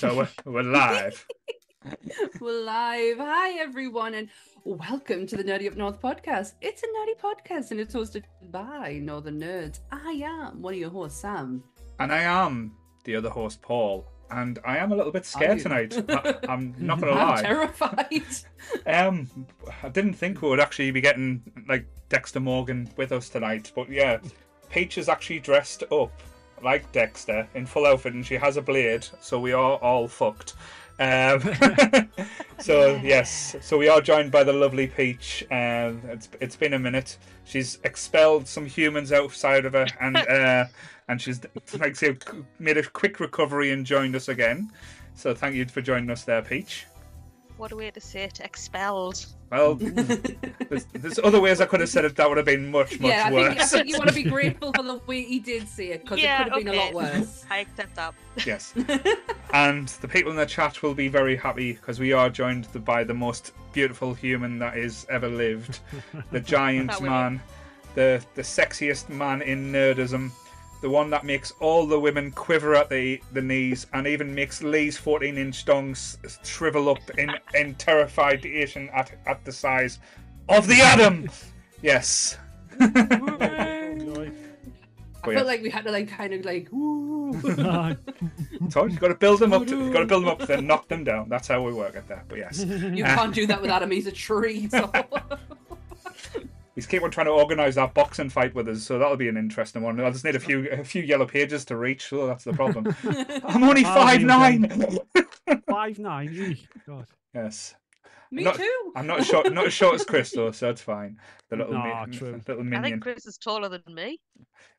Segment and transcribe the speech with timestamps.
[0.00, 1.26] So we're, we're live.
[2.40, 3.18] We're live.
[3.18, 4.30] Hi, everyone, and
[4.64, 6.54] welcome to the Nerdy Up North podcast.
[6.62, 9.80] It's a nerdy podcast, and it's hosted by Northern Nerds.
[9.92, 11.62] I am one of your hosts, Sam.
[11.98, 12.72] And I am
[13.04, 14.06] the other host, Paul.
[14.30, 15.94] And I am a little bit scared tonight.
[16.08, 17.42] I, I'm not going to I'm lie.
[17.42, 18.22] terrified.
[18.86, 19.28] Um,
[19.82, 23.90] I didn't think we would actually be getting like Dexter Morgan with us tonight, but
[23.90, 24.18] yeah,
[24.70, 26.12] Peach is actually dressed up
[26.62, 30.54] like Dexter in full outfit, and she has a blade, so we are all fucked.
[30.98, 31.40] Um,
[32.58, 35.44] so yes, so we are joined by the lovely Peach.
[35.50, 37.16] Um, it's it's been a minute.
[37.44, 40.66] She's expelled some humans outside of her, and uh,
[41.08, 41.40] and she's
[41.78, 42.16] like say
[42.58, 44.70] made a quick recovery and joined us again.
[45.14, 46.86] So thank you for joining us there, Peach.
[47.60, 49.26] What a way to say it, expelled.
[49.50, 49.74] Well,
[50.70, 53.10] there's, there's other ways I could have said it that would have been much, much
[53.10, 53.48] yeah, I worse.
[53.48, 56.00] think, I think you want to be grateful for the way he did say it
[56.00, 57.44] because Yeah, it could have been a lot worse.
[57.50, 58.14] I accept that.
[58.46, 58.72] yes.
[59.52, 63.04] And the people in the chat will be very happy because we are joined by
[63.04, 65.80] the most beautiful human that is ever lived.
[66.30, 67.42] The giant man,
[67.94, 70.30] the, the sexiest man in nerdism,
[70.80, 74.62] the one that makes all the women quiver at the, the knees and even makes
[74.62, 76.16] Lee's 14 inch dongs
[76.46, 79.98] shrivel up in, in terrification at, at the size
[80.48, 81.28] of the atom.
[81.82, 82.36] Yes.
[82.78, 83.90] I
[85.30, 85.34] yeah.
[85.34, 87.32] felt like we had to like kind of like, woo.
[88.68, 89.66] So you've got to build them up.
[89.66, 91.28] To, you've got to build them up, then knock them down.
[91.28, 92.26] That's how we work at that.
[92.28, 93.90] But yes, you can't do that with Adam.
[93.90, 94.68] He's a tree.
[94.68, 94.90] So.
[96.74, 99.36] he's keep on trying to organise that boxing fight with us, so that'll be an
[99.36, 100.00] interesting one.
[100.00, 102.94] I just need a few a few yellow pages to reach, so that's the problem.
[103.44, 104.98] I'm only Oh, five you nine.
[105.68, 106.56] Five nine.
[106.86, 107.06] God.
[107.34, 107.74] yes,
[108.30, 108.92] Me Not- too.
[108.96, 111.18] I'm not as short, not as short as Chris though, so that's fine.
[111.48, 112.40] The little Nah, mi- true.
[112.46, 112.84] little minion.
[112.84, 114.20] I think Chris is taller than me.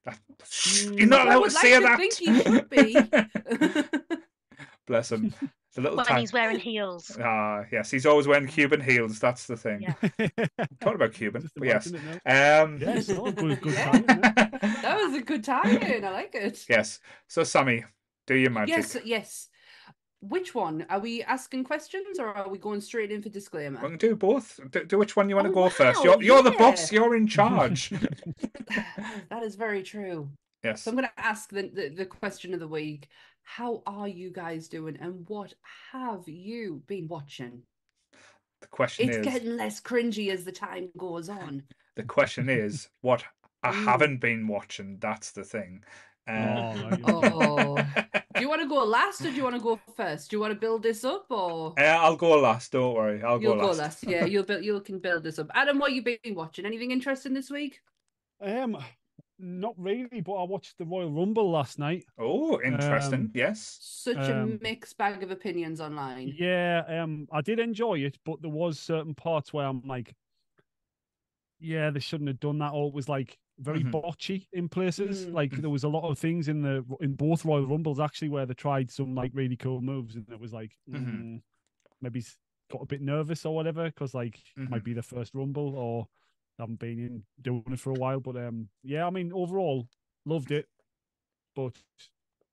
[0.06, 1.98] That- Shh, You're not I allowed to would like say to that.
[2.00, 2.70] think he should
[4.12, 4.18] be.
[4.88, 5.34] Bless him.
[5.76, 6.22] The little When tiny.
[6.22, 7.18] he's wearing heels.
[7.24, 9.20] Ah, yes, he's always wearing Cuban heels.
[9.20, 9.82] That's the thing.
[9.82, 9.94] Yeah.
[10.82, 11.88] Talking about Cuban, but yes.
[11.88, 12.64] imagine it now.
[12.64, 13.92] Um, Yes, oh, good, good Yeah.
[13.92, 16.04] time, that was a good tie-in.
[16.04, 16.66] I like it.
[16.70, 17.00] yes.
[17.28, 17.86] So, Sammy,
[18.28, 18.76] do your magic.
[18.76, 19.48] Yes, yes.
[20.20, 20.86] Which one?
[20.90, 23.80] Are we asking questions or are we going straight in for disclaimer?
[23.82, 23.98] We disclaimer?
[23.98, 24.60] can do both.
[24.72, 26.04] Do, do which one you want to Oh, go first.
[26.04, 26.92] You're, you're the boss.
[26.92, 27.90] You're in charge.
[29.30, 30.30] that is very true.
[30.64, 30.84] yes.
[30.84, 33.08] So I'm going to ask the, the, the question of the week.
[33.58, 35.54] How are you guys doing and what
[35.92, 37.64] have you been watching?
[38.62, 39.26] The question It's is.
[39.26, 41.64] getting less cringy as the time goes on.
[41.98, 43.26] The question is what
[43.62, 45.00] I haven't been watching.
[45.02, 45.84] That's the thing.
[46.30, 46.98] Oh, Uh.
[47.10, 47.76] Oh.
[48.36, 50.30] do you want to go last or do you want to go first?
[50.30, 52.72] Do you want to build this up or uh, I'll go last.
[52.72, 53.22] Don't worry.
[53.22, 53.80] I'll you'll go go last.
[53.80, 54.08] last?
[54.08, 55.52] Yeah, you'll build you can build this up.
[55.54, 56.66] Adam, what you been watching?
[56.66, 57.82] Anything interesting this week?
[58.42, 58.78] Um,
[59.42, 62.06] not really, but I watched the Royal Rumble last night.
[62.18, 63.22] Oh, interesting.
[63.22, 63.78] Um, yes.
[63.82, 66.28] Such Um, a mixed bag of opinions online.
[66.28, 70.16] Yeah, um, I did enjoy it, but there was certain parts where I'm like,
[71.60, 73.92] yeah, they shouldn't have done that, or it was like very Mhm.
[73.92, 75.28] botchy in places.
[75.28, 75.34] Mm.
[75.34, 78.46] Like there was a lot of things in the in both Royal Rumbles actually where
[78.46, 81.04] they tried some like really cool moves, and it was like Mhm.
[81.38, 81.44] mm,
[82.02, 82.24] maybe
[82.72, 86.08] got a bit nervous or whatever because like it might be the first Rumble or
[86.60, 88.20] haven't been in doing it for a while.
[88.20, 89.88] But um, yeah, I mean overall
[90.26, 90.68] loved it,
[91.56, 91.74] but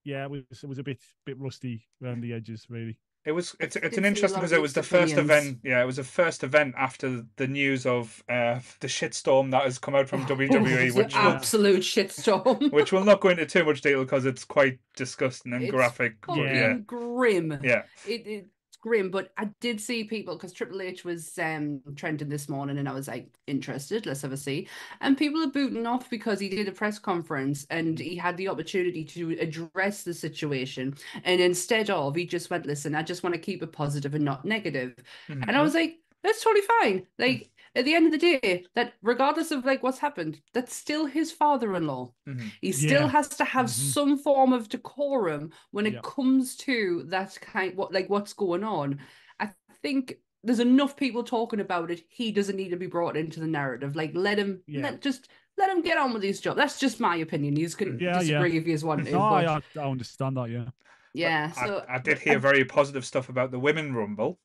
[0.04, 2.98] yeah, it was it was a bit bit rusty around the edges really.
[3.24, 3.54] It was.
[3.60, 3.76] It's.
[3.76, 5.58] It's an interesting because it was the first event.
[5.62, 9.78] Yeah, it was the first event after the news of uh, the shitstorm that has
[9.78, 12.72] come out from WWE, It's an which will, absolute shitstorm.
[12.72, 16.14] which we'll not go into too much detail because it's quite disgusting and It's graphic.
[16.26, 17.58] But yeah, grim.
[17.62, 17.82] yeah.
[18.06, 18.48] It, it's
[18.80, 22.88] grim, but I did see people because Triple H was um trending this morning, and
[22.88, 24.06] I was like interested.
[24.06, 24.68] Let's have a see.
[25.00, 28.48] And people are booting off because he did a press conference and he had the
[28.48, 33.34] opportunity to address the situation, and instead of he just went, "Listen, I just want
[33.34, 34.94] to keep it positive and not negative."
[35.28, 35.44] Mhm.
[35.48, 38.94] And I was like, "That's totally fine." Like at the end of the day, that
[39.02, 42.12] regardless of like what's happened, that's still his father-in-law.
[42.28, 42.50] Mhm.
[42.60, 43.08] He still Yeah.
[43.08, 43.92] has to have Mhm.
[43.94, 46.00] some form of decorum when it Yeah.
[46.02, 48.98] comes to that kind what like what's going on.
[49.38, 49.50] I
[49.82, 52.02] think there's enough people talking about it.
[52.08, 53.94] He doesn't need to be brought into the narrative.
[53.94, 54.82] Like let him Yeah.
[54.82, 56.56] let just let him get on with his job.
[56.56, 57.56] That's just my opinion.
[57.56, 58.18] You can Yeah, yeah.
[58.20, 59.12] disagree if you want to.
[59.12, 60.50] No, but I, I understand that.
[60.50, 60.68] Yeah.
[61.14, 61.52] yeah.
[61.56, 64.38] I- So I, did hear very positive stuff about the women rumble.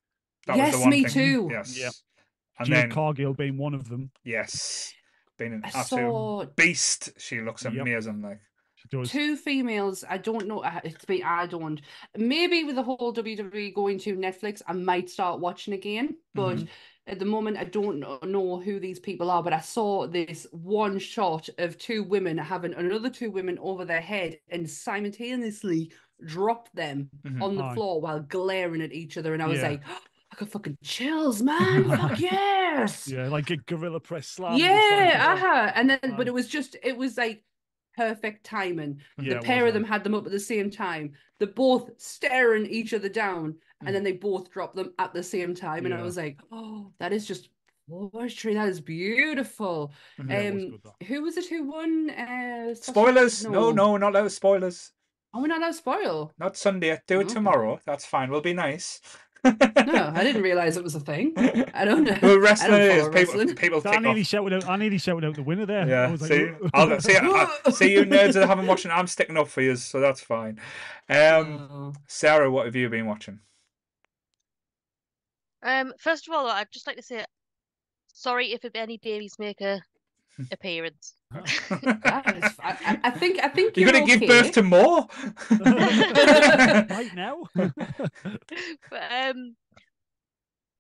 [0.48, 1.14] That Yes, was the one me thing.
[1.14, 1.48] too.
[1.52, 1.78] Yes.
[1.80, 1.94] Yep.
[2.60, 4.12] And Jade then Cargill being one of them.
[4.24, 4.94] yes,
[5.38, 7.12] being an I absolute saw beast.
[7.18, 7.74] She looks Yep.
[7.74, 8.22] amazing.
[8.22, 8.40] Like
[8.76, 9.10] She does.
[9.12, 10.04] two females.
[10.08, 10.60] I don't know.
[10.60, 11.24] uh, It's me.
[11.24, 11.82] I don't.
[12.16, 16.16] Maybe with the whole WWE going to Netflix, I might start watching again.
[16.36, 16.68] But Mhm.
[17.08, 19.42] at the moment, I don't know who these people are.
[19.42, 24.02] But I saw this one shot of two women having another two women over their
[24.02, 25.92] head and simultaneously
[26.26, 27.42] dropped them Mhm.
[27.42, 27.74] on the Aye.
[27.74, 29.70] floor while glaring at each other, and I was Yeah.
[29.70, 29.82] like,
[30.34, 31.84] I got fucking chills, man.
[31.90, 33.08] Fuck yes.
[33.08, 34.58] Yeah, like a gorilla press slam.
[34.58, 35.72] Yeah, It's uh, uh-huh.
[35.76, 37.44] And then, but it was just, it was like
[37.96, 39.00] perfect timing.
[39.22, 41.14] Yeah, the pair of them had them up at the same time.
[41.38, 43.88] They're both staring each other down, Mm.
[43.88, 45.86] and then they both dropped them at the same time.
[45.86, 47.50] And I was like, oh, that is just
[47.90, 48.54] poetry.
[48.56, 49.92] That is beautiful.
[50.28, 52.10] Yeah, it was um, good, who was it who won?
[52.10, 53.46] Uh, Sasha- Spoilers?
[53.46, 54.92] No, no, we're not allowed spoilers.
[55.34, 56.32] Oh, we're not allowed to spoil.
[56.38, 57.04] Not Sunday yet.
[57.08, 57.34] Do it Okay.
[57.34, 57.80] tomorrow.
[57.86, 58.30] That's fine.
[58.30, 59.02] We'll be nice.
[59.44, 61.34] No, I didn't realize it was a thing.
[61.74, 62.18] I don't know.
[62.22, 63.34] Well, I wrestling don't is follow people.
[63.40, 63.56] wrestling.
[63.56, 64.28] People I nearly off.
[64.28, 64.70] shouted out.
[64.70, 65.84] I nearly shouted out the winner there.
[65.84, 66.12] I Yeah.
[66.12, 68.90] was like, See, "Ooh." I'll, see, I, see you nerds that haven't watched it.
[68.90, 70.60] I'm sticking up for you, so that's fine.
[71.10, 71.94] Um, Oh.
[72.08, 73.40] Sarah, what have you been watching?
[75.62, 77.26] Um, first of all, I'd just like to say
[78.14, 79.82] sorry if any babies make a
[80.52, 81.14] appearance.
[81.32, 85.08] That is- I, I- I think I think You're you're gonna give birth to more.
[85.50, 87.44] right now.
[87.56, 89.56] But um,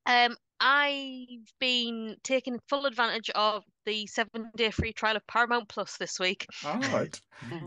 [0.05, 5.97] um, I've been taking full advantage of the seven day free trial of Paramount Plus
[5.97, 6.45] this week.
[6.65, 7.19] All right.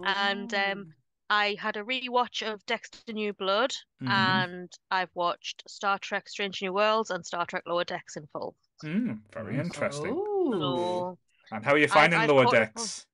[0.05, 0.93] And, um,
[1.29, 4.09] I had a rewatch of Dexter New Blood, Mhm.
[4.11, 8.55] and I've watched Star Trek Strange New Worlds and Star Trek Lower Decks in full.
[8.85, 10.15] Mm, very interesting.
[10.17, 10.53] Oh.
[10.53, 11.19] So,
[11.53, 13.07] And how are you finding I've Lower caught up on- Decks?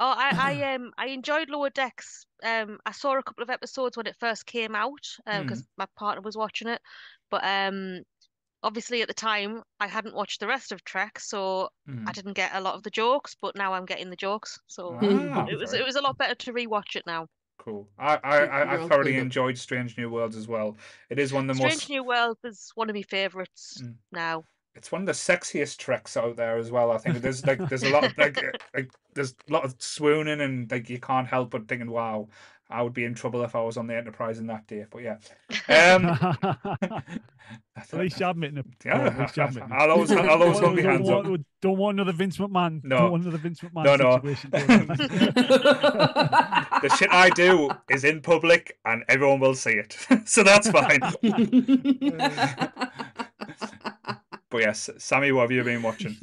[0.00, 0.30] oh, I,
[0.62, 2.26] I um I enjoyed Lower Decks.
[2.44, 5.86] Um, I saw a couple of episodes when it first came out, um, because my
[5.96, 6.80] partner was watching it,
[7.30, 8.02] but um,
[8.62, 12.04] obviously at the time I hadn't watched the rest of Trek, so Mm.
[12.08, 14.58] I didn't get a lot of the jokes, but now I'm getting the jokes.
[14.66, 17.26] So Ah, it was very it was a lot better to rewatch it now.
[17.58, 17.88] cool.
[17.98, 20.76] I I, I, I thoroughly enjoyed Strange New Worlds as well.
[21.10, 21.82] It is one of the Strange most.
[21.84, 23.94] Strange New Worlds is one of my favorites Mm.
[24.12, 24.44] now.
[24.76, 26.92] It's one of the sexiest treks out there as well.
[26.92, 28.42] I think there's like there's a lot of like,
[28.74, 32.28] like there's a lot of swooning and like you can't help but thinking, wow,
[32.68, 34.84] I would be in trouble if I was on the Enterprise in that day.
[34.90, 35.16] But yeah,
[35.68, 36.04] um,
[37.76, 38.66] At least you're admitting it.
[38.84, 39.74] Yeah, at least you're admitting it.
[39.74, 41.26] I'll always I'll always hold my don't, hands up.
[41.60, 42.82] don't want another Vince McMahon.
[42.82, 42.96] No.
[42.98, 44.16] Don't want another Vince McMahon No, no.
[44.16, 44.50] situation.
[44.50, 44.86] going.
[46.82, 51.00] The shit I do is in public and everyone will see it, so that's fine.
[54.56, 56.16] But yes, Sammy, what have you been watching?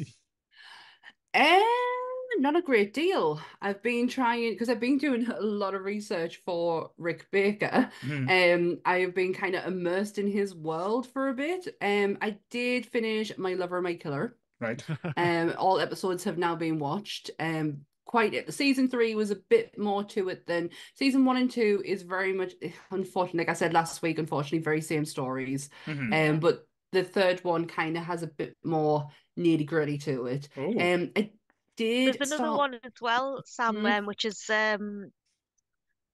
[1.36, 1.64] Eh,
[2.40, 3.40] not a great deal.
[3.62, 7.92] I've been trying because I've been doing a lot of research for Rick Baker.
[8.02, 11.68] Hmm, Um, I have been kind of immersed in his world for a bit.
[11.80, 14.36] Um, I did finish My Lover, My Killer.
[14.60, 14.84] right.
[15.16, 17.30] Um, all episodes have now been watched.
[17.40, 18.52] Um, quite it.
[18.52, 22.34] season three was a bit more to it than season one and two is very
[22.34, 22.54] much
[22.90, 25.70] unfortunately, like I said last week, unfortunately, very same stories.
[25.86, 26.32] Mhm.
[26.32, 30.48] Um, but the third one kind of has a bit more nitty gritty to it.
[30.58, 30.80] Ooh.
[30.80, 31.32] Um, I
[31.76, 33.98] did There's another start- one as well, Sam, Mhm.
[34.00, 35.12] um, which is um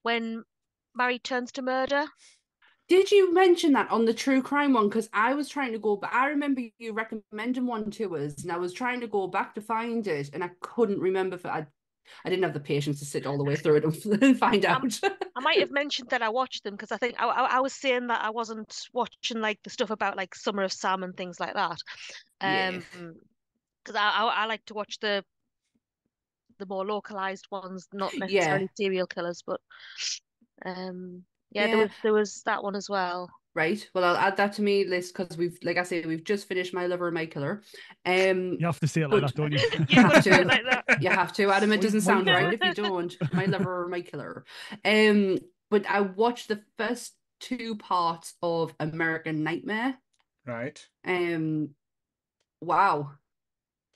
[0.03, 0.43] when
[0.95, 2.05] Married turns to murder.
[2.87, 4.89] Did you mention that on the true crime one?
[4.89, 8.51] Because I was trying to go, but I remember you recommending one to us, and
[8.51, 11.37] I was trying to go back to find it, and I couldn't remember.
[11.37, 11.67] For I,
[12.25, 14.65] I didn't have the patience to sit all the way through it and, and find
[14.65, 14.99] out.
[15.35, 17.73] I might have mentioned that I watched them because I think I, I, I was
[17.73, 21.39] saying that I wasn't watching like the stuff about like Summer of Sam and things
[21.39, 21.77] like that.
[22.41, 22.83] Um,
[23.83, 25.23] because I, I I like to watch the
[26.57, 28.27] the more localized ones, not Yeah.
[28.27, 29.61] necessarily serial killers, but
[30.65, 33.29] um, yeah, there was there was that one as well.
[33.55, 33.89] Right.
[33.93, 36.73] Well, I'll add that to me list because we've, like I said, we've just finished
[36.73, 37.61] My Lover, My Killer.
[38.05, 39.59] Um, You have to say it like that, don't you?
[39.89, 40.41] You have gotta do to.
[40.41, 41.01] it like that.
[41.01, 41.71] you have to, Adam.
[41.71, 43.15] It doesn't sound right if you don't.
[43.33, 44.45] My lover or my killer.
[44.85, 45.37] Um,
[45.69, 49.97] but I watched the first two parts of American Nightmare.
[50.45, 50.83] Right.
[51.05, 51.69] Um,
[52.61, 53.11] wow.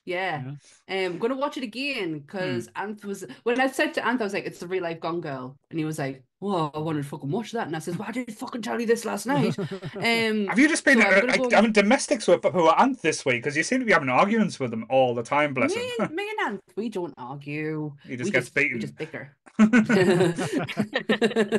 [0.06, 0.52] Yeah.
[0.88, 1.06] Yeah.
[1.08, 4.24] Um, I'm gonna watch it again because Anth was when I said to Anth, I
[4.26, 7.04] was like, "It's the real life Gone Girl," and he was like, "Whoa, I wanted
[7.04, 9.26] to fucking watch that," and I said, why did you fucking tell you this last
[9.26, 9.56] night."
[9.96, 13.02] Um, Have you just been So I'm uh, go- having domestics with who are Anth
[13.02, 13.42] this week?
[13.44, 16.14] Because you seem to be having arguments with them all the time, bless me, him.
[16.16, 17.94] me and Anth, we don't argue.
[18.08, 18.82] He just we gets just, We beaten.
[18.82, 19.36] just bicker.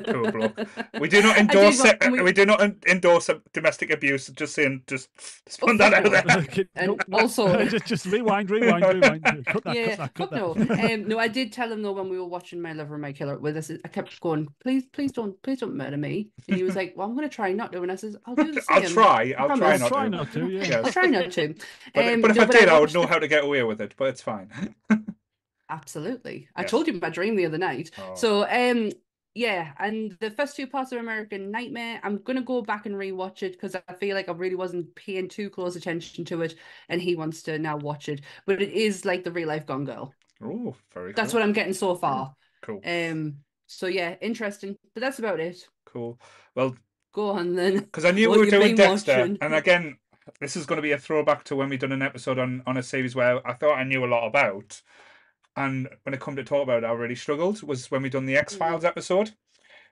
[0.05, 0.59] Cool bloke.
[1.01, 2.11] We do not endorse what- it.
[2.13, 4.27] we- We do not endorse uh, domestic abuse.
[4.29, 5.09] Just saying, just,
[5.47, 6.11] just put Oh, that out no.
[6.11, 6.39] there.
[6.39, 7.21] Okay, And nope, nope.
[7.23, 9.47] also- just just rewind, rewind, rewind.
[9.47, 10.79] Cut that, yeah, cut that, cut that.
[10.79, 10.95] no.
[10.95, 13.39] Um, no, I did tell him though when we were watching My Lover, My Killer
[13.39, 13.71] with us.
[13.85, 16.31] I kept going, please, please don't, please don't murder me.
[16.49, 17.83] And he was like, well, I'm gonna try not to.
[17.83, 18.67] And I says, I'll do the same.
[18.77, 19.35] I'll try.
[19.39, 20.09] I'll try not Try to.
[20.09, 20.81] not to, yeah.
[20.85, 21.55] I'll try not to.
[21.95, 23.81] But, Um, but if no, I did, I would know how to get away with
[23.81, 23.95] it.
[23.97, 24.75] But it's fine.
[25.69, 26.49] Absolutely.
[26.55, 26.71] I Yes.
[26.71, 27.91] told you my dream the other night.
[27.99, 28.15] Oh.
[28.15, 28.91] So um
[29.37, 33.43] yeah, and the first two parts of American Nightmare, I'm gonna go back and rewatch
[33.43, 36.55] it because I feel like I really wasn't paying too close attention to it,
[36.89, 38.21] and he wants to now watch it.
[38.47, 40.15] But it is like the real life Gone Girl.
[40.41, 41.13] Oh, very.
[41.13, 41.41] That's cool.
[41.41, 42.37] what I'm getting so far.
[42.63, 42.81] Cool.
[42.85, 44.77] Um, so yeah, interesting.
[44.95, 45.67] But that's about it.
[45.87, 46.19] Cool.
[46.55, 46.77] Well,
[47.13, 47.79] Go on then.
[47.81, 49.39] because I knew we were doing Dexter, watching?
[49.41, 49.99] and again,
[50.41, 52.77] this is going to be a throwback to when we done an episode on on
[52.77, 54.83] a series where I thought I knew a lot about,
[55.57, 57.63] and when it come to talk about it, I really struggled.
[57.63, 59.33] Was when we done the X Files episode.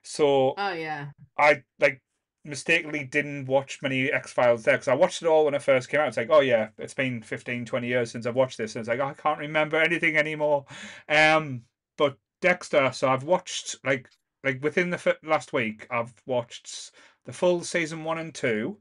[0.01, 1.11] So Oh yeah.
[1.37, 2.01] I like
[2.45, 5.87] mistakenly didn't watch many X Files there because I watched it all when it first
[5.87, 6.09] came out.
[6.09, 8.89] It's like, oh yeah, it's been 15, 20 years since I've watched this, and it's
[8.89, 10.65] like oh, I can't remember anything anymore.
[11.07, 11.61] Um,
[11.97, 14.09] but Dexter, so I've watched like
[14.43, 16.91] like within the f- last week, I've watched
[17.25, 18.77] the full season one and two,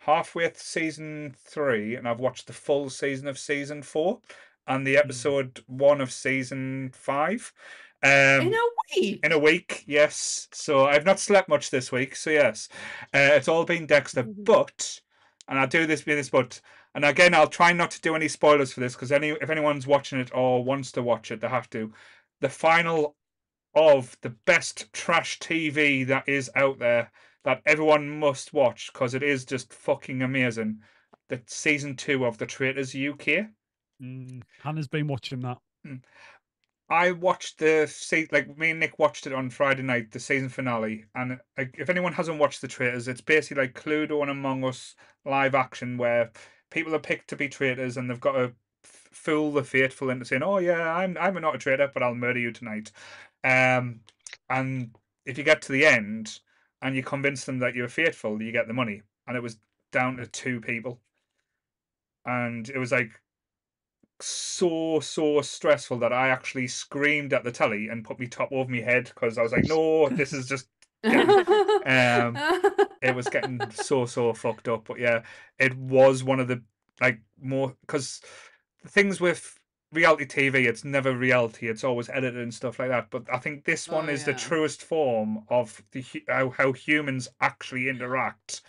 [0.00, 4.20] halfway th- season three, and I've watched the full season of season four,
[4.66, 7.50] and the episode one of season five.
[8.02, 8.10] Um,
[8.48, 9.20] In a week.
[9.24, 10.46] in a week, yes.
[10.52, 12.14] So I've not slept much this week.
[12.14, 12.68] So yes,
[13.14, 14.22] uh, it's all been Dexter.
[14.24, 15.00] But,
[15.48, 16.60] and I do this with this, but,
[16.94, 19.86] and again, I'll try not to do any spoilers for this because any if anyone's
[19.86, 21.90] watching it or wants to watch it, they have to.
[22.40, 23.16] The final
[23.74, 27.10] of the best trash TV that is out there
[27.44, 30.80] that everyone must watch because it is just fucking amazing.
[31.28, 33.48] The season two of The Traitors UK.
[34.02, 35.58] Mm, Hannah's been watching that.
[36.90, 40.48] I watched the se- like me and Nick watched it on Friday night, the season
[40.48, 44.64] finale, and like, if anyone hasn't watched the traitors, it's basically like Cluedo and Among
[44.64, 46.30] Us live action where
[46.70, 48.52] people are picked to be traitors and they've got to
[48.88, 52.38] fool the faithful into saying, "Oh yeah, I'm I'm not a traitor, but I'll murder
[52.40, 52.92] you tonight."
[53.44, 54.00] Um,
[54.50, 56.40] and if you get to the end
[56.82, 59.02] and you convince them that you're faithful, you get the money.
[59.26, 59.58] And it was
[59.92, 61.00] down to two people,
[62.24, 63.20] and it was like
[64.20, 68.70] so so stressful that I actually screamed at the telly and put me top over
[68.70, 70.68] my head because I was like, no, this is just.
[71.04, 72.36] Um,
[73.00, 75.22] It was getting so so fucked up, but yeah,
[75.58, 76.62] it was one of the
[77.00, 78.20] like more because
[78.86, 79.58] things with
[79.92, 83.10] reality TV, it's never reality; it's always edited and stuff like that.
[83.10, 87.28] But I think this one Oh, is the truest form of the how, how humans
[87.40, 88.62] actually interact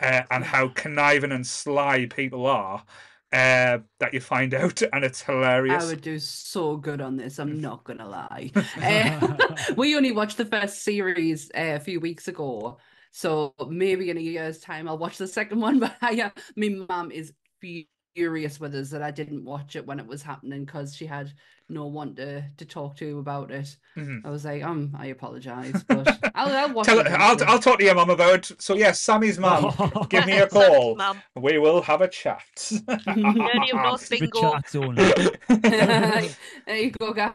[0.00, 2.84] uh, and how conniving and sly people are.
[3.32, 5.84] Uh, that you find out, and it's hilarious.
[5.84, 7.38] I would do so good on this.
[7.38, 8.50] I'm not gonna lie.
[8.80, 9.10] Uh,
[9.76, 12.78] we only watched the first series uh, a few weeks ago,
[13.12, 15.78] so maybe in a year's time I'll watch the second one.
[15.78, 17.32] But I, uh, my mum is
[18.14, 21.32] furious with us that I didn't watch it when it was happening because she had
[21.68, 23.76] no one to to talk to about it.
[23.96, 24.24] Mhm.
[24.24, 27.06] I was like, um, I apologize, but I'll, I'll watch Tell, it.
[27.06, 27.36] I'll.
[27.46, 28.50] I'll talk to your mum about.
[28.50, 28.60] It.
[28.60, 29.72] So yes, Sammy's mum.
[30.08, 30.96] Give me a call.
[30.96, 31.22] Mum.
[31.36, 32.42] We will have a chat.
[33.06, 35.12] Journey of North The chat's only.
[36.66, 37.32] there you go, guys.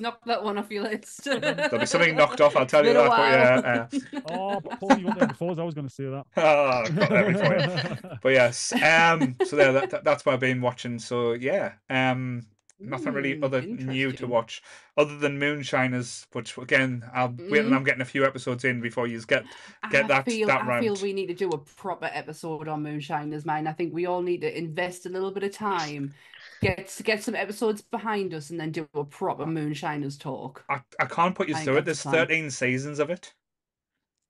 [0.00, 1.24] Knock that one off your list.
[1.24, 3.08] There'll be something knocked off, I'll tell you that.
[3.08, 3.88] But yeah,
[4.22, 4.22] while.
[4.26, 5.50] oh, Paul, you got there before.
[5.58, 6.24] I was going to say that.
[6.36, 8.18] uh, oh, got there before you.
[8.22, 10.98] But yes, um, so there, that, that- that's what I've been watching.
[10.98, 12.46] So yeah, um,
[12.78, 14.62] nothing really Mm, other new to watch,
[14.96, 17.64] other than Moonshiners, which again, I'll wait Mm.
[17.64, 19.44] till I'm getting a few episodes in before you get
[19.90, 22.82] get I that feel, that I feel we need to do a proper episode on
[22.82, 23.66] Moonshiners, man.
[23.66, 26.14] I think we all need to invest a little bit of time,
[26.60, 30.64] get get some episodes behind us, and then do a proper Moonshiners talk.
[30.68, 31.84] I, I can't put you I through it.
[31.84, 33.32] There's 13 seasons of it.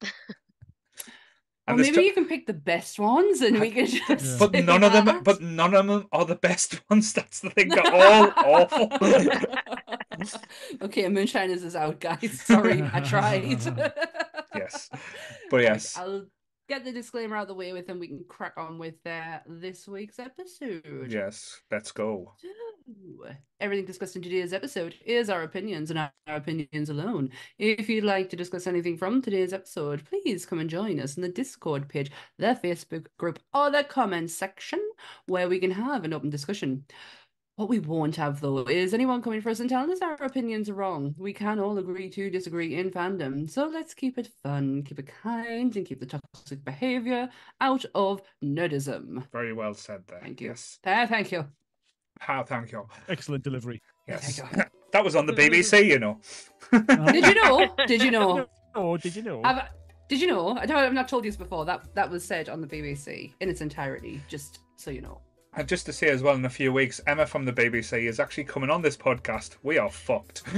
[1.68, 4.38] And there's maybe you can pick the best ones, and we can just.
[4.38, 7.12] but none of them but none of them are the best ones.
[7.12, 7.70] That's the thing.
[7.70, 8.88] They're all awful.
[10.82, 12.40] okay, Moonshiners is out, guys.
[12.40, 13.42] Sorry, I tried.
[14.54, 14.90] yes.
[15.50, 15.98] But yes.
[15.98, 16.26] I'll
[16.68, 19.38] get the disclaimer out of the way with, and we can crack on with uh,
[19.46, 21.06] this week's episode.
[21.08, 21.60] Yes.
[21.70, 22.32] Let's go.
[22.38, 22.48] So,
[23.58, 27.30] Everything discussed in today's episode is our opinions and our our opinions alone.
[27.58, 31.22] If you'd like to discuss anything from today's episode, please come and join us in
[31.22, 34.80] the Discord page, the Facebook group, or the comment section
[35.26, 36.84] where we can have an open discussion.
[37.56, 40.68] What we won't have, though, is anyone coming for us and telling us our opinions
[40.68, 41.14] are wrong.
[41.16, 43.48] We can all agree to disagree in fandom.
[43.48, 47.30] So let's keep it fun, keep it kind, and keep the toxic behavior
[47.62, 49.26] out of nerdism.
[49.32, 50.20] Very well said there.
[50.20, 50.48] Thank you.
[50.48, 50.78] Yes.
[50.84, 51.46] Uh, thank you.
[52.20, 52.86] How thank you.
[53.08, 53.80] Excellent delivery.
[54.06, 54.40] Yes.
[54.92, 56.20] That was on the BBC, you know.
[56.72, 57.74] Did you know?
[57.86, 58.46] Did you know?
[58.74, 59.42] Oh, did you know?
[59.42, 59.70] Have,
[60.08, 60.56] did you know?
[60.56, 61.64] I don't, I've not told you this before.
[61.64, 65.20] That that was said on the BBC in its entirety, just so you know.
[65.56, 68.20] And just to say as well, in a few weeks, Emma from the BBC is
[68.20, 69.56] actually coming on this podcast.
[69.62, 70.42] We are fucked.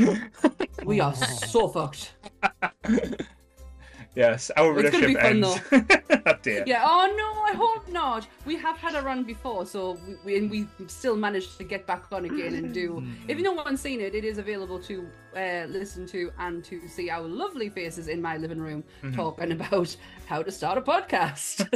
[0.84, 2.14] We are so fucked.
[4.14, 6.22] yes, our It's gonna relationship fun, ends.
[6.26, 6.64] oh dear.
[6.66, 6.84] Yeah.
[6.86, 8.26] Oh no, I hope not.
[8.46, 11.86] We have had a run before, so we, we and we still managed to get
[11.86, 13.04] back on again and do.
[13.26, 15.06] If no one's seen it, it is available to
[15.36, 18.84] uh, listen to and to see our lovely faces in my living room
[19.14, 19.94] talking about
[20.26, 21.68] how to start a podcast.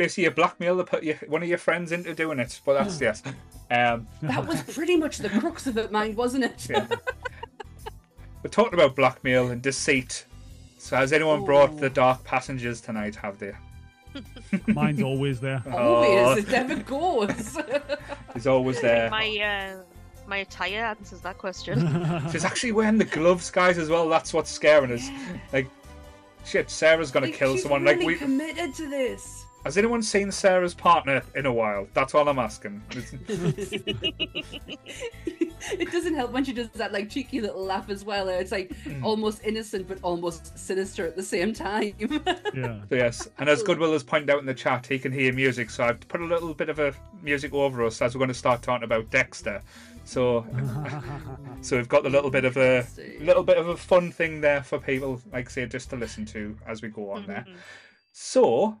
[0.00, 2.58] Basically, you blackmail the, put your, one of your friends into doing it.
[2.64, 3.22] But that's yes.
[3.70, 6.66] Um, that was pretty much the crux of it, mind, wasn't it?
[6.70, 6.86] yeah.
[8.42, 10.24] we're talking about blackmail and deceit.
[10.78, 13.14] So has anyone brought the dark passengers tonight?
[13.14, 13.52] Have they?
[14.68, 15.62] Mine's always there.
[15.70, 17.58] Always, it never goes.
[18.32, 19.10] He's always there.
[19.10, 19.28] My
[19.76, 19.82] uh,
[20.26, 21.78] my attire answers that question.
[22.32, 24.08] She's actually wearing the gloves, guys, as well.
[24.08, 25.06] That's what's scaring us.
[25.52, 25.68] Like,
[26.46, 27.84] shit, Sarah's gonna Like, kill she's someone.
[27.84, 29.44] really like, we committed to this.
[29.64, 31.86] Has anyone seen Sarah's partner in a while?
[31.94, 32.82] That's all I'm asking.
[35.78, 38.28] it doesn't help when she does that like cheeky little laugh as well.
[38.28, 39.04] It's like Mm.
[39.04, 41.92] almost innocent but almost sinister at the same time.
[42.54, 42.80] yeah.
[42.88, 45.70] So yes, and as Goodwill has pointed out in the chat, he can hear music.
[45.70, 48.34] So I've put a little bit of a music over us as we're going to
[48.34, 49.62] start talking about Dexter.
[50.04, 50.46] So,
[51.60, 52.86] so we've got a little bit of a
[53.20, 56.56] little bit of a fun thing there for people, like say, just to listen to
[56.66, 57.44] as we go on there.
[57.48, 57.56] Mhm.
[58.12, 58.80] So,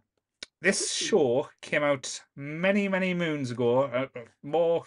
[0.60, 4.84] this show came out many, many moons ago, uh, uh, more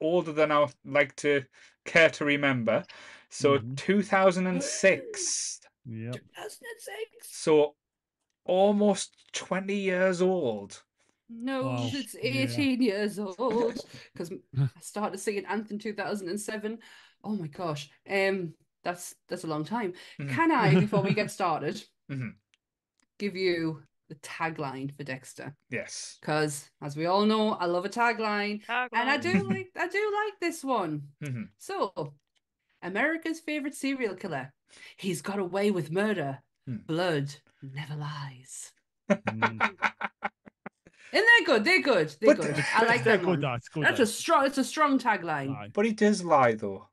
[0.00, 1.44] older than I like to
[1.84, 2.84] care to remember.
[3.30, 3.76] So, Mhm.
[3.76, 5.60] 2006.
[5.86, 6.12] Yep.
[6.14, 7.28] 2006.
[7.30, 7.76] So,
[8.44, 10.82] almost 20 years old.
[11.28, 11.90] No, Wow.
[11.92, 12.22] it's Yeah.
[12.22, 13.38] 18 years old
[14.12, 16.78] because I started singing Anthem 2007.
[17.22, 17.90] Oh my gosh.
[18.08, 19.92] Um that's that's a long time.
[20.18, 20.28] Mhm.
[20.28, 22.38] Can I before we get started Mhm.
[23.18, 25.54] give you the tagline for Dexter?
[25.70, 26.18] Yes.
[26.20, 30.12] Because as we all know, I love a tagline and I do like I do
[30.24, 31.02] like this one.
[31.22, 31.48] Mhm.
[31.58, 32.14] So,
[32.82, 34.52] America's favorite serial killer.
[34.96, 36.38] He's got away with murder.
[36.66, 36.76] Hmm.
[36.86, 38.72] Blood never lies.
[39.10, 39.70] Mm.
[41.10, 41.64] And they're good.
[41.64, 42.14] They're good.
[42.20, 42.64] They're But good.
[42.74, 43.26] I like They're that good.
[43.30, 43.40] one.
[43.40, 43.82] That's good.
[43.84, 44.44] That's a strong.
[44.44, 45.56] It's a strong tagline.
[45.56, 45.70] Aye.
[45.72, 46.86] But he does lie, though.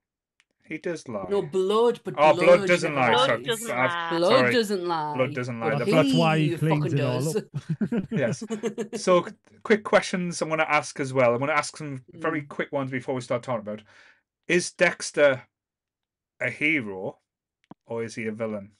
[0.68, 1.28] He does lie.
[1.30, 3.14] No blood, but Oh, blood, blood doesn't never lie.
[3.14, 3.44] Blood Sorry.
[3.44, 4.18] doesn't I've- lie.
[4.18, 4.54] Blood Sorry.
[4.54, 5.16] doesn't lie.
[5.16, 5.70] Blood doesn't lie.
[5.70, 7.36] but The That's, that's why he fucking cleans it all does.
[7.36, 7.44] up.
[8.12, 8.44] Yes.
[9.04, 9.28] So,
[9.64, 11.34] quick questions I'm going to ask as well.
[11.34, 12.48] I'm going to ask some very Mm.
[12.48, 13.84] quick ones before we start talking about.
[14.48, 15.44] Is Dexter
[16.40, 17.20] a hero
[17.86, 18.72] or is he a villain?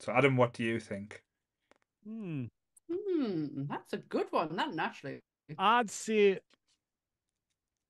[0.00, 1.22] So, Adam, what do you think?
[2.06, 2.44] Hmm.
[2.92, 4.54] Hmm, that's a good one.
[4.56, 5.20] That naturally.
[5.58, 6.40] I'd say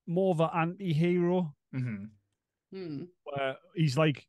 [0.06, 2.04] more of an anti-hero hmm
[2.74, 3.04] Hmm.
[3.24, 4.26] where he's like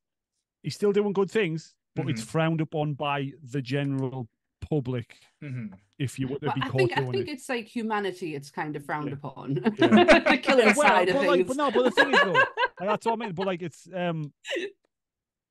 [0.62, 2.26] he's still doing good things, but it's Mhm.
[2.28, 4.28] frowned upon by the general
[4.70, 7.30] public hmm if you were to Well, be I caught think I think it.
[7.30, 8.36] it's like humanity.
[8.36, 9.14] It's kind of frowned Yeah.
[9.14, 9.56] upon.
[9.78, 10.20] Yeah.
[10.30, 11.28] the killing Yeah, well, side of but, things.
[11.38, 12.32] like, but no, but the thing is though,
[12.80, 13.34] like, that's what I mean.
[13.34, 14.34] But like, it's um,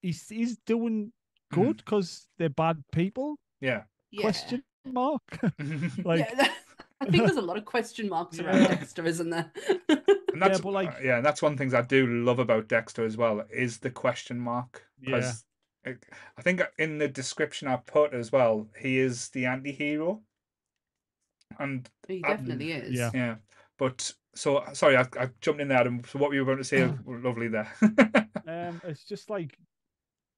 [0.02, 1.12] he's he's doing
[1.52, 3.36] good because they're bad people?
[3.60, 3.84] Yeah.
[4.10, 4.20] Yeah.
[4.22, 5.22] Question mark.
[6.04, 6.56] like, yeah, that-
[7.00, 8.68] I think there's a lot of question marks around Yeah.
[8.68, 9.50] Dexter, isn't there?
[10.34, 13.16] And that's but, like- yeah, and that's one thing I do love about Dexter as
[13.16, 14.84] well is the question mark.
[15.00, 15.32] Yeah.
[15.86, 15.94] I
[16.36, 20.22] I think in the description I put as well, he is the anti-hero.
[21.58, 22.98] And he definitely is.
[22.98, 23.10] yeah.
[23.14, 23.36] yeah,
[23.78, 26.02] but so sorry, I, I jumped in there, Adam.
[26.08, 26.92] So what we were you about to say?
[27.06, 27.72] Lovely there.
[28.48, 29.56] um, it's just like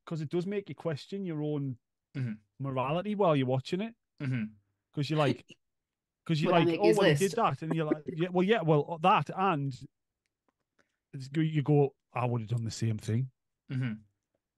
[0.05, 1.77] because it does make you question your own
[2.17, 2.37] Mhm.
[2.59, 3.95] morality while you're watching it.
[4.21, 4.45] hmm
[4.93, 5.45] Because you're like,
[6.27, 8.43] because you're Would like, oh, his well, he did that, and you're like, yeah, well,
[8.43, 9.75] yeah, well, that, and
[11.15, 13.29] it's you go, I would have done the same thing.
[13.71, 13.93] hmm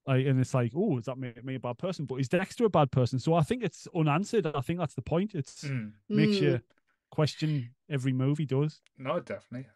[0.07, 2.07] Like, and it's like, oh, does that make me a bad person?
[2.07, 3.19] But is Dexter a bad person?
[3.19, 4.47] So I think it's unanswered.
[4.47, 5.35] I think that's the point.
[5.35, 6.43] It's mm makes Mm.
[6.43, 6.61] you
[7.11, 8.81] question every move he does.
[8.97, 9.69] No, definitely.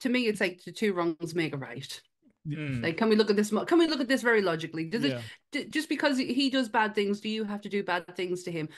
[0.00, 2.00] To me, it's like the two wrongs make a right.
[2.46, 2.82] Mm.
[2.82, 3.50] Like, can we look at this?
[3.50, 4.84] Can we look at this very logically?
[4.84, 5.18] Does yeah.
[5.18, 8.42] it d- just because he does bad things, do you have to do bad things
[8.44, 8.68] to him?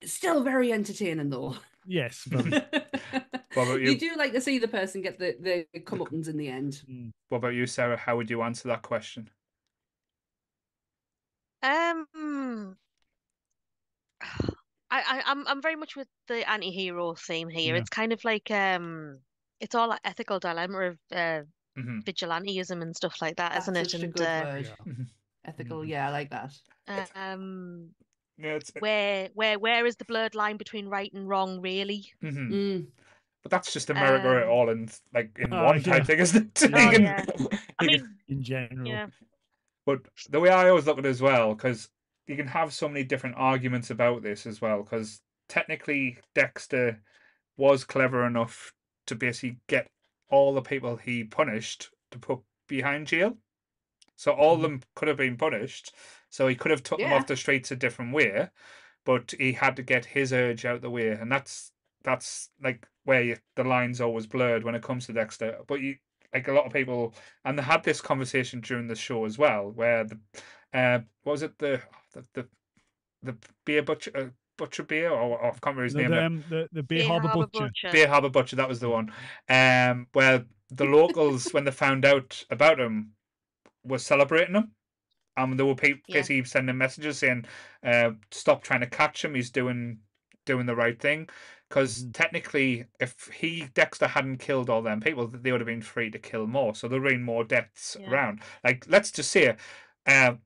[0.00, 1.56] It's still very entertaining, though.
[1.86, 2.22] Yes.
[2.26, 2.50] Very.
[2.50, 3.92] What about you?
[3.92, 5.36] you do like to see the person get the
[5.72, 6.82] the comeuppance in the end.
[6.90, 7.10] Mm.
[7.28, 7.96] What about you, Sarah?
[7.96, 9.28] How would you answer that question?
[11.62, 12.06] Um,
[14.90, 17.74] I, I I'm I'm very much with the anti-hero theme here.
[17.74, 17.80] Yeah.
[17.80, 19.18] It's kind of like um,
[19.60, 21.40] it's all like ethical dilemma of uh,
[21.76, 23.94] hmm vigilantism and stuff like that, That's isn't it?
[23.94, 24.70] a And good uh, word.
[24.86, 25.06] Mhm.
[25.44, 26.54] Ethical, yeah, I like that.
[27.14, 27.90] um,
[28.38, 32.06] Yeah, it's where where where is the blurred line between right and wrong, really?
[32.22, 32.50] mhm.
[32.50, 32.86] Mm.
[33.42, 35.82] But that's just America Um, all in like in Oh, one yeah.
[35.82, 36.62] type thing, isn't it?
[36.70, 37.24] You can- yeah.
[37.78, 38.86] I you can- mean, In general.
[38.88, 39.06] yeah,
[39.86, 41.88] But the way I always look at it as well, because
[42.26, 47.00] you can have so many different arguments about this as well, because technically Dexter
[47.56, 48.72] was clever enough
[49.06, 49.88] to basically get
[50.30, 53.36] all the people he punished to put behind jail.
[54.18, 54.62] So all of Mhm.
[54.62, 55.94] them could have been punished.
[56.28, 58.50] So he could have took them off the streets a different way,
[59.04, 63.22] but he had to get his urge out the way, and that's that's like where
[63.22, 65.60] you, the line's always blurred when it comes to Dexter.
[65.66, 65.96] But you
[66.34, 69.70] like a lot of people, and they had this conversation during the show as well,
[69.70, 70.18] where the
[70.74, 71.80] uh, what was it the
[72.12, 72.48] the the,
[73.22, 74.26] the beer butcher uh,
[74.56, 76.10] butcher beer or, or I can't remember his The, name.
[76.10, 77.64] the, um, the, the Bay Bay Harbour Harbour Butcher.
[77.66, 77.90] Butcher.
[77.92, 79.12] Beer Harbour Butcher, that was the one.
[79.48, 83.12] Um, where the locals, when they found out about him,
[83.88, 84.72] were celebrating him.
[85.36, 86.18] Um, there were people Yeah.
[86.20, 87.44] basically sending messages saying,
[87.84, 89.34] uh, "Stop trying to catch him.
[89.34, 90.00] He's doing
[90.46, 91.28] doing the right thing."
[91.68, 92.14] Because Mhm.
[92.14, 96.18] technically, if he Dexter hadn't killed all them people, they would have been free to
[96.18, 96.74] kill more.
[96.74, 98.10] So there would have been more deaths Yeah.
[98.10, 98.40] around.
[98.64, 99.54] Like, let's just say,
[100.06, 100.36] uh,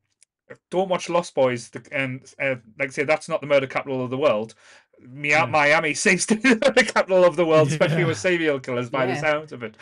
[0.70, 4.02] don't watch Lost Boys, the- and uh, like I say, that's not the murder capital
[4.04, 4.54] of the world.
[5.00, 5.46] Mi- Yeah.
[5.46, 8.06] Miami seems to be the capital of the world, especially Yeah.
[8.08, 9.20] with serial killers, by the Yeah.
[9.20, 9.76] sounds of it.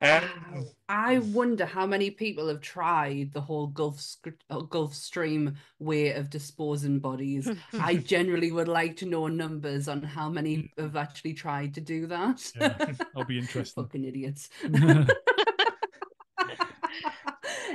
[0.00, 4.16] Um, I wonder how many people have tried the whole Gulf
[4.50, 7.50] uh, Gulf Stream way of disposing bodies.
[7.72, 12.06] I generally would like to know numbers on how many have actually tried to do
[12.06, 12.52] that.
[12.54, 13.74] Yeah, that'll be interested.
[13.74, 14.48] Fucking idiots.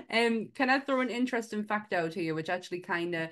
[0.09, 3.29] um, can I throw an interesting fact out here, which actually kind of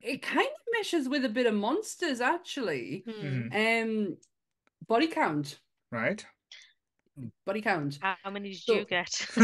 [0.00, 3.04] it kind of meshes with a bit of monsters, actually.
[3.06, 4.16] Mhm, Um,
[4.86, 6.24] body count, right.
[7.46, 7.98] Body count.
[8.00, 9.10] How many did So- you get?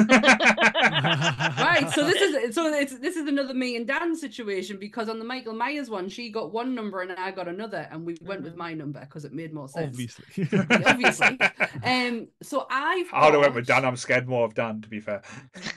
[1.58, 5.18] Right, so this is so it's this is another me and Dan situation because on
[5.18, 8.42] the Michael Myers one, she got one number and I got another, and we went
[8.42, 8.58] with Mhm.
[8.58, 9.88] my number because it made more sense.
[9.96, 10.48] Obviously.
[10.86, 11.38] Obviously.
[11.84, 13.84] Um, so I've I would have went with Dan.
[13.84, 15.22] I'm scared more of Dan, to be fair.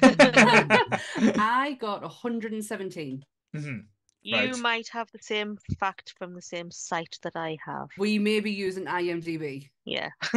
[0.02, 3.24] I got 117.
[3.56, 3.86] Mhm.
[4.24, 4.58] You Right.
[4.58, 7.88] might have the same fact from the same site that I have.
[7.98, 9.70] We may be using IMDb.
[9.86, 10.10] Yeah.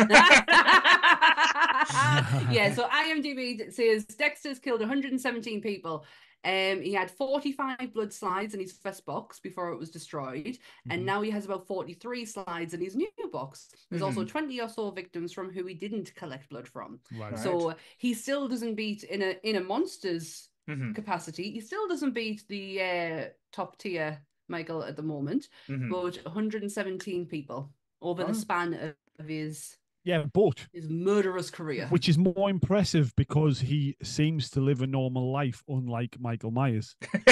[2.50, 6.04] yeah, so IMDb d- says Dexter's killed 117 people.
[6.46, 10.58] Um, he had 45 blood slides in his first box before it was destroyed,
[10.90, 11.04] and Mhm.
[11.06, 13.68] now he has about 43 slides in his new box.
[13.90, 14.28] There's also Mhm.
[14.28, 17.00] 20 or so victims from who he didn't collect blood from.
[17.12, 17.32] Right.
[17.32, 17.38] Right.
[17.38, 20.94] So he still doesn't beat in a in a monsters Mhm.
[20.94, 21.50] capacity.
[21.50, 25.90] He still doesn't beat the uh, top tier Michael at the moment, Mhm.
[25.90, 28.26] but 117 people over Oh.
[28.28, 31.86] the span of, of his Yeah, but his murderous career.
[31.88, 36.96] which is more impressive because he seems to live a normal life, unlike Michael Myers.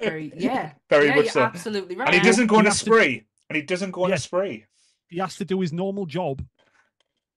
[0.00, 1.42] Very, yeah, Very yeah, much you're so.
[1.42, 2.08] absolutely right.
[2.08, 3.24] And he doesn't go on You a have to- spree.
[3.48, 4.14] And he doesn't go on Yeah.
[4.16, 4.64] a spree.
[5.08, 6.42] He has to do his normal job.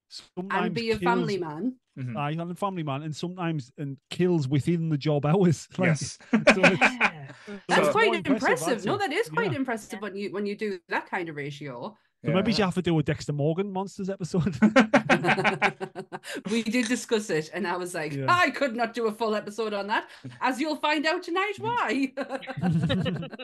[0.09, 2.05] Sometimes and be a family kills- man.
[2.15, 2.17] Mhm.
[2.17, 5.67] Aye, and a family man, and sometimes and kills within the job hours.
[5.77, 6.17] Like, Yes.
[6.31, 7.31] so it's- Yeah.
[7.67, 8.85] That's it's quite more impressive.
[8.85, 9.57] No, that is quite Yeah.
[9.57, 11.95] impressive when you when you do that kind of ratio.
[12.25, 14.55] So maybe you have to do a Dexter Morgan Monsters episode.
[16.49, 18.27] we did discuss it, and I was like, Yeah.
[18.29, 20.07] I could not do a full episode on that,
[20.39, 22.13] as you'll find out tonight why.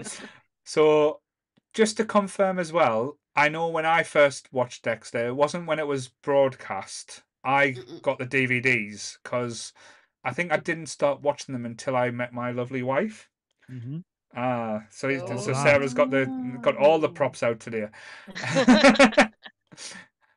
[0.65, 1.19] So,
[1.73, 5.79] just to confirm as well, I know when I first watched Dexter, it wasn't when
[5.79, 7.23] it was broadcast.
[7.43, 8.01] I Mm-mm.
[8.01, 9.73] got the DVDs because
[10.23, 13.29] I think I didn't start watching them until I met my lovely wife.
[13.69, 14.03] Mhm.
[14.35, 15.53] Ah, so he's- so Oh.
[15.53, 16.25] Sarah's got the
[16.61, 17.13] got all the Oh.
[17.13, 17.87] props out today.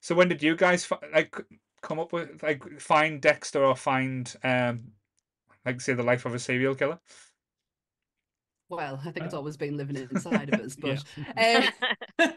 [0.01, 1.35] so when did you guys like
[1.83, 4.93] come up with like find Dexter or find um
[5.67, 7.01] like say the life of a serial killer?
[8.69, 11.03] well, I think it's Uh, always been living inside of us, but
[11.37, 11.71] Yeah.
[12.19, 12.33] um,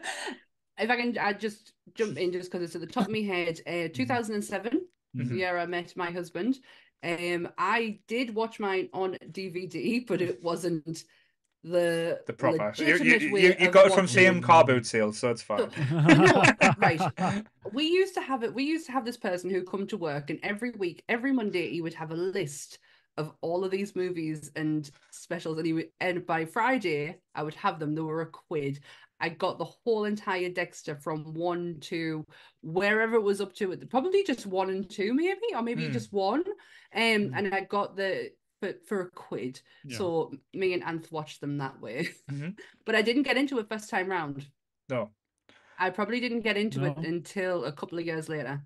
[0.78, 3.20] if I can, I just jump in just because it's at the top of my
[3.20, 3.60] head.
[3.66, 5.36] Uh, 2007, the Mhm.
[5.36, 6.58] year I met my husband.
[7.02, 11.04] Um, I did watch mine on DVD, but it wasn't
[11.62, 12.72] the The proper.
[12.78, 15.68] You, you, you, you got it from seeing car boot sales, so it's fine.
[16.78, 17.00] right.
[17.72, 20.30] we used to have it we used to have this person who come to work
[20.30, 22.78] and every week every monday he would have a list
[23.16, 27.54] of all of these movies and specials and he would and by friday i would
[27.54, 28.78] have them they were a quid
[29.20, 32.24] i got the whole entire dexter from one to
[32.62, 35.92] wherever it was up to it probably just one and two maybe or maybe Hmm.
[35.92, 36.40] just one
[36.94, 37.34] um Hmm.
[37.34, 39.98] and i got the for, for a quid Yeah.
[39.98, 42.58] so me and Anth watched them that way Mhm.
[42.86, 44.46] but i didn't get into it first time round
[44.88, 45.10] No.
[45.78, 48.62] I probably didn't get into it until a couple of years later.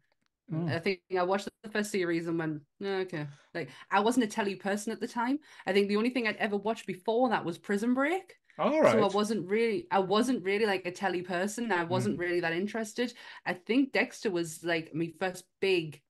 [0.54, 0.68] Oh.
[0.68, 3.26] I think I watched the first series and went, "No, okay.
[3.52, 5.40] Like I wasn't a telly person at the time.
[5.66, 8.36] I think the only thing I'd ever watched before that was Prison Break.
[8.58, 8.92] All right.
[8.92, 11.72] So I wasn't really I wasn't really like a telly person.
[11.72, 12.20] I wasn't Mm.
[12.20, 13.12] really that interested.
[13.46, 16.00] I think Dexter was like my first big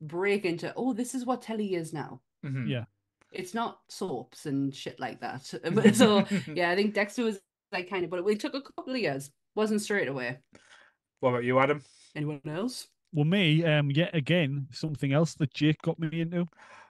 [0.00, 2.20] break into, oh, this is what telly is now.
[2.44, 2.68] Mhm.
[2.68, 2.84] Yeah.
[3.30, 5.42] It's not soaps and shit like that.
[5.94, 7.40] So yeah, I think Dexter was
[7.72, 9.30] like kind of, but it took a couple of years.
[9.54, 10.38] Wasn't straight away.
[11.20, 11.82] What about you, Adam?
[12.16, 12.88] Anyone else?
[13.12, 16.48] Well, me, um, yet again, something else that Jake got me into.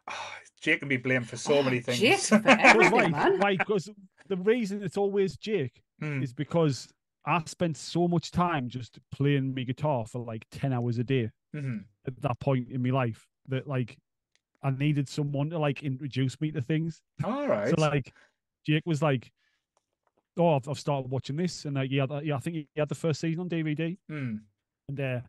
[0.09, 1.99] Oh, Jake can be blamed for so Oh, many things.
[1.99, 3.09] Jake for everything, why?
[3.09, 3.39] man.
[3.41, 3.57] Why?
[3.57, 3.91] Because
[4.33, 6.23] the reason it's always Jake Hmm.
[6.23, 6.89] is because
[7.27, 11.31] I spent so much time just playing my guitar for like 10 hours a day
[11.55, 11.85] Mhm.
[12.07, 13.99] at that point in my life that like
[14.63, 17.03] I needed someone to like introduce me to things.
[17.25, 17.69] All right.
[17.69, 18.13] So like
[18.67, 19.33] Jake was like,
[20.37, 22.95] "Oh, I've, I've started watching this," and like, yeah, yeah, I think he had the
[22.95, 24.37] first season on DVD, Hmm.
[24.89, 25.21] and uh,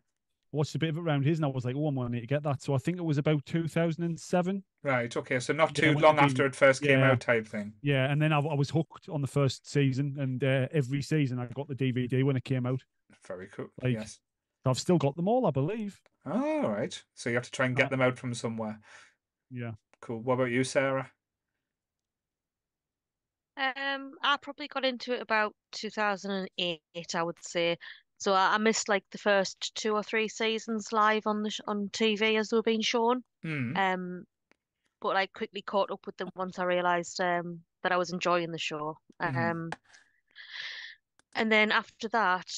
[0.54, 2.20] watched a bit of it around his, and I was like, oh, I'm gonna need
[2.20, 2.62] to get that.
[2.62, 4.64] So I think it was about 2007.
[4.82, 5.16] Right.
[5.16, 5.40] Okay.
[5.40, 7.10] So not too when long the after DVD it first came yeah.
[7.10, 7.74] out, type thing.
[7.82, 11.38] Yeah, and then I, I was hooked on the first season, and uh, every season
[11.38, 12.82] I got the DVD when it came out.
[13.26, 13.68] Very cool.
[13.82, 14.18] Like- yes.
[14.66, 16.00] I've still got them all, I believe.
[16.24, 17.02] Oh, all right.
[17.12, 18.80] So you have to try and get Uh, them out from somewhere.
[19.50, 19.72] Yeah.
[20.00, 20.22] Cool.
[20.22, 21.10] What about you, Sarah?
[23.56, 26.80] Um, I probably got into it about 2008,
[27.14, 27.76] I would say.
[28.18, 31.60] So I, I missed like the first two or three seasons live on the sh
[31.66, 33.24] on TV as they were being shown.
[33.42, 33.76] Hmm.
[33.76, 34.24] Um,
[35.00, 38.52] but I quickly caught up with them once I realized um that I was enjoying
[38.52, 38.96] the show.
[39.22, 39.50] Mhm.
[39.50, 39.70] Um,
[41.34, 42.50] and then after that,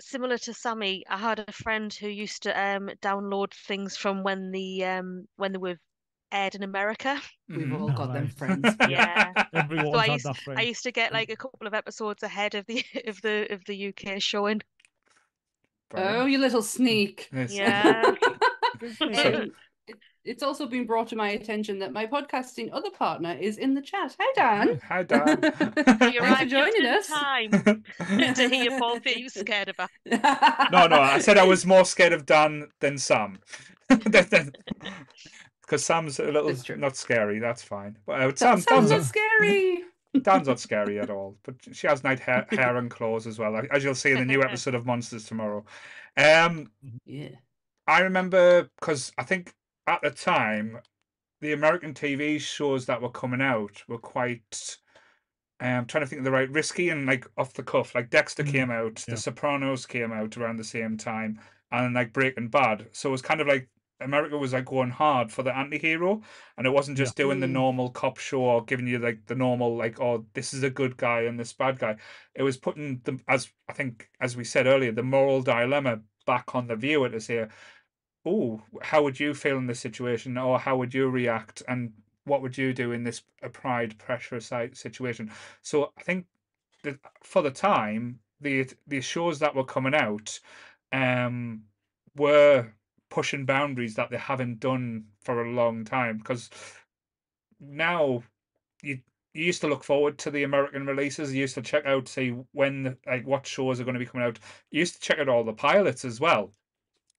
[0.00, 4.50] similar to Sammy, I had a friend who used to um download things from when
[4.50, 5.78] the um when they were
[6.32, 7.20] aired in America.
[7.48, 7.80] We've Mhm.
[7.80, 8.64] all got them friends.
[8.88, 9.32] Yeah.
[9.54, 10.58] Everyone's I had used- that friend.
[10.60, 13.64] I used to get like a couple of episodes ahead of the of the of
[13.66, 14.60] the UK showing.
[15.94, 17.28] Oh, you little sneak.
[17.32, 17.52] Yes.
[17.54, 18.02] Yeah.
[19.00, 19.52] Um,
[19.86, 23.72] it, it's also been brought to my attention that my podcasting other partner is in
[23.72, 24.14] the chat.
[24.20, 24.80] Hi, Dan.
[24.86, 25.38] Hi, Dan.
[25.42, 27.06] You Thanks for arrived just joining in us.
[27.08, 27.50] time
[28.34, 29.88] to hear Paul that you were scared about.
[30.70, 31.00] no, no.
[31.00, 33.38] I said I was more scared of Dan than Sam.
[35.68, 37.38] Because Sam's a little not scary.
[37.38, 37.98] That's fine.
[38.06, 39.84] But uh, That Sam, sounds Dan's, not not, scary.
[40.22, 41.36] Dan's not scary at all.
[41.42, 44.24] But she has nice hair, hair and claws as well, as you'll see in the
[44.24, 45.64] new episode of Monsters tomorrow.
[46.16, 46.70] Um,
[47.04, 47.36] Yeah.
[47.86, 49.54] I remember because I think
[49.86, 50.80] at the time,
[51.40, 54.78] the American TV shows that were coming out were quite.
[55.60, 57.94] I'm trying to think of the right risky and like off the cuff.
[57.94, 59.14] Like Dexter Mm, came out, yeah.
[59.14, 61.40] The Sopranos came out around the same time,
[61.72, 62.88] and like Breaking Bad.
[62.92, 63.68] So it was kind of like
[64.00, 66.22] America was like going hard for the anti-hero,
[66.56, 67.04] and it wasn't Yeah.
[67.04, 67.52] just doing the Mm.
[67.52, 70.96] normal cop show or giving you like the normal like oh this is a good
[70.96, 71.96] guy and this bad guy.
[72.34, 76.54] It was putting the as I think as we said earlier the moral dilemma back
[76.54, 77.48] on the viewer to say
[78.24, 81.92] oh, how would you feel in this situation, or how would you react, and
[82.24, 85.30] what would you do in this pride pressure si- situation?
[85.62, 86.26] So I think
[86.84, 90.40] that for the time, the the shows that were coming out,
[90.92, 91.64] um,
[92.16, 92.72] were
[93.10, 96.50] pushing boundaries that they haven't done for a long time because
[97.60, 98.22] now
[98.82, 99.00] you
[99.34, 101.32] you used to look forward to the American releases.
[101.34, 104.26] You used to check out, see when, like, what shows are going to be coming
[104.26, 104.38] out.
[104.70, 106.50] You used to check out all the pilots as well.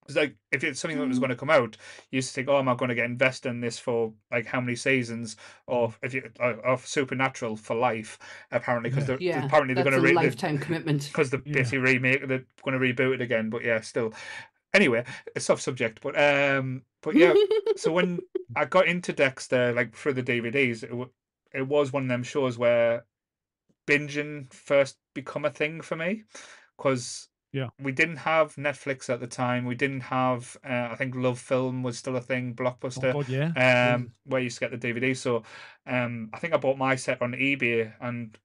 [0.07, 1.21] It's like if it's something that was Mm.
[1.21, 1.77] going to come out,
[2.09, 4.47] you used to think, "Oh, am I going to get invested in this for like
[4.47, 8.17] how many seasons?" Or if you uh, of Supernatural for life,
[8.51, 9.17] apparently because Yeah.
[9.17, 9.45] they're Yeah.
[9.45, 11.05] apparently they're going a to re- lifetime commitment.
[11.07, 11.53] because they're Yeah.
[11.53, 13.49] basically remake they're going to reboot it again.
[13.51, 14.13] But yeah, still.
[14.73, 15.03] Anyway,
[15.35, 17.33] it's off subject, but um, but yeah.
[17.75, 18.19] so when
[18.55, 21.07] I got into Dexter, like through the DVDs, it, wa-
[21.53, 23.05] it was one of them shows where
[23.87, 26.23] binging first become a thing for me
[26.77, 27.69] because Yeah.
[27.81, 29.65] we didn't have Netflix at the time.
[29.65, 33.93] We didn't have, uh, I think LoveFilm was still a thing, Oh, Blockbuster, God, yeah.
[33.95, 35.17] um, where you used to get the DVD.
[35.17, 35.43] So
[35.87, 38.37] um, I think I bought my set on eBay, and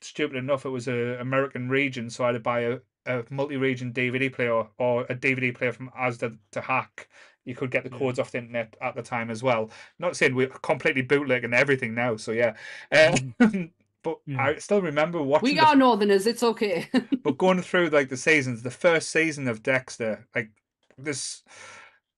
[0.00, 3.92] stupid enough, it was a American region, so I had to buy a, a multi-region
[3.92, 7.08] DVD player or a DVD player from Asda to hack.
[7.44, 7.98] You could get the Yeah.
[7.98, 9.70] codes off the internet at the time as well.
[9.98, 12.54] Not saying we're completely bootlegging everything now, so yeah.
[12.92, 13.34] Um,
[14.02, 14.42] but Yeah.
[14.44, 15.48] I still remember watching.
[15.50, 16.26] we the are northerners.
[16.26, 16.88] It's okay.
[17.22, 20.50] but going through like the seasons, the first season of Dexter, like
[20.98, 21.42] this,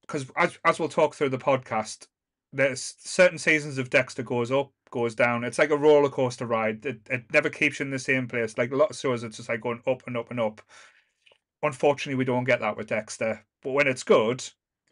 [0.02, 2.08] because as as we'll talk through the podcast,
[2.52, 5.44] there's certain seasons of Dexter goes up, goes down.
[5.44, 6.84] It's like a roller coaster ride.
[6.86, 8.58] It it never keeps you in the same place.
[8.58, 10.60] Like a lot of shows, it's just like going up and up and up.
[11.62, 13.44] Unfortunately, we don't get that with Dexter.
[13.62, 14.42] But when it's good,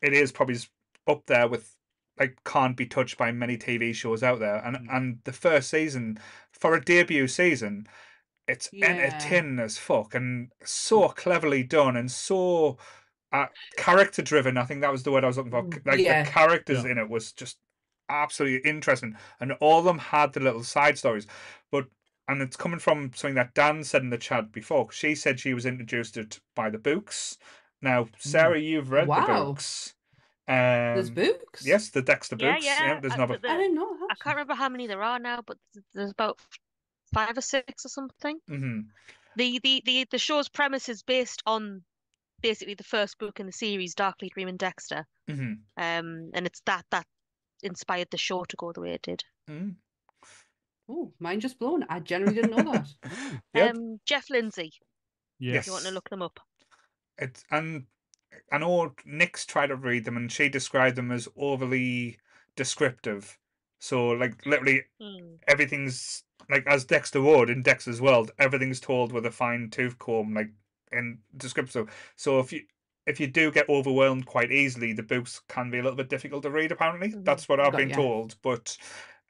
[0.03, 0.59] it is probably
[1.07, 1.75] up there with
[2.19, 4.57] like can't be touched by many TV shows out there.
[4.65, 4.97] And Mm.
[4.97, 6.19] and the first season
[6.53, 7.87] for a debut season,
[8.47, 8.89] it's Yeah.
[8.89, 12.79] entertaining as fuck and so cleverly done and so
[13.33, 14.57] uh, character driven.
[14.57, 15.63] I think that was the word I was looking for.
[15.63, 16.23] Mm, Like yeah.
[16.25, 16.93] the characters Yeah.
[16.93, 17.59] in it was just
[18.09, 21.27] absolutely interesting, and all of them had the little side stories.
[21.71, 21.87] But
[22.29, 24.93] and it's coming from something that Dan said in the chat before.
[24.93, 27.39] She said she was introduced to it by the books.
[27.81, 29.45] Now, Sarah, you've read the Wow.
[29.45, 29.95] books.
[30.47, 31.67] There's Um, books.
[31.67, 32.65] Yes, the Dexter Yeah, books.
[32.65, 33.01] yeah.
[33.01, 33.39] there's another.
[33.39, 34.07] the- I the- didn't know.
[34.11, 35.59] I can't remember how many there are now, but
[35.95, 36.41] there's about
[37.13, 38.41] five or six or something.
[38.49, 38.81] hmm
[39.37, 41.85] The the the the show's premise is based on
[42.41, 45.07] basically the first book in the series, Darkly Dreaming Dexter.
[45.29, 47.07] hmm Um, and it's that that
[47.63, 49.25] inspired the show to go the way it did.
[49.47, 49.71] hmm
[50.89, 51.85] Oh, mine just blown.
[51.89, 52.89] I generally didn't know that.
[53.55, 53.77] Yep.
[53.77, 54.73] Um, Jeff Lindsay,
[55.39, 55.59] Yeah.
[55.59, 56.41] if you want to look them up.
[57.19, 57.87] It's and
[58.53, 62.19] I know Nick's tried to read them, and she described them as overly
[62.57, 63.39] descriptive.
[63.81, 65.37] So, like, literally Hmm.
[65.47, 70.35] everything's like as Dexter would in Dexter's world, everything's told with a fine tooth comb,
[70.35, 70.51] like
[70.93, 71.91] in descriptive.
[72.17, 72.67] So, if you
[73.09, 76.43] if you do get overwhelmed quite easily, the books can be a little bit difficult
[76.43, 76.71] to read.
[76.73, 77.25] Apparently, Mhm.
[77.25, 77.97] that's what I've been ya.
[77.97, 78.37] told.
[78.43, 78.77] But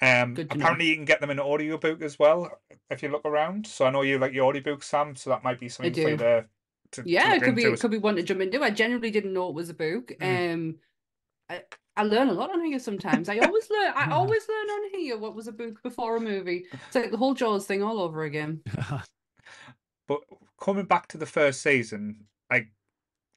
[0.02, 0.48] um, to know.
[0.50, 2.60] apparently, you can get them in audiobook as well
[2.90, 3.66] if you look around.
[3.66, 5.16] So I know you like your audiobooks, Sam.
[5.16, 6.16] So that might be something for you do.
[6.16, 6.42] to.
[6.42, 6.48] to
[7.02, 8.62] to Yeah, it could be it could be one to jump into.
[8.62, 10.12] I generally didn't know it was a book.
[10.20, 10.54] Mm.
[10.54, 10.78] Um,
[11.50, 11.62] I,
[11.96, 13.28] I learn a lot on here sometimes.
[13.28, 13.92] I always learn.
[13.94, 16.66] I always learn on here what was a book before a movie.
[16.72, 18.62] It's like the whole Jaws thing all over again.
[20.08, 20.20] But
[20.58, 22.68] coming back to the first season, like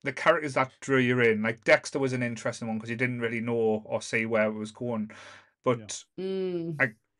[0.03, 3.19] the characters that drew you in, like Dexter was an interesting one because you didn't
[3.21, 5.12] really know or see where it was going.
[5.63, 6.75] But Mm.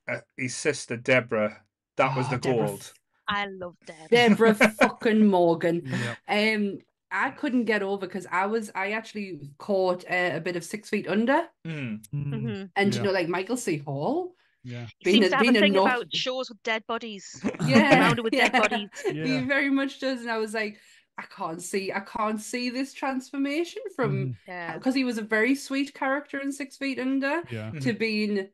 [0.10, 1.62] uh, his sister Deborah,
[1.98, 2.94] that was Oh, the Deborah gold.
[3.28, 4.08] I love Deborah.
[4.10, 5.84] Deborah fucking Morgan.
[5.86, 6.16] yeah.
[6.56, 6.80] Um,
[7.12, 10.90] I couldn't get over because I was I actually caught uh, a bit of Six
[10.90, 12.04] Feet Under, Mm.
[12.14, 13.00] Mm, hmm and Yeah.
[13.00, 13.78] you know like Michael C.
[13.78, 14.34] Hall.
[14.64, 14.88] yeah.
[15.00, 16.86] He Being seems a- to have being a a thing North- about shows with dead
[16.88, 17.40] bodies.
[17.68, 18.60] Yeah, Surrounded with dead yeah.
[18.60, 18.90] bodies.
[19.06, 19.46] He Yeah.
[19.46, 20.80] very much does, and I was like,
[21.18, 24.36] I can't see, I can't see this transformation from.
[24.48, 24.78] Yeah.
[24.78, 27.72] because he was a very sweet character in Six Feet Under Yeah.
[27.82, 28.50] to being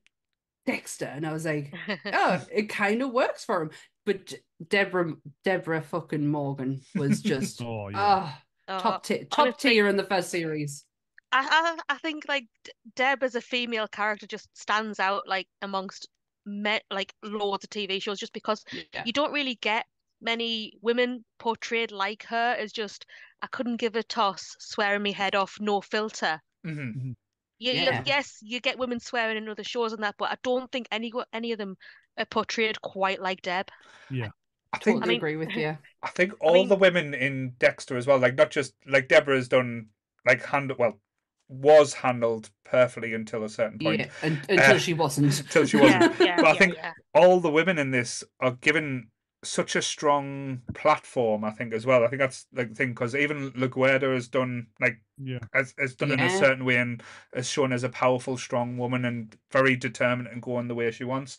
[0.65, 1.73] Dexter, and I was like,
[2.13, 3.69] oh, it kind of works for him.
[4.05, 4.33] But
[4.69, 7.97] Deborah, Deborah fucking Morgan was just Oh yeah.
[7.99, 10.83] ah Oh, top tier, top honestly- tier in the first series.
[11.31, 12.47] I, I I think like
[12.95, 16.07] Deb as a female character just stands out like amongst
[16.45, 19.03] me like loads of TV shows just because Yeah.
[19.05, 19.85] you don't really get
[20.21, 23.05] many women portrayed like her as just
[23.41, 26.41] I couldn't give a toss, swearing me head off, no filter.
[26.63, 27.11] hmm
[27.59, 28.03] You, you- Yeah.
[28.05, 31.11] yes, you get women swearing in other shows and that, but I don't think any
[31.33, 31.77] any of them
[32.17, 33.69] are portrayed quite like Deb.
[34.09, 34.29] Yeah.
[34.73, 35.77] I think Totally mean- agree with you.
[36.03, 39.47] I think all mean- the women in Dexter as well, like not just like Deborah's
[39.47, 39.87] done
[40.25, 40.99] like handle well,
[41.47, 44.01] was handled perfectly until a certain point.
[44.01, 45.39] Yeah, un- until Uh, she wasn't.
[45.39, 46.19] Until she wasn't.
[46.19, 46.93] yeah, But I think yeah.
[47.13, 49.09] all the women in this are given
[49.43, 51.43] such a strong platform.
[51.43, 52.03] I think as well.
[52.03, 55.39] I think that's like the thing because even LaGuerta has done like Yeah.
[55.53, 57.01] has, has done in a certain way and
[57.33, 61.03] is shown as a powerful, strong woman and very determined and going the way she
[61.03, 61.37] wants.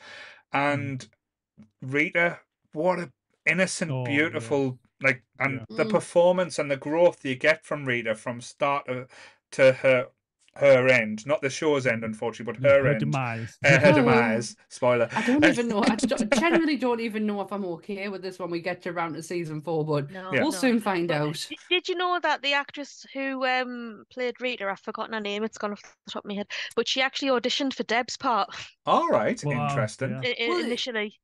[0.53, 1.07] And
[1.82, 2.40] Rita,
[2.72, 3.12] what a
[3.46, 4.18] innocent, Oh, yeah.
[4.18, 5.64] beautiful like, and Yeah.
[5.76, 5.90] the Mm.
[5.90, 9.07] performance and the growth you get from Rita from start to,
[9.53, 10.09] to her
[10.59, 13.59] her end, not the show's end, unfortunately, but her, Her end, demise.
[13.65, 13.95] uh, her Oh.
[13.95, 14.57] demise.
[14.69, 15.09] Spoiler.
[15.13, 15.83] I don't Uh, even know.
[15.83, 18.93] I don't- genuinely don't even know if I'm okay with this when we get to
[18.93, 20.43] round to season four, but No, Yeah.
[20.43, 20.59] we'll no.
[20.59, 21.49] soon find But out.
[21.71, 25.59] Did you know that the actress who um played Rita, I've forgotten her name, it's
[25.59, 28.49] gone off the top of my head, but she actually auditioned for Deb's part
[28.87, 30.11] All right, Wow, interesting.
[30.23, 30.31] yeah.
[30.31, 31.19] i- i- Well, initially.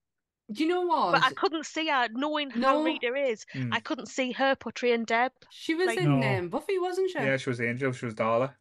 [0.53, 1.13] Do you know what?
[1.13, 3.71] But I couldn't see her, knowing how Rita is, Mm.
[3.73, 5.33] I couldn't see her portraying Deb.
[5.51, 6.39] She was like- in No.
[6.39, 7.19] um, Buffy, wasn't she?
[7.19, 7.93] Yeah, she was angel.
[7.93, 8.53] She was Darla.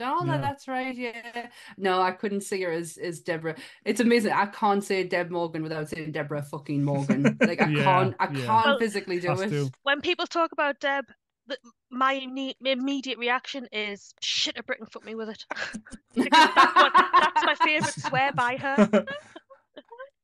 [0.00, 0.38] Oh, Darla, Yeah.
[0.40, 0.94] that's right.
[0.96, 1.48] Yeah.
[1.76, 3.56] No, I couldn't see her as as Deborah.
[3.84, 4.32] It's amazing.
[4.32, 7.36] I can't say Deb Morgan without saying Deborah fucking Morgan.
[7.40, 8.14] Like I Yeah, can't.
[8.18, 8.46] I yeah.
[8.46, 9.50] can't Well, physically do it.
[9.50, 9.70] to.
[9.82, 11.06] When people talk about Deb,
[11.46, 11.56] the,
[11.90, 14.56] my imme- immediate reaction is shit.
[14.58, 15.44] A Britain fuck me with it.
[16.14, 19.04] That's, what, that's my favourite swear by her.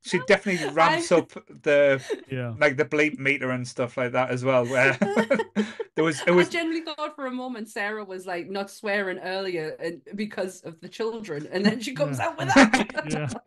[0.06, 1.32] she definitely ramps up
[1.62, 2.54] the Yeah.
[2.58, 4.64] like the bleep meter and stuff like that as well.
[4.64, 4.92] Where
[5.94, 9.18] there was it I was genuinely thought for a moment Sarah was like not swearing
[9.18, 12.26] earlier and because of the children, and then she comes Yeah.
[12.26, 13.02] out with that.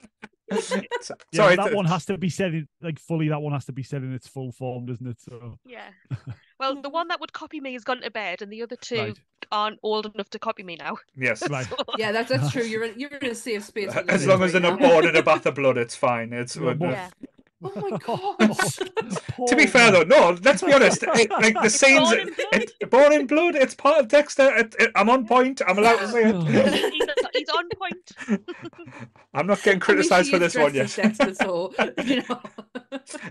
[0.52, 0.60] Yeah.
[1.02, 1.56] so- sorry.
[1.58, 3.30] that th- one has to be said in like fully.
[3.30, 5.22] That one has to be said in its full form, doesn't it?
[5.22, 5.90] So Yeah.
[6.60, 8.98] Well, the one that would copy me has gone to bed, and the other two
[8.98, 9.20] right,
[9.52, 10.98] aren't old enough to copy me now.
[11.18, 11.48] yes.
[11.50, 11.66] right.
[11.66, 12.64] So- yeah, that's that's true.
[12.64, 13.94] You're in, you're in a safe space.
[13.96, 14.90] with As long as they're not now.
[14.90, 16.34] born in a bath of blood, it's fine.
[16.34, 17.10] It's Yeah, yeah.
[17.62, 18.38] Oh my god.
[19.50, 20.38] to be fair though, no.
[20.44, 21.04] Let's be honest.
[21.04, 22.64] It, like the scenes, born in blood.
[22.80, 23.56] it, born in blood.
[23.56, 24.56] It's part of Dexter.
[24.56, 25.62] It, it- I'm on point.
[25.68, 26.92] I'm allowed to say it.
[26.94, 28.12] he's, he's on point.
[29.34, 31.06] I'm not getting I mean, criticised for this one dressed yet.
[31.08, 31.74] as Dexter, so
[32.06, 32.40] you know.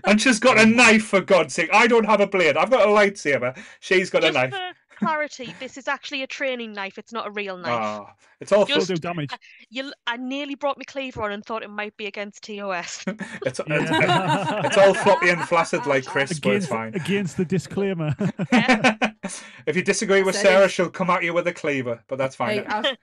[0.03, 1.69] And she's got a knife for God's sake.
[1.73, 2.55] I don't have a blade.
[2.55, 3.57] I've got a lightsaber.
[3.79, 4.51] She's got a knife.
[4.51, 6.97] for clarity, this is actually a training knife.
[6.97, 7.71] It's not a real knife.
[7.71, 9.31] Ah, it's all Still Just- do damage.
[9.69, 13.03] You, I nearly brought my cleaver on and thought it might be against TOS.
[13.07, 14.61] it's, it's, Yeah.
[14.65, 16.93] it's all floppy and flaccid like Chris, but it's fine.
[16.93, 18.15] against the disclaimer.
[18.51, 20.71] if you disagree with Sarah, it.
[20.71, 22.59] she'll come at you with a cleaver, but that's fine.
[22.59, 22.95] Hey, I,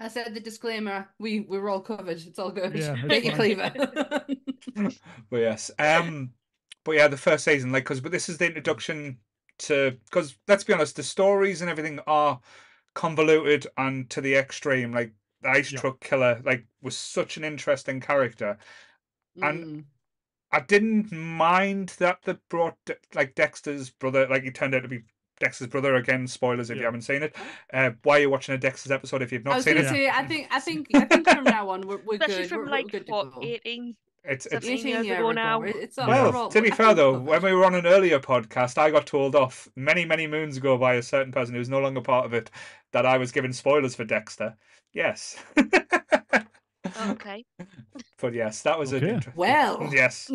[0.00, 1.08] I said the disclaimer.
[1.18, 2.18] We we were all covered.
[2.18, 2.74] It's all good.
[2.74, 3.72] Yeah, Get your cleaver.
[5.30, 6.30] But yes, um,
[6.84, 9.18] but yeah, the first season, like, because but this is the introduction
[9.60, 12.40] to because let's be honest, the stories and everything are
[12.94, 14.92] convoluted and to the extreme.
[14.92, 15.80] Like the ice Yeah.
[15.80, 18.58] truck killer, like, was such an interesting character.
[19.42, 19.84] And- Mm.
[20.52, 24.88] I didn't mind that they brought De- like Dexter's brother, like he turned out to
[24.88, 25.04] be
[25.38, 26.26] Dexter's brother again.
[26.26, 27.36] Spoilers if you haven't seen it.
[27.72, 29.86] Uh, why are you watching a Dexter's episode if you've I not was seen gonna
[29.86, 29.90] it?
[29.90, 32.48] say, I think, I think, I think from now on we're, we're Especially good.
[32.48, 33.40] from We're, like we're good what go.
[33.42, 35.62] 18, It's it's 17 years 18 ago now.
[35.62, 36.48] It's all well.
[36.50, 39.68] To be fair though, when we were on an earlier podcast, I got told off
[39.76, 42.50] many many moons ago by a certain person who's no longer part of it
[42.92, 44.56] that I was giving spoilers for Dexter.
[44.92, 45.36] Yes,
[47.08, 47.44] Okay.
[48.20, 49.08] but yes, that was Okay.
[49.08, 49.32] an interesting.
[49.36, 49.88] Well.
[49.92, 50.28] yes.
[50.28, 50.34] So,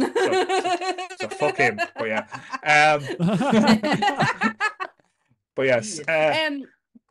[1.19, 1.79] so fuck him.
[1.97, 2.25] But yeah.
[2.63, 3.03] Um,
[5.55, 5.99] but yes.
[6.07, 6.63] Uh, um,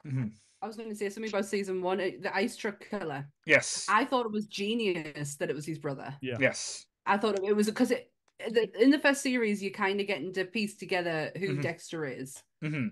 [0.07, 0.31] mhm.
[0.65, 3.29] I was going to say something about season one, uh, the ice truck killer.
[3.45, 3.85] Yes.
[3.91, 6.15] I thought it was genius that it was his brother.
[6.23, 6.39] yeah.
[6.41, 6.87] Yes.
[7.05, 8.11] I thought it was because it
[8.51, 11.63] the, in the first series you kind of getting to piece together who Mhm.
[11.63, 12.89] Dexter is, hmm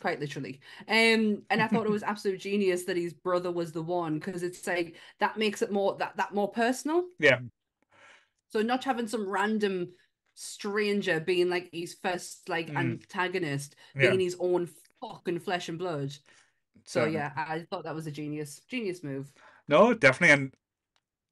[0.00, 0.60] quite literally.
[0.88, 4.42] Um, and I thought it was absolute genius that his brother was the one because
[4.42, 7.04] it's like that makes it more that that more personal.
[7.20, 7.38] Yeah.
[8.48, 9.92] So not having some random
[10.34, 12.76] stranger being like his first like Mm.
[12.76, 14.08] antagonist, Yeah.
[14.10, 14.68] being his own
[15.00, 16.12] fucking flesh and blood.
[16.84, 17.18] So Certainly.
[17.18, 19.32] yeah, I thought that was a genius, genius move.
[19.68, 20.34] No, definitely.
[20.34, 20.54] And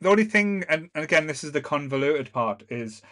[0.01, 3.03] the only thing, and, and again, this is the convoluted part, is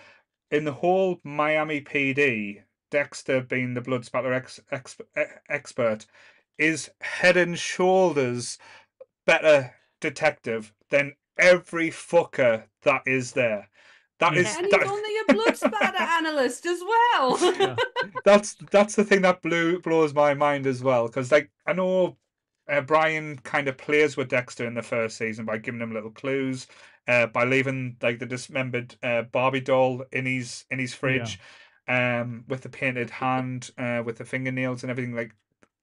[0.50, 4.96] in the whole Miami PD, Dexter being the blood spatter ex, ex,
[5.48, 6.06] expert
[6.58, 8.58] is head and shoulders
[9.26, 13.68] better detective than every fucker that is there.
[14.18, 17.38] That is And he's that, only a blood spatter analyst as well.
[17.58, 17.76] Yeah.
[18.24, 22.16] that's that's the thing that blew blows my mind as well because like I know
[22.70, 26.10] uh, Brian kind of plays with Dexter in the first season by giving him little
[26.10, 26.66] clues,
[27.08, 31.38] uh, by leaving like the dismembered uh, Barbie doll in his in his fridge,
[31.88, 35.14] um, with the painted hand, uh, with the fingernails and everything.
[35.14, 35.34] Like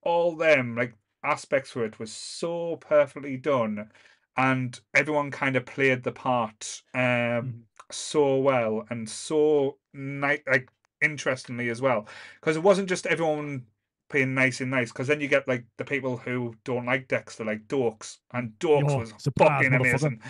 [0.01, 3.91] all them like aspects for it was so perfectly done,
[4.37, 7.63] and everyone kind of played the part um Mhm.
[7.91, 10.69] so well and so ni- like
[11.01, 12.07] interestingly as well
[12.39, 13.65] because it wasn't just everyone
[14.09, 17.43] being nice and nice because then you get like the people who don't like Dexter
[17.43, 20.21] like Doakes and Doakes Yo, was surprise, fucking amazing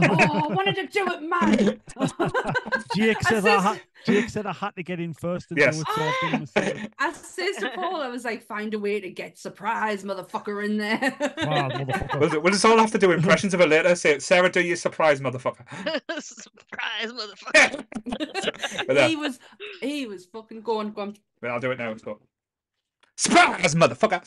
[0.00, 1.80] oh, I wanted to do it, man.
[2.96, 5.76] Jake said I says- had, Jake said I had to get in first and Yes.
[5.76, 6.88] do it, so I've myself.
[6.98, 10.76] I says to Paul, I was like, find a way to get surprise, motherfucker, in
[10.76, 10.98] there.
[11.38, 12.20] Wow, motherfucker.
[12.20, 14.76] we'll, we'll just all have to do impressions of it later say Sarah do your
[14.76, 15.64] surprise motherfucker
[16.20, 17.84] Surprise, motherfucker.
[18.86, 19.38] But, uh, he was,
[19.80, 21.16] he was fucking going, going.
[21.40, 22.20] but I'll do it now let's go
[23.16, 24.22] surprise motherfucker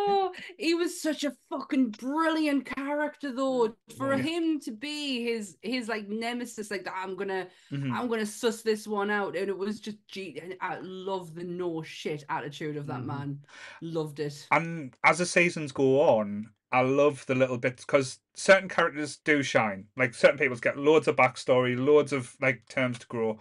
[0.01, 3.75] Oh, he was such a fucking brilliant character, though.
[3.97, 4.23] For Yeah.
[4.23, 7.91] him to be his his like nemesis, like I'm gonna Mhm.
[7.93, 10.41] I'm gonna suss this one out, and it was just G.
[10.61, 13.07] I love the no shit attitude of that Mhm.
[13.07, 13.45] man.
[13.81, 14.47] Loved it.
[14.53, 19.43] and as the seasons go on I love the little bits because certain characters do
[19.43, 19.87] shine.
[19.97, 23.39] Like certain people get loads of backstory, loads of like terms to grow.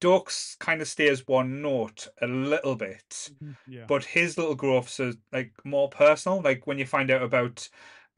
[0.00, 3.30] Doakes kind of stays one note a little bit,
[3.66, 3.86] Yeah.
[3.86, 6.40] but his little growths are like more personal.
[6.40, 7.68] Like when you find out about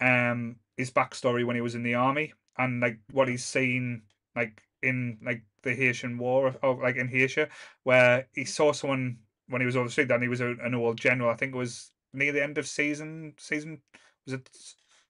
[0.01, 4.03] um his backstory when he was in the army and like what he's seen
[4.35, 7.47] like in like the Haitian War or like in Haiti,
[7.85, 9.19] where he saw someone
[9.49, 11.31] when he was overseas and he was a, an old general.
[11.31, 13.83] I think it was near the end of season season
[14.27, 14.51] was it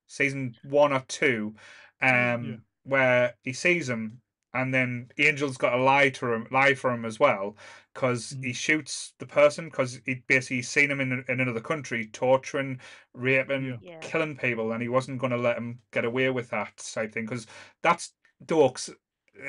[0.06, 1.54] season one or two,
[2.00, 2.56] um, Yeah.
[2.84, 4.22] where he sees him
[4.54, 7.56] and then Angel's got to lie to him, lie for him as well,
[7.94, 12.80] because he shoots the person because he basically seen him in, in another country torturing,
[13.14, 13.76] raping, Yeah.
[13.82, 13.98] Yeah.
[14.00, 17.24] killing people, and he wasn't going to let him get away with that type thing
[17.24, 17.46] because
[17.82, 18.90] that's Doakes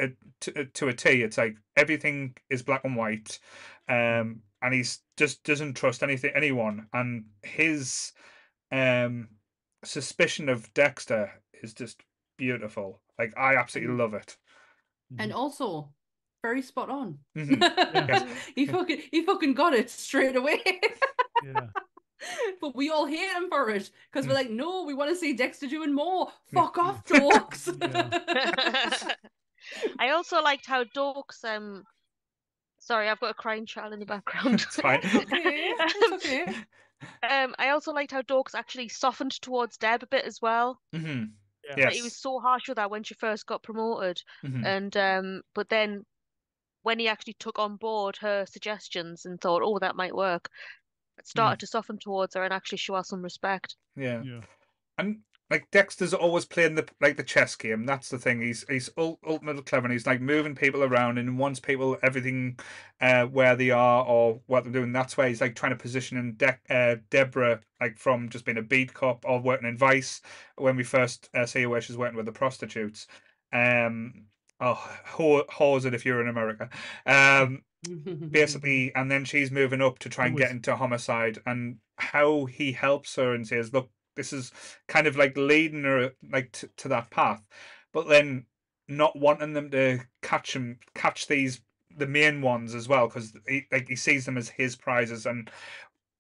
[0.01, 0.07] uh,
[0.41, 1.21] to, to a T.
[1.23, 3.39] It's like everything is black and white,
[3.89, 8.11] um, and he's just doesn't trust anything anyone, and his
[8.71, 9.27] um
[9.83, 11.31] suspicion of Dexter
[11.61, 12.03] is just
[12.37, 13.01] beautiful.
[13.17, 14.37] Like I absolutely love it.
[15.20, 15.93] And also
[16.43, 17.20] very spot on.
[17.36, 18.38] Mhm.
[18.55, 20.62] he fucking he fucking got it straight away.
[21.43, 21.68] yeah.
[22.62, 24.36] but we all hate him for it because we're Mm.
[24.36, 26.32] like, no, we want to see Dexter doing more.
[26.53, 27.68] Fuck off, Doakes.
[29.99, 31.84] I also liked how Doakes um
[32.80, 34.62] sorry, I've got a crying child in the background.
[34.62, 34.99] It's fine.
[34.99, 36.45] okay, it's okay.
[37.28, 40.80] Um, I also liked how Doakes actually softened towards Deb a bit as well.
[40.93, 41.26] hmm
[41.64, 41.76] Yeah.
[41.78, 41.86] Yes.
[41.86, 44.64] Like, he was so harsh with her when she first got promoted, Mhm.
[44.66, 46.05] and um, but then
[46.84, 50.49] when he actually took on board her suggestions and thought, oh, that might work,
[51.18, 53.78] it started to soften towards her and actually show her some respect.
[53.95, 54.24] Yeah.
[54.24, 54.41] Yeah.
[54.97, 57.85] And like Dexter's always playing the like the chess game.
[57.85, 58.41] That's the thing.
[58.41, 62.57] He's he's ul- ultimately clever and he's like moving people around and wants people everything
[63.01, 64.93] uh where they are or what they're doing.
[64.93, 68.57] That's why he's like trying to position in De- uh, Deborah like from just being
[68.57, 70.21] a beat cop or working in Vice
[70.55, 73.07] when we first uh, see her where she's working with the prostitutes.
[73.51, 74.23] Um
[74.61, 76.69] oh whore, whores it if you're in America.
[77.05, 77.63] Um
[78.31, 82.71] basically and then she's moving up to try and get into homicide and how he
[82.71, 84.51] helps her and says look this is
[84.88, 87.41] kind of like leading her like t- to that path
[87.93, 88.45] but then
[88.88, 91.62] not wanting them to catch him, catch these
[91.97, 95.49] the main ones as well, because he like he sees them as his prizes, and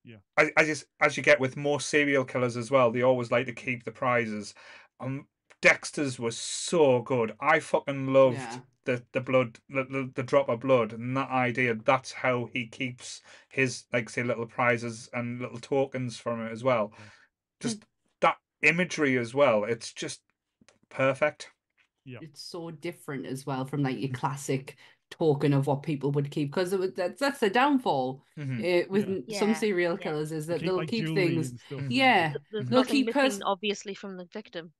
[0.03, 0.17] Yeah.
[0.37, 3.45] as as you, as you get with more serial killers as well, they always like
[3.47, 4.53] to keep the prizes.
[4.99, 5.27] Um,
[5.61, 7.35] Dexter's was so good.
[7.39, 8.59] I fucking loved Yeah.
[8.85, 11.75] the the blood, the, the the drop of blood, and that idea.
[11.75, 16.63] That's how he keeps his like say little prizes and little tokens from it as
[16.63, 16.93] well.
[17.61, 17.83] Just
[18.21, 19.63] that imagery as well.
[19.63, 20.21] It's just
[20.89, 21.49] perfect.
[22.05, 22.19] Yeah.
[22.21, 24.75] It's so different as well from like your classic
[25.11, 28.63] token of what people would keep because that's that's the downfall Mhm.
[28.63, 29.39] eh, with Yeah.
[29.39, 30.03] some Yeah, serial yeah.
[30.03, 31.79] killers is that keep, they'll like, keep things and stuff.
[31.81, 31.87] Mhm.
[31.91, 32.69] yeah Th- There's.
[32.69, 34.71] They'll keep missing, pers- obviously, from the victim.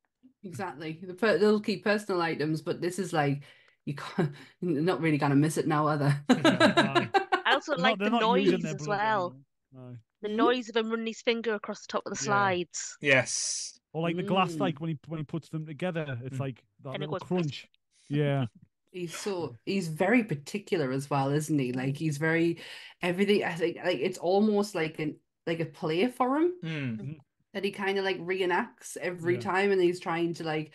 [0.43, 3.43] exactly they'll keep personal items but this is like
[3.85, 7.07] you can't you're not really gonna miss it now are they Yeah,
[7.45, 9.35] I also They're like not, the noise as well.
[9.73, 9.97] No.
[10.21, 10.35] The Mm.
[10.35, 12.25] noise of him running his finger across the top of the Yeah.
[12.25, 12.97] slides.
[13.01, 13.79] Yes.
[13.93, 14.59] Or like the glass, Mm.
[14.59, 16.39] like when he when he puts them together, it's Mm.
[16.39, 17.67] like that And it little goes crunch.
[18.09, 18.47] Yeah,
[18.91, 21.71] He's so he's very particular as well, isn't he?
[21.71, 22.59] Like he's very
[23.01, 23.43] everything.
[23.43, 25.17] I think like it's almost like an
[25.47, 27.17] like a play for him Mm.
[27.53, 29.39] that he kind of like reenacts every Yeah.
[29.39, 30.73] time, and he's trying to like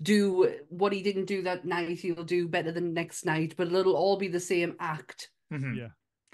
[0.00, 2.00] do what he didn't do that night.
[2.00, 5.30] He'll do better than next night, but it'll all be the same act.
[5.50, 5.90] hmm yeah.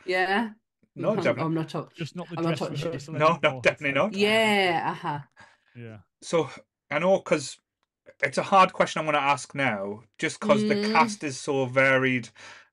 [0.06, 0.50] Yeah.
[0.98, 1.42] No, I'm, definitely.
[1.42, 1.90] I'm not talking.
[1.96, 2.84] Just not the I'm dress touching it.
[2.84, 3.62] rehearsal No, no, anymore.
[3.62, 4.12] Definitely not.
[4.14, 4.86] Yeah.
[4.90, 5.18] Uh huh.
[5.76, 5.98] Yeah.
[6.22, 6.50] So
[6.90, 7.58] I know because
[8.22, 10.92] it's a hard question I'm going to ask now, just because the Mm.
[10.92, 12.28] cast is so varied,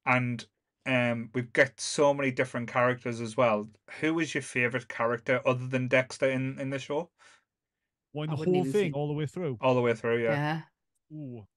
[0.05, 0.45] and
[0.87, 3.67] um, we've got so many different characters as well.
[4.01, 7.09] Who is your favorite character other than Dexter in in the show?
[8.11, 9.57] Why I the whole thing say- all the way through?
[9.61, 10.61] All the way through, yeah.
[11.11, 11.17] Yeah.
[11.17, 11.47] Ooh.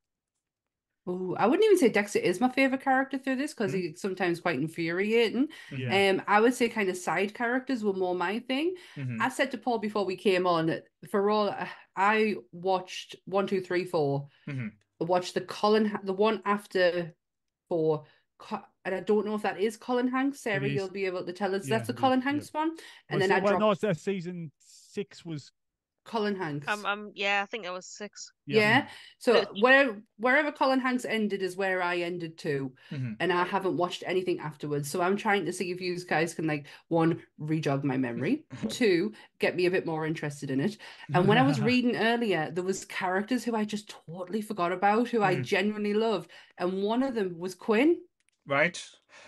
[1.08, 3.76] Ooh, I wouldn't even say Dexter is my favorite character through this because Mm.
[3.80, 5.48] he's sometimes quite infuriating.
[5.74, 6.10] Yeah.
[6.10, 8.74] Um, I would say kind of side characters were more my thing.
[8.96, 9.18] Mhm.
[9.20, 10.80] I said to Paul before we came on,
[11.10, 11.54] for all
[11.96, 14.28] I watched one, two, three, four.
[14.48, 14.72] Mhm.
[15.00, 17.14] I watched the Colin, the one after
[17.68, 18.04] four,
[18.84, 20.40] and I don't know if that is Colin Hanks.
[20.40, 21.66] Sarah, you'll be able to tell us.
[21.68, 22.24] Yeah, That's the Colin yeah.
[22.32, 22.78] Hanks one, and
[23.10, 25.52] Well, then so- I well, dropped no, it's season six was
[26.08, 26.66] Colin Hanks.
[26.66, 28.32] Um, um, yeah, I think that was six.
[28.46, 28.88] yeah.
[29.18, 32.72] So But- where wherever Colin Hanks ended is where I ended too.
[32.90, 33.16] Mhm.
[33.20, 34.90] and I haven't watched anything afterwards.
[34.90, 39.12] So I'm trying to see if you guys can like one rejog my memory, two
[39.38, 40.78] get me a bit more interested in it.
[41.14, 45.08] And when I was reading earlier, there was characters who I just totally forgot about,
[45.08, 45.44] who I Mhm.
[45.44, 48.00] genuinely loved, and one of them was Quinn.
[48.46, 48.82] Right.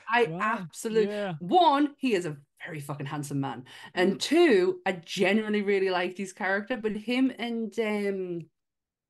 [0.08, 1.34] I Wow, absolutely Yeah.
[1.40, 6.32] one, he is a very fucking handsome man, and two, I genuinely really liked his
[6.32, 6.76] character.
[6.76, 8.46] But him and um,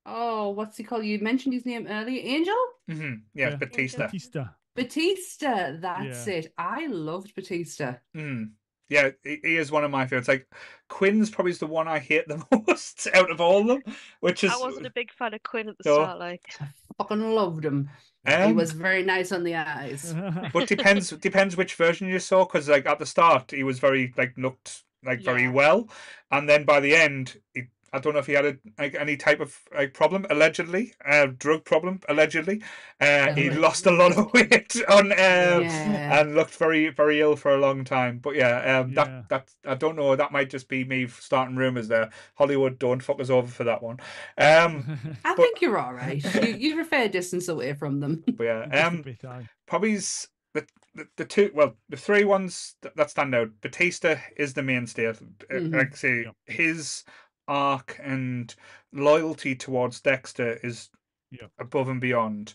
[0.07, 1.05] oh, what's he called?
[1.05, 2.55] You mentioned his name earlier, Angel.
[2.91, 3.15] Mm-hmm.
[3.35, 3.57] Yeah, Yeah.
[3.57, 4.05] Batista.
[4.07, 4.45] Batista.
[4.77, 6.35] Batista, that's Yeah.
[6.35, 6.55] it.
[6.57, 7.95] I loved Batista.
[8.17, 8.51] Mm.
[8.89, 10.27] Yeah, he, he is one of my favorites.
[10.29, 10.49] Like
[10.89, 14.51] Quinn's probably the one I hate the most out of all of them, which is
[14.53, 15.95] I wasn't a big fan of Quinn at the No.
[15.97, 16.19] start.
[16.19, 16.67] Like, I
[16.99, 17.89] Fucking loved him.
[18.27, 20.15] He was very nice on the eyes.
[20.53, 24.13] but depends depends which version you saw because like at the start he was very
[24.17, 25.89] like looked like very well.
[26.31, 29.17] And then by the end he, i don't know if he had a, like any
[29.17, 32.63] type of like problem allegedly uh drug problem allegedly
[33.01, 33.59] uh he Allegedly.
[33.59, 36.21] lost a lot of weight on um Yeah.
[36.21, 39.05] and looked very very ill for a long time but yeah um Yeah.
[39.05, 43.03] that that i don't know that might just be me starting rumors there hollywood don't
[43.03, 43.99] fuck us over for that one
[44.39, 46.23] um I but- think you're all right.
[46.47, 48.23] You, you're a fair distance away from them.
[48.37, 49.49] but yeah Just um bit, aye.
[49.67, 50.67] probably's the,
[50.97, 53.51] the the two well the three ones that, that stand out.
[53.61, 55.07] Batista is the mainstay.
[55.07, 55.13] Uh,
[55.53, 55.73] Mhm.
[55.75, 56.35] Like I say, Yep.
[56.47, 57.05] his
[57.51, 58.55] arc and
[58.93, 60.91] loyalty towards Dexter is
[61.33, 61.51] Yep.
[61.59, 62.55] above and beyond.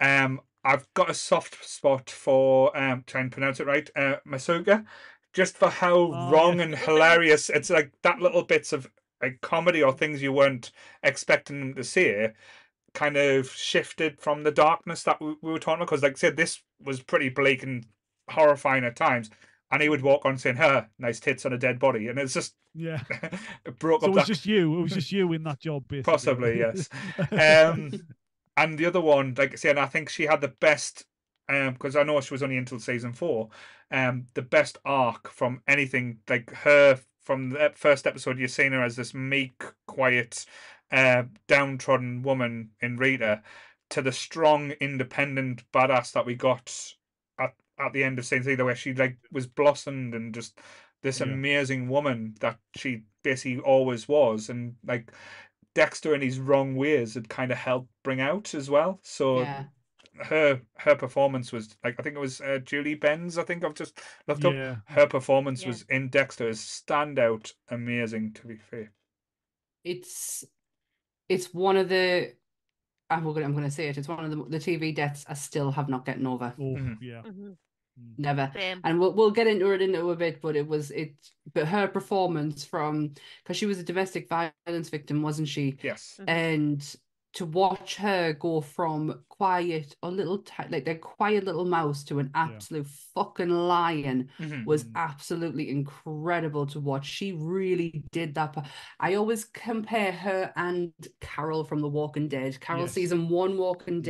[0.00, 4.84] Um, I've got a soft spot for um, try and pronounce it right, uh, Masuga,
[5.32, 6.64] just for how Oh, wrong yes.
[6.64, 8.90] and hilarious it's like that little bits of
[9.22, 10.72] like comedy or things you weren't
[11.02, 12.28] expecting him to see
[12.94, 16.16] kind of shifted from the darkness that we, we were talking about because like I
[16.16, 17.86] said this was pretty bleak and
[18.30, 19.30] horrifying at times
[19.70, 22.34] and he would walk on saying her nice tits on a dead body and it's
[22.34, 23.02] just Yeah.
[23.64, 24.78] it broke So up it was that just you.
[24.78, 26.12] It was just you in that job, basically.
[26.12, 26.88] Possibly, yes.
[27.32, 27.92] um
[28.56, 31.04] and the other one like i said i think she had the best
[31.48, 33.48] um because i know she was only until season four
[33.90, 38.82] um the best arc from anything like her from the first episode you've seen her
[38.82, 40.46] as this meek quiet
[40.90, 43.42] uh downtrodden woman in rita
[43.90, 46.94] to the strong independent badass that we got
[47.78, 50.60] at at the end of season three where she like was blossomed and just
[51.02, 51.26] this Yeah.
[51.26, 55.12] amazing woman that she basically always was and like
[55.74, 58.98] Dexter in his wrong ways had kind of helped bring out as well.
[59.02, 59.64] So Yeah.
[60.24, 63.36] her her performance was like I think it was uh, Julie Benz.
[63.36, 64.54] I think I've just looked up.
[64.86, 65.68] Her performance Yeah.
[65.68, 68.92] was in Dexter is standout, amazing to be fair.
[69.84, 70.44] It's
[71.28, 72.34] it's one of the
[73.10, 73.98] I'm gonna I'm gonna say it.
[73.98, 76.54] It's one of the the TV deaths I still have not gotten over.
[76.58, 76.98] Oh, Mhm.
[77.00, 77.22] yeah.
[77.22, 77.56] Mhm.
[78.18, 78.50] Never.
[78.54, 78.80] Same.
[78.84, 81.14] And we'll we'll get into it into a bit, but it was it.
[81.54, 85.78] But her performance from because she was a domestic violence victim, wasn't she?
[85.82, 86.18] Yes.
[86.20, 86.24] Mhm.
[86.28, 86.96] And
[87.34, 92.18] to watch her go from quiet or little ti- like that quiet little mouse to
[92.18, 94.64] an absolute fucking lion Mhm.
[94.64, 94.92] was Mm.
[94.94, 97.04] absolutely incredible to watch.
[97.06, 98.56] She really did that.
[99.00, 102.58] I always compare her and Carol from The Walking Dead.
[102.58, 102.92] Carol Yes.
[102.92, 104.00] season one Walking Yeah.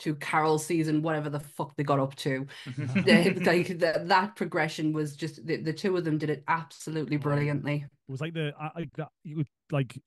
[0.00, 2.46] Dead to Carol season whatever the fuck they got up to.
[3.04, 7.16] They- like that that progression was just the, the two of them did it absolutely
[7.16, 7.84] brilliantly.
[8.08, 9.98] It was like the I, I you would like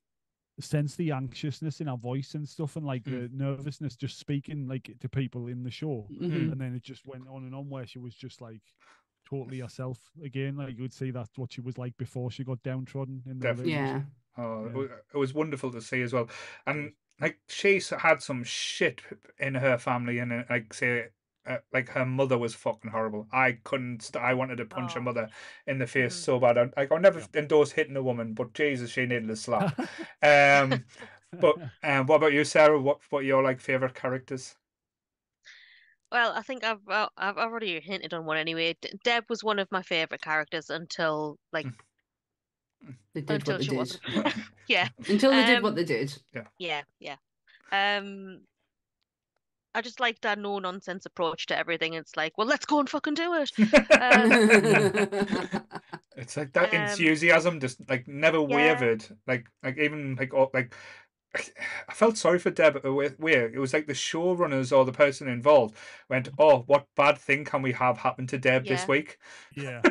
[0.60, 3.32] sense the anxiousness in our voice and stuff, and like Mm.
[3.32, 6.08] the nervousness just speaking like to people in the show.
[6.22, 6.52] Mhm.
[6.52, 8.62] And then it just went on and on where she was just like
[9.28, 10.56] totally herself again.
[10.58, 13.44] Like you would see that's what she was like before she got downtrodden in the
[13.48, 13.74] Definitely.
[13.74, 14.02] Yeah.
[14.38, 14.96] Oh, it Yeah.
[15.14, 16.28] it was wonderful to see as well.
[16.68, 19.02] And like she's had some shit
[19.40, 21.10] in her family, and uh, like say,
[21.46, 23.28] uh, like her mother was fucking horrible.
[23.32, 24.02] I couldn't.
[24.04, 25.02] St- I wanted to punch her Oh.
[25.02, 25.30] mother
[25.68, 26.18] in the face Mhm.
[26.18, 26.58] so bad.
[26.58, 27.28] I, like I'll never Yeah.
[27.34, 29.78] endorse hitting a woman, but Jesus, she needed a slap.
[30.24, 30.86] um,
[31.40, 32.80] but um, what about you, Sarah?
[32.82, 34.56] What what are your like favorite characters?
[36.12, 38.76] Well, I think I've I've I've already hinted on one anyway.
[38.80, 41.70] D- Deb was one of my favorite characters until like
[43.14, 43.78] They did until what they did.
[43.78, 44.02] wasn't.
[44.68, 46.18] Yeah, Until they did what Um, they did.
[46.34, 46.84] yeah, yeah.
[47.00, 47.18] Yeah.
[47.72, 48.42] Um,
[49.76, 51.94] I just liked that no nonsense approach to everything.
[51.94, 53.52] It's like, well, let's go and fucking do it.
[54.00, 54.32] Um,
[56.16, 58.56] It's like that Um, enthusiasm just like never yeah.
[58.56, 59.06] wavered.
[59.28, 60.76] Like like even like oh, like
[61.36, 65.28] I felt sorry for Deb uh, where it was like the showrunners or the person
[65.28, 65.76] involved
[66.10, 69.18] went, oh, what bad thing can we have happen to Deb this week?
[69.56, 69.84] yeah.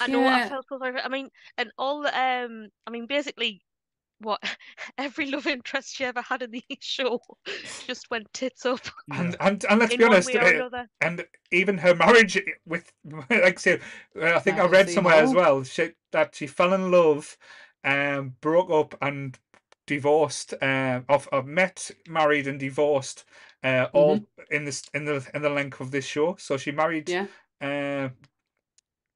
[0.00, 0.92] I know I felt so sorry.
[0.92, 3.62] For, I mean, and all the, um, I mean, basically,
[4.20, 4.40] what
[4.98, 7.20] every love interest she ever had in the show
[7.86, 8.80] just went tits up
[9.10, 10.62] And and and let's be honest, uh,
[11.00, 12.92] and even her marriage with
[13.30, 13.80] like say,
[14.20, 17.38] uh, I think I Michael read somewhere as well she, that she fell in love,
[17.84, 19.38] um, broke up and
[19.86, 23.24] divorced, uh, of, of met, married and divorced,
[23.64, 26.36] uh, all in this in the in the length of this show.
[26.36, 27.26] So she married, Yeah.
[27.62, 28.10] uh,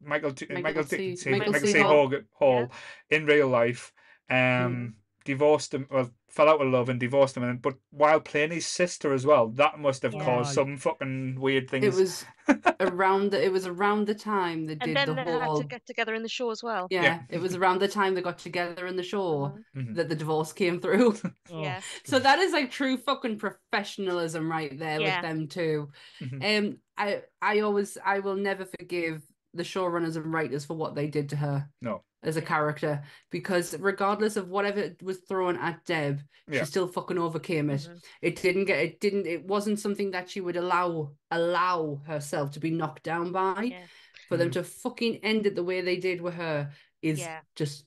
[0.04, 1.72] Michael D- Michael Michael C- D- C- Michael Michael C.
[1.72, 1.78] C.
[1.80, 2.08] Hall.
[2.08, 2.68] Hall, Hall
[3.10, 3.92] in real life,
[4.30, 4.92] um, Mhm.
[5.24, 5.86] divorced him.
[5.90, 9.26] Well, fell out of love and divorced him, and but while playing his sister as
[9.26, 10.24] well, that must have Yeah.
[10.24, 11.84] caused some fucking weird things.
[11.84, 12.24] It was
[12.80, 15.60] around the, it was around the time they And did then the they had whole
[15.60, 16.88] to get together in the show as well.
[16.90, 19.88] yeah, it was around the time they got together in the show Mhm.
[19.90, 19.94] Mhm.
[19.96, 21.14] that the divorce came through.
[21.22, 21.30] Oh,
[21.66, 21.80] Yeah.
[22.04, 25.20] so that is like true fucking professionalism right there Yeah.
[25.20, 25.90] with them too.
[26.20, 26.58] Mhm.
[26.58, 29.22] Um I I always I will never forgive
[29.54, 32.04] the showrunners and writers for what they did to her No.
[32.22, 36.60] as a character because regardless of whatever was thrown at Deb, Yeah.
[36.60, 37.82] she still fucking overcame it.
[37.82, 38.04] Mhm.
[38.22, 42.60] It didn't get it didn't it wasn't something that she would allow allow herself to
[42.60, 43.62] be knocked down by.
[43.64, 43.86] Yeah.
[44.28, 44.52] For them Mhm.
[44.54, 46.72] to fucking end it the way they did with her
[47.02, 47.40] is Yeah.
[47.56, 47.84] just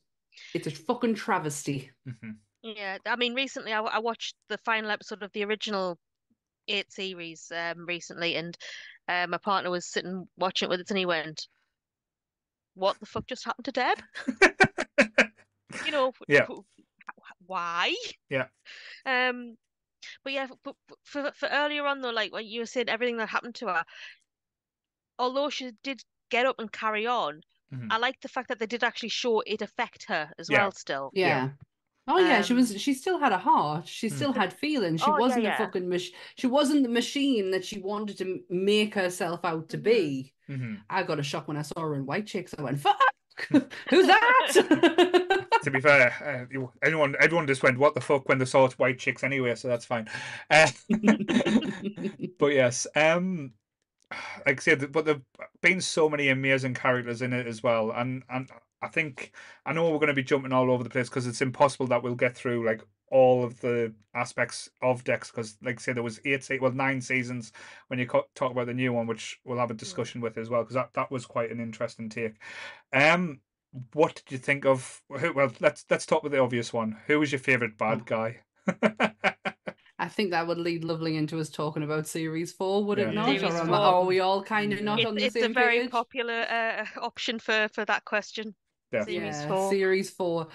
[0.54, 1.92] it's a fucking travesty.
[2.08, 2.38] Mhm.
[2.62, 6.00] Yeah, I mean, recently I watched the final episode of the original
[6.68, 8.58] eight series um recently, and
[9.08, 11.48] uh, my partner was sitting watching it with us, and he went,
[12.76, 14.00] "What the fuck just happened to Deb?"
[15.86, 16.46] You know, Yeah.
[16.48, 16.62] wh-
[17.18, 17.96] wh- why?
[18.30, 18.48] Yeah.
[19.06, 19.58] Um,
[20.24, 23.18] but yeah, but but for for earlier on though, like when you were saying everything
[23.18, 23.84] that happened to her,
[25.18, 27.42] although she did get up and carry on,
[27.74, 27.88] Mhm.
[27.92, 30.60] I like the fact that they did actually show it affect her as Yeah.
[30.64, 30.72] well.
[30.72, 31.52] Still, Yeah.
[32.08, 32.14] Yeah.
[32.14, 32.80] Oh yeah, she Um, was.
[32.80, 33.88] She still had a heart.
[33.88, 35.02] She still had feelings.
[35.02, 35.56] She Oh, wasn't yeah.
[35.56, 39.78] a fucking mach- She wasn't the machine that she wanted to make herself out to
[39.78, 39.84] Mhm.
[39.84, 40.34] be.
[40.50, 40.82] Mhm.
[40.90, 42.54] I got a shock when I saw her in White Chicks.
[42.58, 43.00] I went, "Fuck,
[43.90, 48.46] who's that?" to be fair, uh, anyone everyone just went, "What the fuck?" when they
[48.46, 50.08] saw it's white chicks anyway, so that's fine.
[50.52, 50.68] Uh,
[52.40, 53.54] but yes, um,
[54.46, 55.22] like I said, but there've
[55.62, 58.50] been so many amazing characters in it as well, and and
[58.82, 59.32] I think
[59.66, 62.04] I know we're going to be jumping all over the place because it's impossible that
[62.04, 62.82] we'll get through like
[63.12, 67.02] all of the aspects of Dex because, like I said, there was eight, well, nine
[67.02, 67.52] seasons
[67.88, 70.62] when you talk about the new one, which we'll have a discussion with as well
[70.62, 72.36] because that that was quite an interesting take.
[72.94, 73.40] Um,
[73.94, 75.02] what did you think of?
[75.20, 76.98] Who, well, let's let's talk with the obvious one.
[77.08, 78.40] Who was your favorite bad guy?
[80.06, 83.10] I think that would lead lovely into us talking about series four, would Yeah.
[83.10, 83.26] it not?
[83.26, 85.82] Series or am- are we all kind of not it's, on the it's a very
[85.82, 85.90] page?
[85.90, 88.54] popular uh, option for for that question.
[88.92, 89.16] Definitely.
[89.20, 89.72] Series yeah, four.
[89.72, 90.48] series four.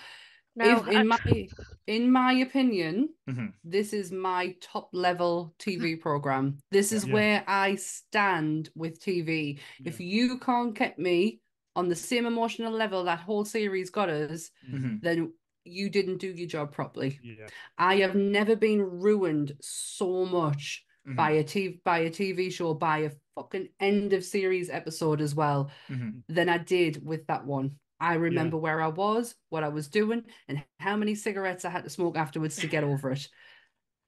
[0.55, 1.48] Now, if, in I- my
[1.88, 3.53] in my opinion, Mhm.
[3.64, 6.59] this is my top level TV program.
[6.70, 7.12] This is Yeah.
[7.14, 9.59] where I stand with TV.
[9.84, 11.40] If you can't get me
[11.74, 15.01] on the same emotional level that whole series got us, Mhm.
[15.03, 15.32] then
[15.64, 17.18] you didn't do your job properly.
[17.22, 17.48] Yeah.
[17.78, 22.74] I have never been ruined so much Mhm, by a TV by a TV show
[22.74, 26.22] by a fucking end of series episode as well mhm.
[26.28, 27.78] than I did with that one.
[27.98, 31.84] I remember where I was, what I was doing, and how many cigarettes I had
[31.84, 33.28] to smoke afterwards to get over it.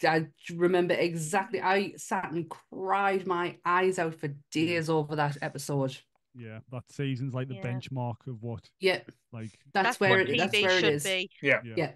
[0.05, 1.61] I remember exactly.
[1.63, 5.97] I sat and cried my eyes out for days over that episode.
[6.35, 6.61] Yeah.
[6.71, 7.63] That season's like the Yeah.
[7.63, 9.01] benchmark of what Yeah,
[9.33, 11.05] like that's, That's where what it, that's where it should is.
[11.05, 11.31] be.
[11.43, 11.75] Yeah, yeah.
[11.77, 11.93] Yeah,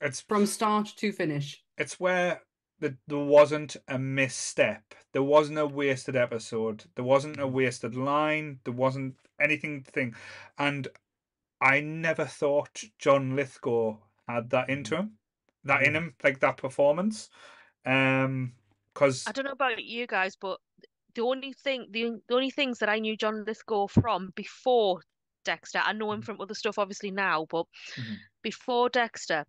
[0.00, 1.62] it's from start to finish.
[1.78, 2.42] it's where
[2.78, 4.94] the, there wasn't a misstep.
[5.12, 6.84] There wasn't a wasted episode.
[6.94, 8.60] There wasn't a wasted line.
[8.64, 10.14] There wasn't anything thing,
[10.58, 10.88] and
[11.60, 13.96] I never thought John Lithgow
[14.28, 15.12] had that into him,
[15.64, 17.30] that in him, like that performance.
[17.86, 18.52] Um,
[18.92, 20.58] because I don't know about you guys, but
[21.16, 25.00] the only thing, the, the only things that I knew John Lithgow from before
[25.44, 28.16] Dexter, I know him from other stuff obviously now, but Mhm.
[28.42, 29.44] before Dexter,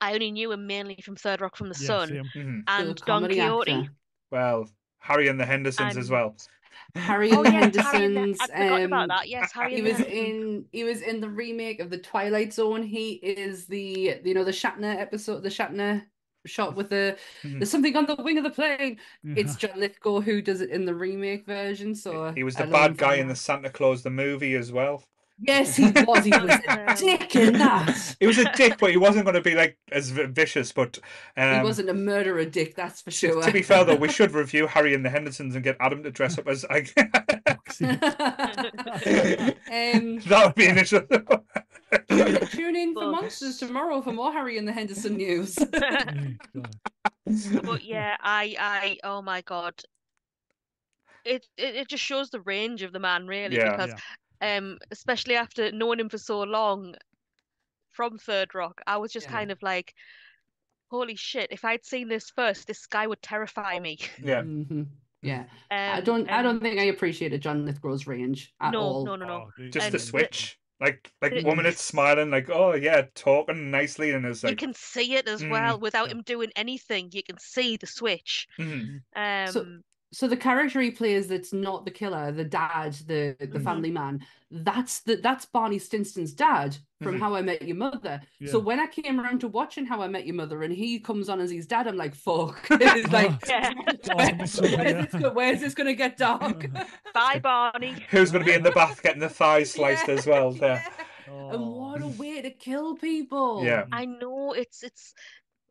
[0.00, 2.24] I only knew him mainly from Third Rock from the Yeah, Sun same.
[2.34, 2.64] mhm.
[2.68, 3.72] and Don comedy Quixote.
[3.72, 3.92] actor.
[4.30, 6.36] well, Harry and the Hendersons as well.
[6.94, 8.40] Harry Oh and the yes, Harry the, Hendersons.
[8.40, 9.28] I'd forgotten about um, that.
[9.28, 10.18] Yes, Harry He and was Hendersons.
[10.18, 12.82] in he was in the remake of the Twilight Zone.
[12.82, 16.06] He is the you know the Shatner episode, the Shatner
[16.46, 17.58] shot with the Mhm.
[17.58, 18.98] there's something on the wing of the plane.
[19.22, 19.34] Yeah.
[19.38, 21.94] It's John Lithgow who does it in the remake version.
[21.94, 23.36] So He was the bad guy in the.
[23.36, 25.04] Santa Claus the movie as well.
[25.42, 26.24] Yes, he was.
[26.24, 28.16] He was a dick in that.
[28.20, 30.70] He was a dick, but he wasn't going to be like as vicious.
[30.70, 30.98] But
[31.34, 33.40] um, he wasn't a murderer dick, that's for sure.
[33.42, 36.10] to be fair though, we should review Harry and the Hendersons and get Adam to
[36.10, 37.08] dress up as like um,
[40.28, 41.00] that would be an issue.
[42.50, 45.58] tune in for Monsters tomorrow for more Harry and the Henderson news.
[47.28, 49.74] Oh, But yeah, I, I, oh my God.
[51.24, 53.76] It, it it just shows the range of the man really Yeah.
[53.76, 54.00] because
[54.40, 56.94] um especially after knowing him for so long
[57.90, 59.32] from Third Rock, I was just Yeah.
[59.32, 59.92] kind of like,
[60.90, 63.98] holy shit, if I'd seen this first, this guy would terrify me.
[64.22, 64.86] yeah, Mhm.
[65.22, 65.40] Yeah.
[65.70, 69.04] Um, I don't I don't think I appreciated John Lithgow's range at no, all.
[69.04, 69.34] no, no, no.
[69.58, 70.58] Oh, just And the the- switch.
[70.80, 74.56] Like like the- one minute smiling, like oh yeah, talking nicely, and it's like You
[74.56, 76.12] can see it as Mm, well without yeah.
[76.12, 77.10] him doing anything.
[77.12, 78.48] You can see the switch.
[78.58, 83.36] mhm, Um, So- So the character he plays that's not the killer, the dad, the
[83.38, 83.64] the Mhm.
[83.64, 87.20] family man, that's the that's Barney Stinson's dad from Mhm.
[87.20, 88.20] How I Met Your Mother.
[88.46, 91.28] So when I came around to watching How I Met Your Mother and he comes
[91.28, 92.58] on as his dad, I'm like, fuck.
[92.70, 93.72] it's like Yeah.
[94.16, 96.66] where's, Oh, where's this, where's this gonna get dark?
[97.14, 97.94] bye, Barney.
[98.10, 100.50] who's going to be in the bath getting the thighs sliced Yeah, as well?
[100.52, 100.88] There, yeah.
[101.52, 101.70] And Oh.
[101.70, 103.64] what a way to kill people.
[103.64, 103.84] Yeah.
[103.92, 105.14] I know it's it's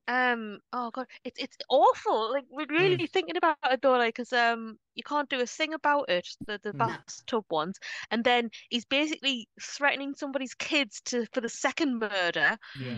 [0.09, 4.33] um oh god it's it's awful like we're really thinking about it though like because
[4.33, 6.79] um you can't do a thing about it the the Mm.
[6.79, 7.77] bathtub ones
[8.09, 12.97] and then he's basically threatening somebody's kids to for the second murder Yeah.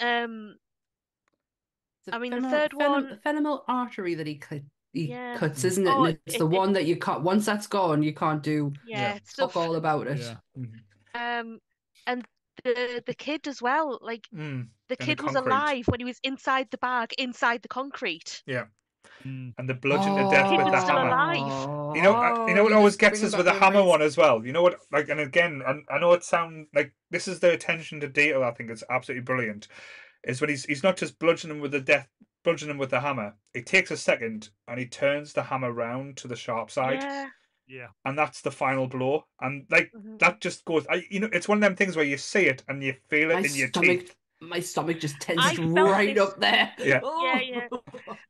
[0.00, 0.54] um
[2.10, 5.36] a I mean, the third femoral- one- femoral artery that he cut, he Yeah.
[5.38, 5.90] cuts, isn't it?
[5.90, 7.22] Oh, and it's it- the it- one that you cut.
[7.22, 10.18] Once that's gone, you can't do yeah, stuff all about it.
[10.18, 10.36] Yeah.
[10.58, 10.80] Mhm.
[11.14, 11.60] um
[12.08, 12.26] and
[12.64, 16.20] the the kid as well like Mm, the the kid was alive when he was
[16.22, 18.42] inside the bag inside the concrete
[19.26, 19.54] Mm.
[19.58, 21.08] and the bludgeon to death with the hammer.
[21.08, 21.68] alive.
[21.94, 23.88] You know, uh, you know what Oh, always gets us with the hammer memories.
[23.90, 24.44] one as well.
[24.44, 24.80] You know what?
[24.90, 28.42] Like, and again, I, I know it sounds like this is the attention to detail.
[28.42, 29.68] I think it's absolutely brilliant.
[30.24, 32.08] Is when he's he's not just bludgeoning with the death,
[32.44, 33.34] bludgeoning with the hammer.
[33.54, 37.26] It takes a second, and he turns the hammer round to the sharp side, yeah
[37.72, 37.88] Yeah.
[38.04, 39.24] and that's the final blow.
[39.40, 40.18] And like mhm.
[40.18, 40.86] that just goes.
[40.90, 43.30] I, you know, it's one of them things where you see it and you feel
[43.30, 44.14] it My in your stomach, teeth.
[44.40, 46.72] my stomach just I tensed right this- up there.
[46.78, 47.00] Yeah.
[47.02, 47.38] Oh.
[47.42, 47.68] Yeah,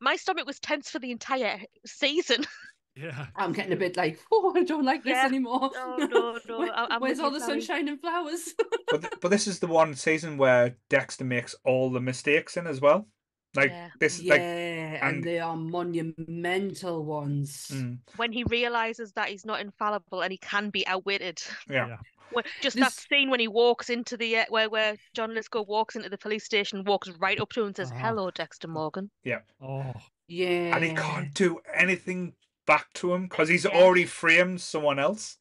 [0.01, 2.45] my stomach was tense for the entire season
[2.95, 3.26] Yeah.
[3.36, 5.24] I'm getting a bit like, oh, I don't like this Yeah.
[5.24, 5.70] anymore.
[5.74, 7.62] No, no, no, Where- Where's all the Sally.
[7.62, 8.53] sunshine and flowers?
[8.90, 12.66] But th- but this is the one season where Dexter makes all the mistakes in
[12.66, 13.09] as well.
[13.55, 13.88] Like Yeah.
[14.00, 17.68] this, yeah, like and, and- they are monumental ones.
[17.72, 21.42] mm, when he realizes that he's not infallible and he can be outwitted.
[21.68, 21.88] yeah.
[21.88, 21.96] Yeah.
[22.32, 25.96] When, just that scene when he walks into the uh, where where John Lithgow walks
[25.96, 27.98] into the police station, walks right up to him and says, Ah.
[27.98, 29.40] "Hello, Dexter Morgan." Yeah.
[29.61, 29.92] Oh.
[30.28, 30.74] Yeah.
[30.74, 32.32] and he can't do anything
[32.66, 33.72] back to him because he's Yeah.
[33.72, 35.36] already framed someone else.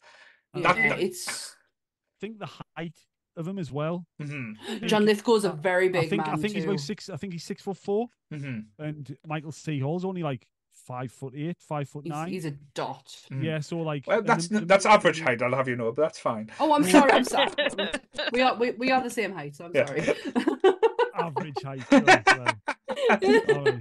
[0.54, 3.00] Yeah, That- that- it's I think the height
[3.38, 4.06] of him as well.
[4.22, 4.54] hmm
[4.86, 7.10] John Lithgow's a very I big think man I think he's about six.
[7.10, 9.80] I think he's six foot four, hmm and Michael C.
[9.80, 10.48] Hall's only like
[10.88, 12.28] five foot eight, five foot He's, nine.
[12.30, 13.14] he's a dot.
[13.30, 15.42] Yeah, so like Well, that's the- n the that's average height.
[15.42, 16.50] I'll have you know, but that's fine.
[16.60, 17.12] Oh, I'm sorry.
[17.12, 17.52] I'm sorry.
[18.34, 19.86] we are we, we are the same height, so I'm Yeah.
[19.86, 20.02] sorry.
[21.14, 21.92] Average height.
[21.92, 22.28] right,
[23.48, 23.78] well.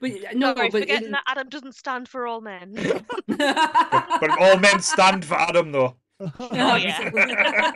[0.00, 1.10] but no, Sorry, but forgetting in...
[1.12, 2.72] that Adam doesn't stand for all men.
[3.26, 5.96] But, but all men stand for Adam, though.
[6.20, 7.72] Oh, yeah.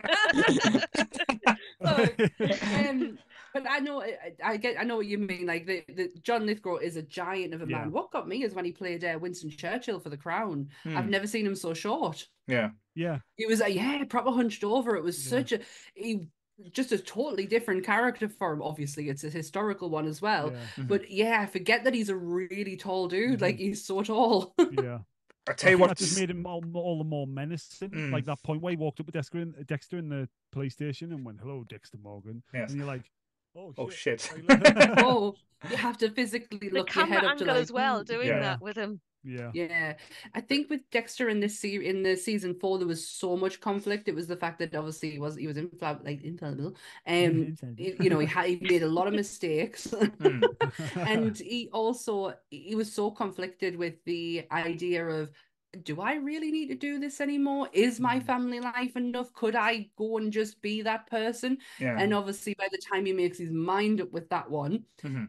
[2.88, 3.18] um,
[3.53, 5.47] But I know, I, I get, I know what you mean.
[5.47, 7.78] Like the, the John Lithgow is a giant of a Yeah.
[7.80, 7.91] man.
[7.91, 10.68] What got me is when he played uh, Winston Churchill for The Crown.
[10.86, 11.11] I've Hmm.
[11.11, 12.26] never seen him so short.
[12.47, 12.70] Yeah.
[12.95, 14.95] Yeah, He was, uh, yeah, proper hunched over.
[14.97, 15.30] It was Yeah.
[15.38, 15.61] such a,
[15.95, 16.28] he,
[16.72, 18.62] just a totally different character for him.
[18.62, 20.51] Obviously, it's a historical one as well.
[20.53, 20.88] yeah, Mhm.
[20.88, 23.41] But yeah, I forget that he's a really tall dude.
[23.41, 24.55] Like he's so tall.
[24.72, 24.99] yeah.
[25.51, 27.90] I I tell you what, that just made him all, all the more menacing.
[27.90, 28.12] Mm.
[28.12, 31.12] Like that point where he walked up with Dexter in, Dexter in the police station
[31.12, 32.70] and went, "Hello, Dexter Morgan," Yes.
[32.70, 33.11] and you're like,
[33.57, 34.44] "Oh, Oh shit." shit.
[34.98, 35.34] Oh,
[35.68, 38.05] you have to physically The look your camera head up to angle like, as well,
[38.05, 38.40] doing Yeah.
[38.40, 39.01] that with him.
[39.23, 39.97] Yeah, Yeah,
[40.35, 43.61] I think with Dexter in this se- in the season four, there was so much
[43.61, 44.09] conflict.
[44.09, 46.77] It was the fact that obviously he was he was infla- like infallible.
[47.07, 50.41] Um, you know, he had he made a lot of mistakes, Hmm.
[50.97, 55.31] and he also he was so conflicted with the idea of.
[55.85, 57.68] Do I really need to do this anymore?
[57.73, 58.25] Is my Mm.
[58.27, 59.33] family life enough?
[59.33, 61.59] Could I go and just be that person?
[61.79, 61.97] yeah.
[61.97, 65.29] And obviously, by the time he makes his mind up with that one, Mhm.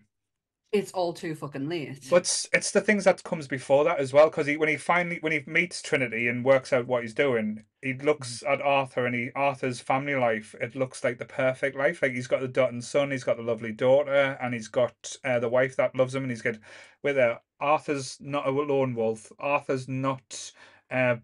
[0.71, 2.07] It's all too fucking late.
[2.09, 4.77] But it's, it's the things that comes before that as well, because he when he
[4.77, 9.05] finally when he meets Trinity and works out what he's doing, he looks at Arthur
[9.05, 10.55] and he Arthur's family life.
[10.61, 12.01] It looks like the perfect life.
[12.01, 15.39] Like he's got the dotted son, he's got the lovely daughter, and he's got uh,
[15.39, 16.55] the wife that loves him, and he's got
[17.03, 17.39] with her.
[17.59, 19.31] Arthur's not a lone wolf.
[19.39, 20.51] Arthur's not
[20.89, 21.17] uh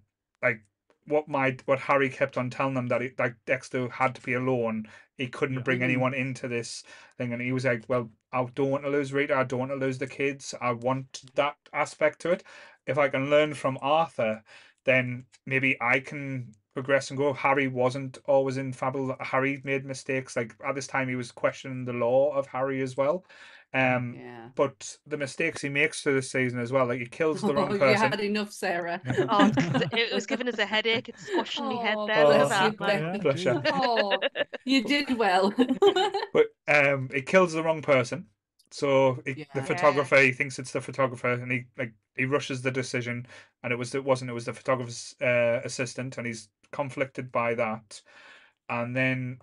[0.44, 0.62] like
[1.06, 4.34] what my what Harry kept on telling them that he, like Dexter had to be
[4.34, 4.88] alone.
[5.18, 5.84] He couldn't bring Mhm.
[5.84, 6.84] anyone into this
[7.18, 9.36] thing, and he was like, "Well, I don't want to lose Rita.
[9.36, 10.54] I don't want to lose the kids.
[10.62, 12.44] I want that aspect to it.
[12.86, 14.44] If I can learn from Arthur,
[14.86, 17.34] then maybe I can progress and go.
[17.34, 19.16] Harry wasn't always in Fable.
[19.20, 20.36] Harry made mistakes.
[20.36, 23.26] Like at this time, he was questioning the law of Harry as well.
[23.74, 24.50] Um, yeah.
[24.56, 27.54] but the mistakes he makes through this season as well, like he kills the Oh,
[27.54, 29.02] wrong you had enough, Sarah.
[29.30, 29.52] Oh,
[29.92, 31.10] it was giving us a headache.
[31.10, 32.26] It's squashing my head Oh, there.
[32.26, 32.88] bless you, that, man.
[32.88, 33.02] Beth.
[33.02, 33.62] yeah, Bless you.
[33.74, 34.20] Oh,
[34.66, 35.54] you did well.
[36.34, 38.28] But um, he kills the wrong person.
[38.72, 42.72] So he, the photographer, he thinks it's the photographer, and he like he rushes the
[42.72, 43.26] decision,
[43.64, 44.30] and it was it wasn't.
[44.30, 48.02] It was the photographer's uh, assistant, and he's conflicted by that.
[48.70, 49.40] And then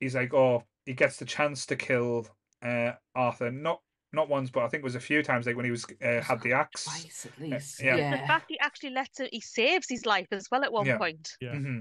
[0.00, 2.28] he's like, oh, he gets the chance to kill
[2.62, 3.82] uh, Arthur, not
[4.12, 6.20] not once, but I think it was a few times, like when he was uh,
[6.20, 6.84] had the axe.
[6.84, 7.80] Twice at least.
[7.82, 7.96] yeah.
[7.96, 8.16] Yeah.
[8.16, 10.98] The fact he actually lets him, he saves his life as well at one Yeah.
[10.98, 11.36] point.
[11.40, 11.56] Yeah.
[11.56, 11.78] hmm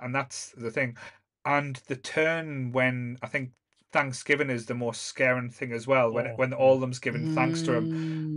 [0.00, 0.96] And that's the thing.
[1.44, 3.52] And the turn when I think
[3.90, 6.10] Thanksgiving is the most scaring thing as well.
[6.12, 6.56] When Oh, when yeah.
[6.56, 7.90] all of them's giving thanks to him,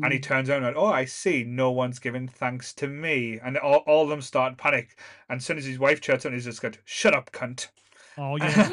[0.03, 0.23] and he Mm.
[0.23, 4.03] turns around and oh, I see, no one's giving thanks to me, and all, all
[4.03, 4.99] of them start panic.
[5.29, 7.69] And as soon as his wife chirps on, he's just got shut up, cunt.
[8.17, 8.69] Oh yeah,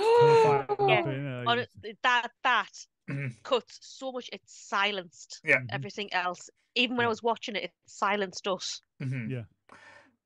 [1.47, 1.89] that's that?
[1.89, 4.29] On that that cuts so much.
[4.33, 5.59] It's silenced Yeah.
[5.59, 5.67] Mhm.
[5.71, 6.49] everything else.
[6.75, 8.81] Even when I was watching it, it silenced us.
[9.03, 9.31] Mhm.
[9.31, 9.43] Yeah.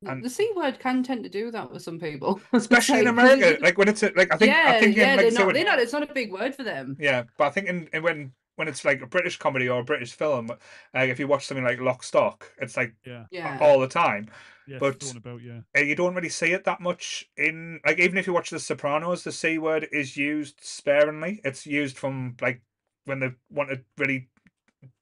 [0.05, 2.41] and- The C word can tend to do that with some people.
[2.53, 5.21] Especially in America, like when it's a, like I think yeah, I think yeah, like,
[5.21, 6.97] they're so not, when- they're not, it's not a big word for them.
[7.01, 9.85] Yeah, but I think in, in when when it's like a British comedy or a
[9.85, 10.51] British film,
[10.95, 13.59] like if you watch something like Lock Stock, it's like Yeah, Yeah.
[13.61, 14.29] all the time.
[14.67, 15.61] Yeah, But- about, yeah.
[15.77, 18.59] Uh, you don't really see it that much in like even if you watch The
[18.61, 21.41] Sopranos, the c word is used sparingly.
[21.45, 22.63] It's used from like
[23.05, 24.29] when they want to really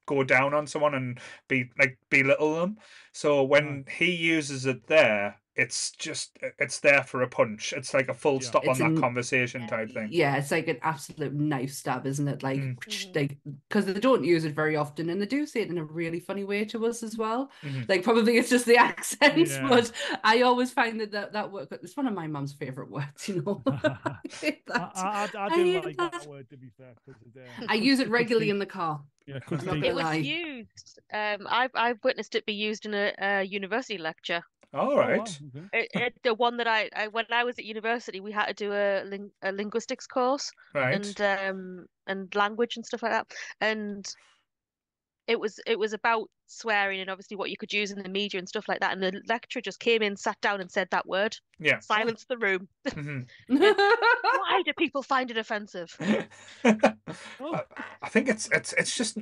[0.07, 2.79] go down on someone and be like belittle them.
[3.13, 7.73] So when he uses it there, it's just it's there for a punch.
[7.73, 8.49] It's like a full Yeah.
[8.49, 10.09] stop It's on an- that conversation type thing.
[10.11, 12.43] Yeah, it's like an absolute knife stab, isn't it?
[12.43, 13.15] Like, Mm.
[13.15, 13.39] Like
[13.69, 16.19] because they don't use it very often, and they do say it in a really
[16.21, 17.51] funny way to us as well.
[17.63, 17.89] Mhm.
[17.89, 19.69] Like, probably it's just the accent, Yeah.
[19.69, 19.93] but
[20.25, 23.29] I always find that that, that word, it's one of my mum's favorite words.
[23.29, 24.91] You know, I hate I.
[24.95, 26.13] I, I, I I do like that.
[26.13, 29.03] that word to be fair, because uh, I use it regularly in the car.
[29.27, 30.15] yeah, because I'm not they, It was lie.
[30.17, 30.99] used.
[31.13, 34.43] Um, I've I've witnessed it be used in a, a university lecture.
[34.75, 35.41] All Oh, wow, right.
[35.49, 35.71] okay.
[35.73, 38.55] It, it, the one that I, I when I was at university, we had to
[38.55, 40.91] do a, ling, a linguistics course Right.
[40.91, 43.27] and um and language and stuff like that,
[43.61, 44.07] and
[45.27, 48.39] it was it was about swearing and obviously what you could use in the media
[48.39, 48.93] and stuff like that.
[48.93, 51.81] And the lecturer just came in, sat down, and said that word, Yeah.
[51.81, 52.69] silenced the room.
[52.97, 53.29] Mhm.
[54.31, 55.91] Why do people find it offensive?
[57.41, 57.59] Oh.
[57.59, 57.65] I,
[58.03, 59.19] I think it's it's it's just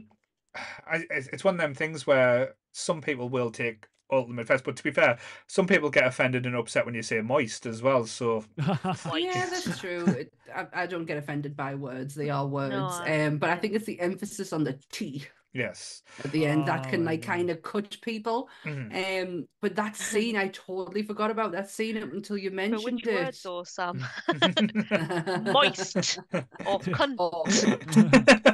[0.57, 4.77] I, it's it's one of them things where some people will take ultimate offense, but
[4.77, 8.05] to be fair, some people get offended and upset when you say moist as well.
[8.07, 10.05] So Yeah, that's true.
[10.07, 12.75] It, I, I don't get offended by words; they are words.
[12.75, 16.67] I- um, but I think it's the emphasis on the T yes, at the end
[16.67, 17.35] that Oh, can like yeah.
[17.35, 18.49] kind of cut people.
[18.65, 19.23] Mhm.
[19.23, 23.07] Um, but that scene, I totally forgot about that scene until you But mentioned which
[23.07, 23.41] word it.
[23.45, 24.03] though, Sam?
[24.31, 25.53] Mm.
[25.53, 26.19] Moist
[26.67, 28.52] or cunt?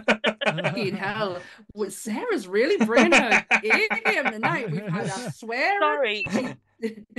[0.57, 1.41] Oh, fucking hell!
[1.75, 4.71] Well, Sarah's really bringing her A game tonight.
[4.71, 5.81] We've had a swear.
[5.81, 6.25] Sorry,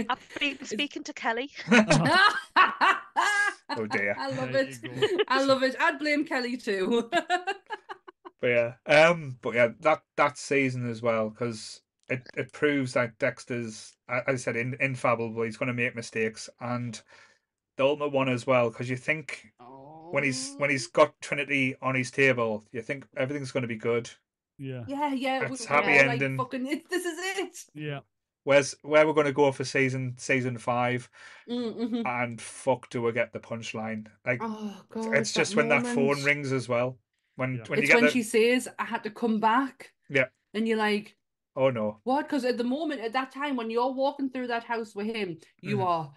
[0.09, 1.51] I've been speaking to Kelly.
[3.75, 4.15] Oh dear.
[4.17, 5.25] I love There it.
[5.27, 5.75] I love it.
[5.79, 7.09] I'd blame Kelly too.
[8.41, 13.19] But yeah, um, but yeah, that that season as well because it, it proves that
[13.19, 15.43] Dexter's, as I said, in, infallible.
[15.43, 16.99] He's going to make mistakes, and
[17.77, 19.47] the ultimate one as well because you think
[20.11, 23.75] when he's when he's got Trinity on his table, you think everything's going to be
[23.77, 24.09] good.
[24.57, 24.83] Yeah.
[24.87, 25.39] Yeah, yeah.
[25.47, 26.37] That's we- happy we're like, ending.
[26.37, 27.57] fucking, it, this is it.
[27.73, 27.99] Yeah.
[28.45, 31.09] Where's where we're going to go for season season five,
[31.49, 32.05] Mm-hmm.
[32.05, 34.07] and fuck, do we get the punchline?
[34.25, 36.97] Like Oh god, it's just when that phone rings as well.
[37.35, 37.63] When Yeah.
[37.67, 40.25] when you It's get when the she says, "I had to come back." Yeah.
[40.53, 41.15] and you're like,
[41.55, 44.63] oh no, "What?" Because at the moment, at that time, when you're walking through that
[44.63, 45.85] house with him, you Mhm.
[45.85, 46.11] are,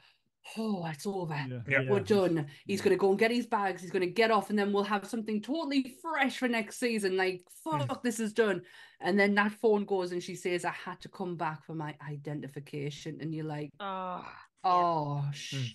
[0.56, 1.34] "Oh, it's over.
[1.34, 1.60] Yeah.
[1.68, 1.90] Yeah.
[1.90, 2.46] We're done.
[2.66, 3.80] He's gonna go and get his bags.
[3.82, 7.16] He's gonna get off, and then we'll have something totally fresh for next season.
[7.16, 7.86] Like, Mm.
[7.86, 8.62] fuck, this is done.
[9.00, 11.96] And then that phone goes, and she says, "I had to come back for my
[12.08, 14.26] identification," and you're like, Oh,
[14.64, 15.34] "Oh Mm.
[15.34, 15.72] shit."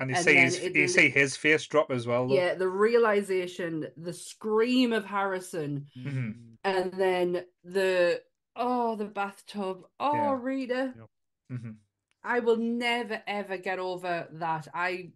[0.00, 2.28] and you And see his, it you li- see his face drop as well.
[2.28, 2.34] Though.
[2.34, 6.56] Yeah, the realization, the scream of Harrison, Mhm.
[6.64, 8.22] and then the
[8.54, 9.88] oh, the bathtub.
[10.00, 10.38] Oh, Yeah.
[10.40, 10.94] Rita,
[11.48, 11.70] hmm
[12.22, 14.68] I will never ever get over that.
[14.74, 15.12] I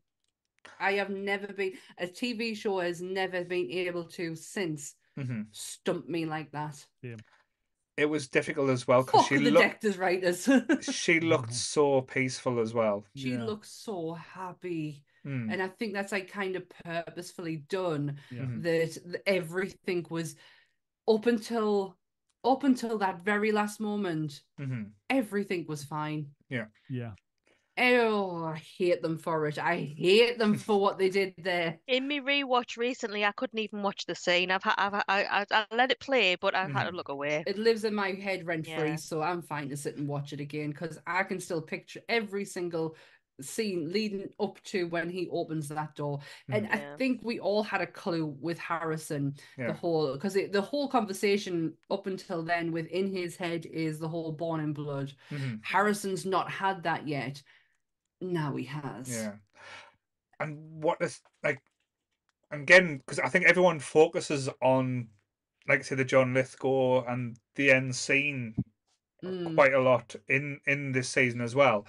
[0.79, 6.09] I have never been a TV show has never been able to since hmm stump
[6.09, 6.87] me like that.
[7.97, 10.49] It was difficult as well because Fuck she the looked Dexter's writers.
[10.81, 13.05] she looked so peaceful as well.
[13.15, 13.45] she Yeah.
[13.45, 15.05] looks so happy.
[15.25, 15.53] Mm.
[15.53, 18.19] And I think that's like kind of purposefully done.
[18.31, 18.43] Yeah.
[18.43, 18.63] Mhm.
[18.63, 20.37] that everything was
[21.09, 21.99] up until
[22.45, 26.67] up until that very last moment hmm everything was fine Yeah.
[26.89, 27.15] Yeah.
[27.79, 32.09] Oh i hate them for it i hate them for what they did there in
[32.09, 34.51] my rewatch recently, I couldn't even watch the scene.
[34.51, 36.97] I've had, I've, I, I, I let it play, but I've had to Mhm.
[36.97, 37.47] look away.
[37.47, 38.99] it lives in my head rent free Yeah.
[38.99, 42.45] so i'm fine to sit and watch it again because i can still picture every
[42.45, 42.97] single
[43.41, 46.21] scene leading up to when he opens that door
[46.51, 50.89] and i think we all had a clue with harrison the whole because the whole
[50.89, 56.27] conversation up until then within his head is the whole born in blood hmm Harrison's
[56.27, 57.43] not had that yet.
[58.21, 59.09] Now he has.
[59.09, 59.33] Yeah.
[60.41, 61.63] And what is like
[62.51, 65.09] again because I think everyone focuses on
[65.69, 68.55] like say the John Lithgow and the end scene
[69.23, 69.55] Mm.
[69.55, 71.87] quite a lot in in this season as well.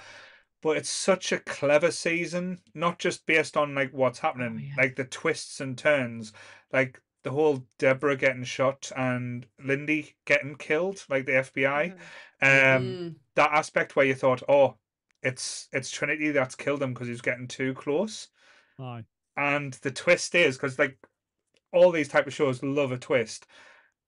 [0.64, 4.82] But it's such a clever season, not just based on like what's happening, yeah.
[4.82, 6.32] like the twists and turns,
[6.72, 11.94] like the whole Deborah getting shot and Lundy getting killed, like the FBI.
[12.42, 12.76] Mhm.
[12.76, 13.16] Um, Mm.
[13.36, 14.78] that aspect where you thought, oh,
[15.22, 18.30] it's it's Trinity that's killed him because he's getting too close.
[18.80, 19.06] Aye.
[19.38, 20.98] And the twist is because like
[21.72, 23.48] all these type of shows love a twist,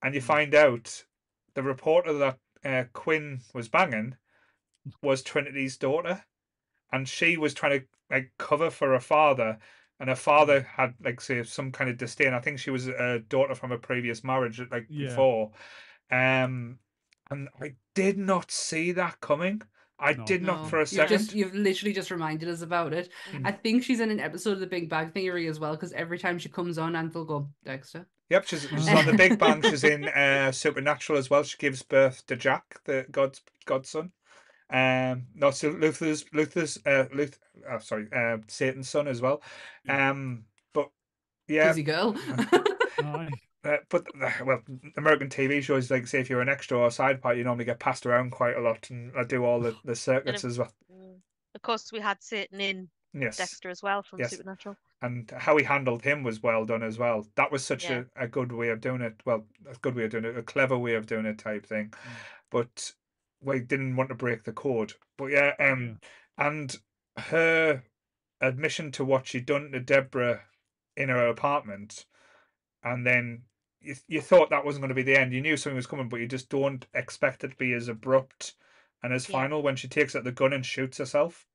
[0.02, 0.26] and you Mm.
[0.26, 1.06] find out
[1.54, 4.18] the reporter that uh, Quinn was banging
[5.02, 6.26] was Trinity's daughter,
[6.96, 9.58] and she was trying to like cover for her father,
[10.00, 12.34] and her father had like say some kind of disdain.
[12.34, 15.10] I think she was a daughter from a previous marriage like Yeah.
[15.10, 15.52] before,
[16.12, 16.80] um,
[17.32, 19.62] and I did not see that coming.
[19.98, 20.26] I No.
[20.26, 21.18] did not No, for a you've second.
[21.18, 23.10] just you've literally just reminded us about it.
[23.32, 23.42] Mhm.
[23.46, 26.20] I think she's in an episode of The Big Bang Theory as well, because every
[26.20, 28.06] time she comes on, Anthony will go, Dexter.
[28.30, 29.62] Yep, she's, she's on the Big Bang.
[29.62, 31.44] She's in uh, Supernatural as well.
[31.44, 34.12] She gives birth to Jack, the God's godson.
[34.70, 37.38] Um, no, so Luther's Luther's uh, Luther.
[37.70, 39.42] Oh, sorry, uh, Satan's son as well.
[39.88, 40.90] Um, but
[41.48, 42.16] yeah, Busy girl.
[43.00, 43.30] Aye.
[43.64, 44.62] uh, but uh, well,
[44.98, 47.66] American TV shows like say if you're an extra or a side part, you normally
[47.66, 50.72] get passed around quite a lot, and I do all the, the circuits as well.
[50.92, 51.18] Mm.
[51.54, 54.32] Of course, we had Satan in Yes, Dexter as well from Yes.
[54.32, 54.76] Supernatural.
[55.02, 57.26] and how he handled him was well done as well.
[57.36, 58.04] That was such Yeah.
[58.18, 59.22] a, a good way of doing it.
[59.26, 61.94] Well, a good way of doing it, a clever way of doing it type thing.
[62.52, 62.92] But
[63.42, 64.94] we didn't want to break the code.
[65.18, 66.00] But yeah, um,
[66.38, 66.76] and
[67.18, 67.84] her
[68.42, 70.44] admission to what she'd done to Deborah
[70.98, 72.06] in her apartment,
[72.84, 73.44] and then
[73.82, 75.34] you you thought that wasn't going to be the end.
[75.34, 78.56] You knew something was coming, but you just don't expect it to be as abrupt
[79.04, 79.34] and as Yeah.
[79.34, 81.48] final when she takes out the gun and shoots herself.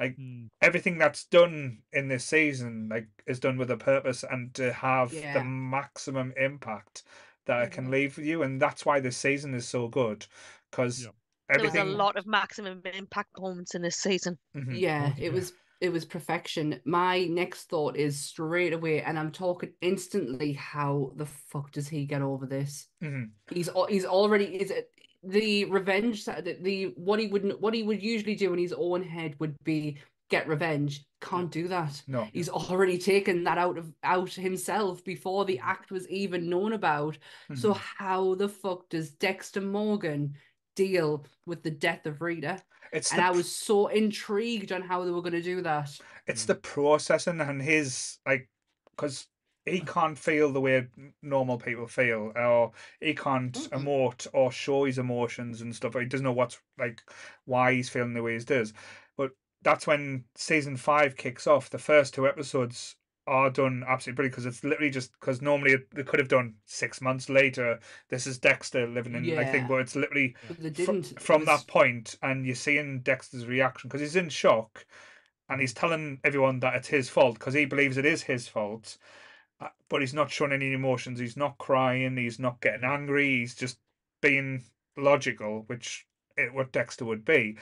[0.00, 0.48] Mm.
[0.62, 5.12] Everything that's done in this season, like, is done with a purpose and to have
[5.12, 5.34] Yeah.
[5.34, 7.02] the maximum impact
[7.44, 10.26] that it can leave with you, and that's why this season is so good
[10.70, 11.14] because Yep.
[11.52, 14.38] There was a lot of maximum impact moments in this season.
[14.56, 14.78] Mhm.
[14.78, 16.78] Yeah, Oh, it was it was perfection.
[16.84, 20.52] My next thought is straight away, and I'm talking instantly.
[20.52, 22.86] How the fuck does he get over this?
[23.02, 23.30] Mhm.
[23.50, 24.90] He's he's already is it
[25.24, 28.72] the revenge side- the, the what he would what he would usually do in his
[28.72, 29.98] own head would be
[30.28, 31.04] get revenge.
[31.20, 32.00] Can't do that.
[32.06, 32.28] No.
[32.32, 37.18] He's already taken that out of out himself before the act was even known about.
[37.56, 37.76] So Mhm.
[37.78, 40.36] how the fuck does Dexter Morgan
[40.84, 42.62] deal with the death of Rita?
[42.92, 45.90] it's And the I was so intrigued on how they were going to do that.
[46.26, 46.48] it's hmm.
[46.48, 48.48] the processing and his like
[48.96, 49.26] because
[49.66, 49.86] he mm.
[49.86, 50.86] can't feel the way
[51.22, 53.84] normal people feel or he can't Mm-mm.
[53.84, 57.02] emote or show his emotions and stuff he doesn't know what's like
[57.44, 58.72] why he's feeling the way he does
[59.16, 59.30] but
[59.62, 62.96] that's when season five kicks off the first two episodes
[63.30, 66.52] are done absolutely brilliant because it's literally just because normally it- they could have done
[66.66, 67.78] six months later
[68.08, 69.68] this is dexter living in like thing Yeah.
[69.68, 71.12] but it's literally But they fr- didn't.
[71.12, 74.84] It from was- that point, and you're seeing Dexter's reaction because he's in shock,
[75.48, 78.98] and he's telling everyone that it's his fault because he believes it is his fault,
[79.60, 81.20] uh, but he's not showing any emotions.
[81.20, 82.16] He's not crying.
[82.16, 83.38] He's not getting angry.
[83.38, 83.78] He's just
[84.20, 84.64] being
[84.96, 87.56] logical, which it, what Dexter would be,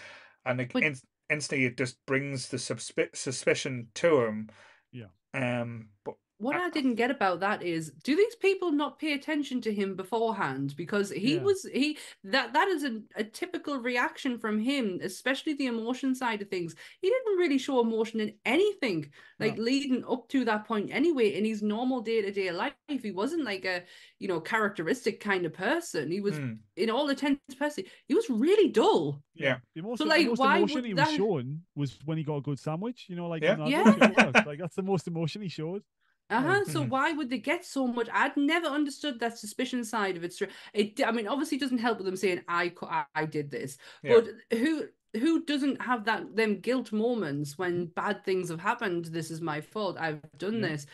[0.47, 0.97] and it, But- in,
[1.31, 4.49] instantly it just brings the suspi- suspicion to him.
[4.93, 5.07] Yeah.
[5.35, 5.89] Um.
[6.05, 9.61] But What I- I didn't get about that is, do these people not pay attention
[9.63, 10.75] to him beforehand?
[10.77, 11.43] Because he Yeah.
[11.43, 16.41] was he that that is a, a typical reaction from him, especially the emotion side
[16.43, 16.77] of things.
[17.01, 19.11] He didn't really show emotion in anything
[19.41, 19.65] like No.
[19.65, 21.35] leading up to that point anyway.
[21.35, 23.83] In his normal day to day life, he wasn't like a
[24.21, 26.11] you know characteristic kind of person.
[26.11, 29.23] He was mm, in all intents and purposes, he was really dull.
[29.35, 29.59] Yeah.
[29.75, 32.19] The most, So, the like, most why emotion would he that- was showing was when
[32.19, 33.07] he got a good sandwich.
[33.09, 33.67] You know, like Yeah.
[33.67, 33.83] Yeah.
[34.47, 35.83] like that's the most emotion he showed.
[36.31, 36.65] Uh-huh.
[36.67, 36.89] So Mhm.
[36.91, 38.09] why would they get so much?
[38.13, 40.33] I'd never understood that suspicion side of it.
[40.35, 43.51] Stra- It, I mean, obviously, it doesn't help with them saying I, I, I did
[43.51, 44.21] this, Yeah.
[44.21, 44.85] but who,
[45.15, 47.93] who doesn't have that them guilt moments when Mm-hmm.
[47.95, 49.07] bad things have happened?
[49.07, 49.97] This is my fault.
[49.99, 50.69] I've done Yeah.
[50.69, 50.87] this.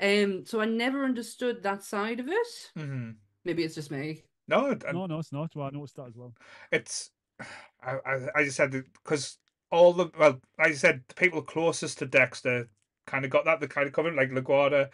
[0.00, 0.46] Um.
[0.46, 2.70] So I never understood that side of it.
[2.76, 3.16] mhm.
[3.44, 4.24] Maybe it's just me.
[4.46, 5.54] no, and- No, no, it's not.
[5.54, 6.34] Well, I noticed that as well.
[6.72, 7.10] it's
[7.82, 9.38] I, I, I just said because
[9.70, 12.68] all the well I said the people closest to Dexter
[13.08, 14.84] kind of got that the kind of covered like LaGuerta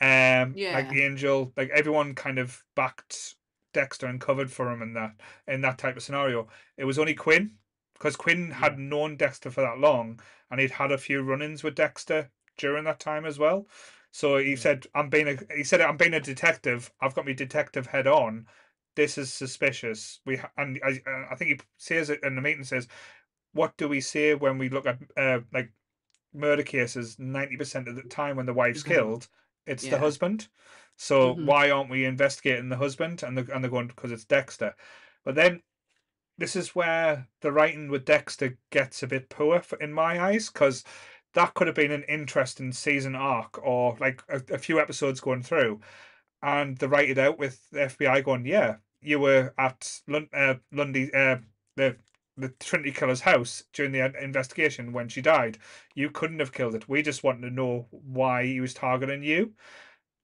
[0.00, 0.74] um Yeah.
[0.74, 3.36] like Angel like everyone kind of backed
[3.72, 5.12] Dexter and covered for him in that
[5.48, 7.52] in that type of scenario it was only Quinn
[7.94, 10.20] because Quinn had known Dexter for that long
[10.50, 13.66] and he'd had a few run-ins with Dexter during that time as well
[14.12, 14.56] so he Yeah.
[14.56, 18.06] said I'm being a he said I'm being a detective I've got my detective head
[18.06, 18.46] on
[18.96, 20.20] this is suspicious.
[20.24, 22.86] We ha- and I, uh, I think he says it in the meeting says,
[23.52, 25.72] what do we say when we look at uh, like
[26.34, 27.18] murder cases?
[27.18, 28.88] Ninety percent of the time when the wife's Mhm.
[28.88, 29.28] killed,
[29.66, 30.48] it's the husband.
[30.96, 31.46] So Mhm.
[31.46, 33.22] why aren't we investigating the husband?
[33.22, 34.74] And the and they're going because it's Dexter.
[35.24, 35.62] But then
[36.38, 40.50] this is where the writing with Dexter gets a bit poor for, in my eyes
[40.50, 40.84] because
[41.34, 45.42] that could have been an interesting season arc or like a, a few episodes going
[45.42, 45.80] through
[46.42, 50.56] and they write it out with the FBI going, yeah, you were at Lund- uh,
[50.72, 51.38] Lundy, uh,
[51.76, 51.96] the
[52.36, 55.58] the Trinity Killer's house during the investigation when she died.
[55.94, 56.88] You couldn't have killed it.
[56.88, 59.54] We just wanted to know why he was targeting you.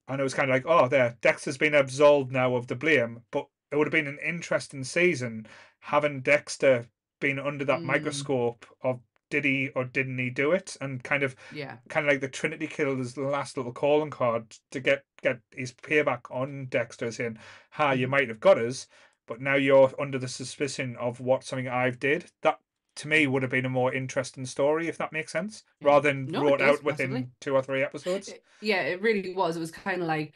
[0.09, 3.25] And it was kind of like, oh, there, Dexter's been absolved now of the blame.
[3.31, 5.47] But it would have been an interesting season
[5.81, 6.89] having Dexter
[7.21, 7.85] been under that Mm.
[7.85, 11.81] microscope of did he or didn't he do it, and kind of Yeah.
[11.89, 16.23] kind of like the Trinity Killer's last little calling card to get get his payback
[16.31, 17.39] on Dexter, saying,
[17.73, 18.09] "Ha, you Mhm.
[18.09, 18.89] might have got us,
[19.31, 22.61] but now you're under the suspicion of what something I've did." That
[22.97, 26.27] to me would have been a more interesting story, if that makes sense, rather than
[26.27, 27.31] No, it wrote does, out within massively.
[27.41, 28.35] two or three episodes.
[28.61, 29.57] Yeah, it really was.
[29.57, 30.35] It was kind of like,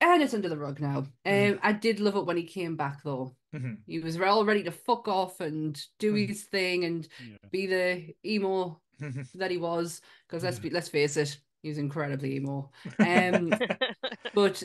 [0.00, 0.98] and it's under the rug now.
[0.98, 1.58] Um, Mhm.
[1.62, 3.36] I did love it when he came back though.
[3.52, 3.82] Mhm.
[3.86, 6.28] He was all ready to fuck off and do Mhm.
[6.28, 7.36] his thing and Yeah.
[7.50, 8.80] be the emo
[9.34, 10.00] that he was.
[10.26, 10.62] Because let's Yeah.
[10.62, 12.70] be let's face it, he was incredibly emo.
[13.00, 13.50] Um,
[14.34, 14.62] but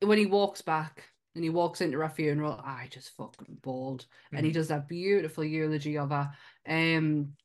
[0.00, 1.04] when he walks back
[1.36, 4.06] and he walks into her funeral, I just fucking bawled.
[4.32, 4.54] And he Mhm.
[4.54, 6.32] does that beautiful eulogy of her.
[6.66, 7.36] Um,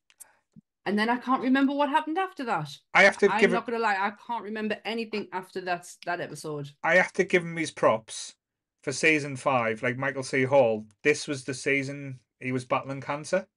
[0.85, 2.69] and then I can't remember what happened after that.
[2.93, 5.87] I have to I'm give not it, gonna lie, I can't remember anything after that
[6.05, 6.69] that episode.
[6.83, 8.35] I have to give him his props
[8.81, 9.83] for season five.
[9.83, 10.43] Like Michael C.
[10.43, 13.47] Hall, this was the season he was battling cancer.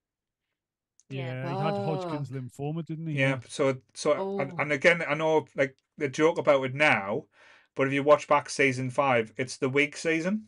[1.09, 1.45] Yeah.
[1.45, 1.85] Yeah, he had Oh.
[1.85, 3.19] Hodgkin's lymphoma, didn't he?
[3.21, 3.41] Yeah.
[3.49, 4.57] So so and, Oh.
[4.59, 7.27] and again, I know like the joke about it now,
[7.75, 10.47] but if you watch back season five, it's the wig season.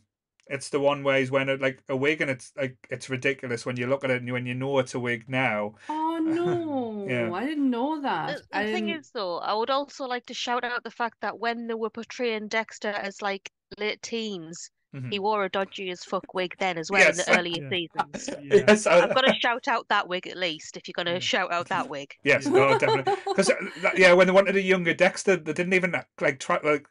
[0.48, 3.66] It's the one where he's wearing it like a wig, and it's like it's ridiculous
[3.66, 5.74] when you look at it and you, when you know it's a wig now.
[5.89, 7.32] Oh no, Yeah.
[7.32, 8.40] I didn't know The, that.
[8.53, 11.39] the thing Um, is, though, I would also like to shout out the fact that
[11.40, 15.12] when they were portraying Dexter as like late teens, Mhm.
[15.12, 17.69] he wore a dodgy as fuck wig then as well in the earlier Yeah.
[17.69, 18.31] seasons.
[18.44, 18.65] Yeah.
[18.69, 21.15] Yes, I- I've got to shout out that wig at least if you're going to
[21.15, 21.19] Yeah.
[21.19, 22.15] shout out that wig.
[22.23, 23.15] Yes, no, definitely.
[23.27, 23.51] Because
[23.97, 26.86] yeah, when they wanted a younger Dexter, they didn't even like try like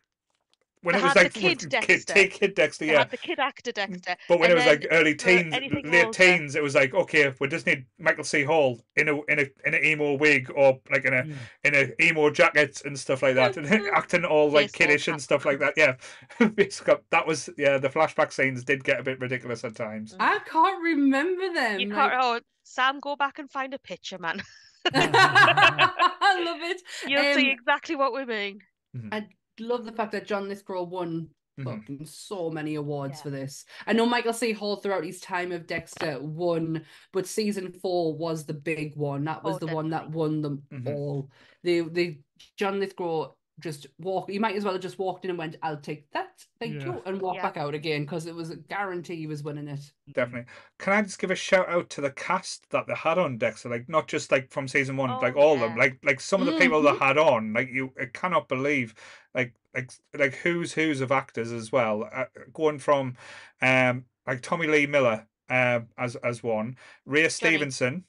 [0.85, 2.13] when They it was had the like kid kid, Dexter.
[2.13, 2.99] kid, kid Dexter, They yeah.
[2.99, 4.15] had the kid actor Dexter.
[4.29, 7.33] But when and it was like early teens, late older- teens, it was like okay,
[7.39, 8.43] we just need Michael C.
[8.43, 11.33] Hall in a in a in an emo wig or like in a Yeah.
[11.63, 13.73] in a emo jacket and stuff like that, mm-hmm.
[13.73, 15.73] and acting all like Baseball kiddish and stuff like that.
[15.75, 15.95] Yeah,
[16.55, 17.79] Basically, that was yeah.
[17.79, 20.13] The flashback scenes did get a bit ridiculous at times.
[20.13, 20.17] Mm.
[20.19, 21.79] I can't remember them.
[21.79, 22.13] You like- can't.
[22.23, 24.41] Oh, Sam, go back and find a picture, man.
[24.93, 26.81] I love it.
[27.07, 28.59] You'll see Um, exactly what we mean.
[28.95, 29.19] Mm-hmm.
[29.59, 31.29] Love the fact that John Lithgow won
[31.59, 31.63] Mhm.
[31.63, 33.23] fucking so many awards Yeah.
[33.23, 33.65] for this.
[33.87, 34.51] I know Michael C.
[34.51, 39.23] Hall throughout his time of Dexter won, but season four was the big one.
[39.23, 40.93] That was Oh, the one that won them Mhm.
[40.93, 41.29] all.
[41.63, 42.17] The the
[42.57, 44.29] John Lithgow just walk.
[44.29, 46.85] You might as well have just walked in and went, "I'll take that, thank Yeah.
[46.85, 47.43] you," and walk Yeah.
[47.43, 49.79] back out again because it was a guarantee he was winning it.
[50.11, 50.51] Definitely.
[50.77, 53.69] Can I just give a shout out to the cast that they had on Dexter?
[53.69, 55.77] Like not just like from season one, Oh, like all of them.
[55.77, 58.93] Like like some of the people that had on, like you I cannot believe,
[59.33, 62.09] like like like who's who's of actors as well.
[62.11, 63.15] Uh, going from,
[63.61, 66.75] um, like Tommy Lee Miller, um, as as one,
[67.05, 68.03] Ray Stevenson,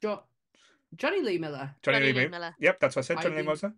[0.00, 0.22] Jo-
[0.94, 1.74] Jonny Lee Miller.
[1.82, 2.28] Jonny, Jonny Lee, Lee Miller.
[2.30, 2.54] Miller.
[2.60, 3.16] Yep, that's what I said.
[3.18, 3.74] I Jonny Lee think- Miller.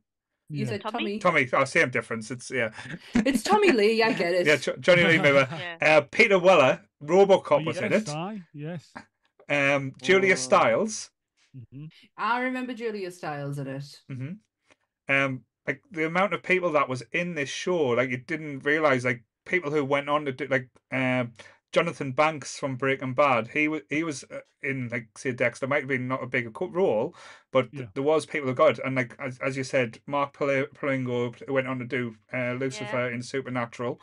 [0.49, 0.71] You Yeah.
[0.71, 1.19] said Tommy?
[1.19, 1.47] Tommy.
[1.47, 1.63] Tommy.
[1.63, 2.31] Oh, same difference.
[2.31, 2.71] It's yeah,
[3.15, 4.03] It's Tommy Lee.
[4.03, 4.47] I get it.
[4.47, 4.57] yeah.
[4.57, 5.49] Jo- Jonny Lee Miller.
[5.59, 5.77] Yeah.
[5.99, 8.09] Uh, Peter Weller, RoboCop Oh, was in it.
[8.09, 8.93] aye, yes.
[9.49, 10.37] Um, Julia Oh.
[10.37, 11.11] Stiles.
[11.75, 11.89] Mhm.
[12.17, 13.85] I remember Julia Stiles in it.
[14.09, 14.33] hmm
[15.09, 19.05] Um, like the amount of people that was in this show, like you didn't realize,
[19.05, 21.33] like people who went on to do, like um,
[21.77, 23.49] Jonathan Banks from Breaking Bad.
[23.49, 25.67] He was he was uh, in like say Dexter.
[25.67, 27.15] Might have been not a big co- role,
[27.53, 27.89] but th- Yeah.
[27.95, 28.79] there was people who got.
[28.79, 33.11] And like as, as you said, Mark Pal- Pellegrino went on to do uh, Lucifer
[33.11, 34.01] in Supernatural.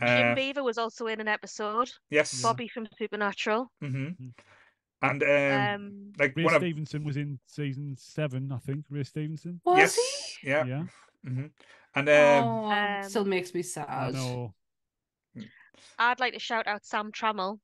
[0.00, 1.90] Jim Uh, Beaver was also in an episode.
[2.10, 2.42] yes.
[2.42, 3.72] Bobby from Supernatural.
[3.80, 4.32] hmm Mm.
[5.02, 8.84] And um, Um, like Ray one of Stevenson was in season seven, I think.
[8.90, 9.60] Ray Stevenson.
[9.64, 10.48] Was yes, he?
[10.50, 10.84] yeah, Yeah.
[11.24, 11.46] hmm
[11.94, 14.14] And um, oh, Um, still makes me I sad.
[14.14, 14.54] know.
[15.98, 17.58] I'd like to shout out Sam Trammell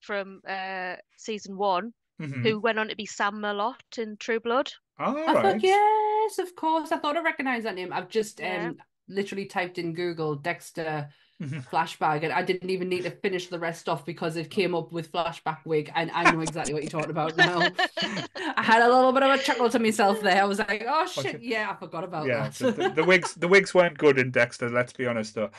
[0.00, 2.42] from uh, season one, mhm.
[2.42, 4.70] who went on to be Sam Merlotte in True Blood.
[4.98, 5.42] all I right.
[5.42, 6.92] thought, yes, of course.
[6.92, 7.92] I thought I recognized that name.
[7.92, 8.68] I've just Yeah.
[8.68, 8.78] um
[9.08, 11.08] literally typed in Google Dexter
[11.40, 11.62] Mhm.
[11.68, 14.90] flashback, and I didn't even need to finish the rest off because it came up
[14.90, 17.60] with flashback wig, and I know exactly what you're talking about now.
[18.56, 20.40] I had a little bit of a chuckle to myself there.
[20.42, 21.38] I was like, oh shit, Okay.
[21.42, 22.54] yeah, I forgot about yeah, that.
[22.54, 24.70] the, the, the wigs the wigs weren't good in Dexter.
[24.70, 25.50] Let's be honest though.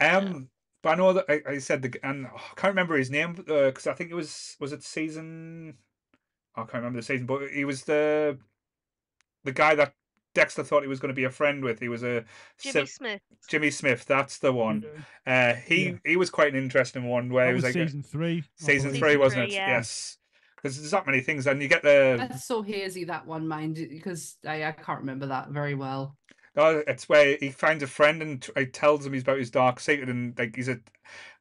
[0.00, 0.48] Um,
[0.84, 3.32] but I know that I, I said the and oh, I can't remember his name
[3.32, 5.78] because I think it was was it season.
[6.54, 8.38] I can't remember the season, but he was the
[9.44, 9.94] the guy that
[10.34, 11.80] Dexter thought he was going to be a friend with.
[11.80, 12.24] He was a
[12.60, 13.20] Jimmy civ- Smits.
[13.48, 14.04] Jimmy Smits.
[14.04, 14.84] That's the one.
[15.26, 15.92] Uh, he Yeah.
[16.04, 18.44] he was quite an interesting one where That he was, was like season three.
[18.56, 19.00] Season believe.
[19.00, 19.56] three, Season wasn't three, it?
[19.56, 19.68] yeah.
[19.68, 20.18] Yes.
[20.56, 23.74] Because there's that many things, and you get the That's so hazy that one, mind,
[23.76, 26.16] because I, I can't remember that very well.
[26.56, 29.50] Oh, it's where he finds a friend and t- uh, tells him he's about his
[29.50, 30.78] dark secret and like he's a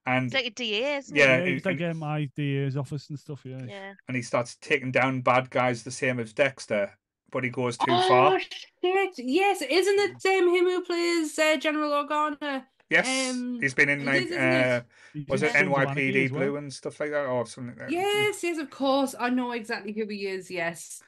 [0.05, 1.39] and It's like a DA, isn't Yeah, it?
[1.39, 3.41] Yeah, he- it's like and- um, IDA's office and stuff.
[3.45, 3.61] Yeah.
[3.65, 3.93] Yeah.
[4.07, 6.91] and he starts taking down bad guys the same as Dexter,
[7.31, 8.39] but he goes too oh far.
[8.39, 9.13] shit!
[9.17, 12.63] Yes, isn't it um, him who plays uh, General Organa?
[12.89, 14.81] Yes, um, he's been in like is, uh,
[15.15, 15.29] it?
[15.29, 16.39] Was it Sons of Anarchy NYPD as well.
[16.41, 17.75] Blue and stuff like that or something.
[17.77, 17.91] Like that.
[17.91, 19.15] Yes, yes, of course.
[19.19, 20.51] I know exactly who he is.
[20.51, 21.01] Yes.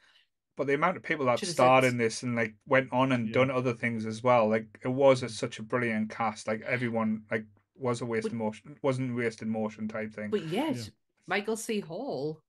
[0.56, 3.28] But the amount of people that Should've starred in this and like went on and
[3.28, 3.34] Yeah.
[3.34, 6.46] done other things as well, like it was a, such a brilliant cast.
[6.48, 7.44] Like everyone like
[7.76, 10.30] was a wasted motion, wasn't wasted motion type thing.
[10.30, 10.82] But yet, Yeah.
[11.26, 11.80] Michael C.
[11.80, 12.40] Hall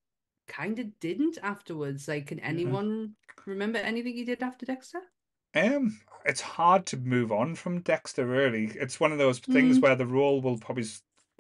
[0.48, 2.08] kind of didn't afterwards.
[2.08, 3.16] Like, can anyone
[3.46, 5.02] remember anything he did after Dexter?
[5.54, 8.26] Um, it's hard to move on from Dexter.
[8.26, 9.82] Really, it's one of those things Mm.
[9.82, 10.86] where the role will probably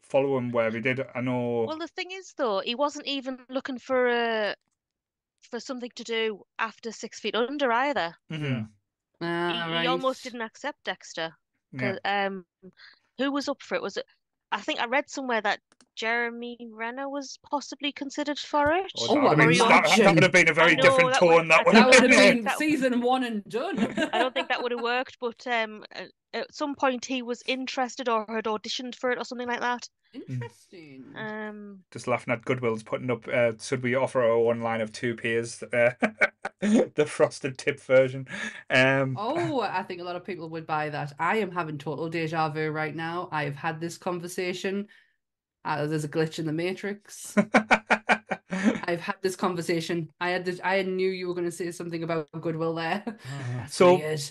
[0.01, 1.05] follow him where he did.
[1.15, 1.63] I know.
[1.67, 4.55] Well, the thing is, though, he wasn't even looking for a
[5.49, 8.15] for something to do after Six Feet Under either.
[8.31, 8.67] Mhm,
[9.21, 9.81] Ah, he, right.
[9.81, 11.35] he almost didn't accept Dexter.
[11.71, 11.79] yeah.
[11.79, 12.45] 'cause, um,
[13.17, 13.81] who was up for it?
[13.81, 14.05] Was it?
[14.51, 15.59] I think I read somewhere that
[15.95, 18.91] Jeremy Renner was possibly considered for it.
[18.97, 21.13] Oh, Oh, that, would have been, that, that would have been a very know, different
[21.13, 21.47] that would- tone.
[21.49, 22.43] That I would That have would have been.
[22.45, 23.77] been season one and done.
[24.13, 26.07] I don't think that would have worked, but um, a-
[26.37, 29.87] at some point he was interested or had auditioned for it or something like that.
[30.13, 31.03] Interesting.
[31.15, 33.27] Um, Just laughing at Goodwill's putting up.
[33.27, 35.61] Uh, should we offer a one line of two peers?
[35.63, 35.91] Uh,
[36.61, 38.27] the frosted tip version.
[38.69, 41.13] Um, Oh, I think a lot of people would buy that.
[41.19, 43.27] I am having total deja vu right now.
[43.31, 44.87] I have had this conversation.
[45.65, 47.35] Uh, there's a glitch in the matrix.
[48.49, 50.09] I've had this conversation.
[50.21, 53.03] I had this, I knew you were going to say something about Goodwill there.
[53.57, 54.21] That's So- weird.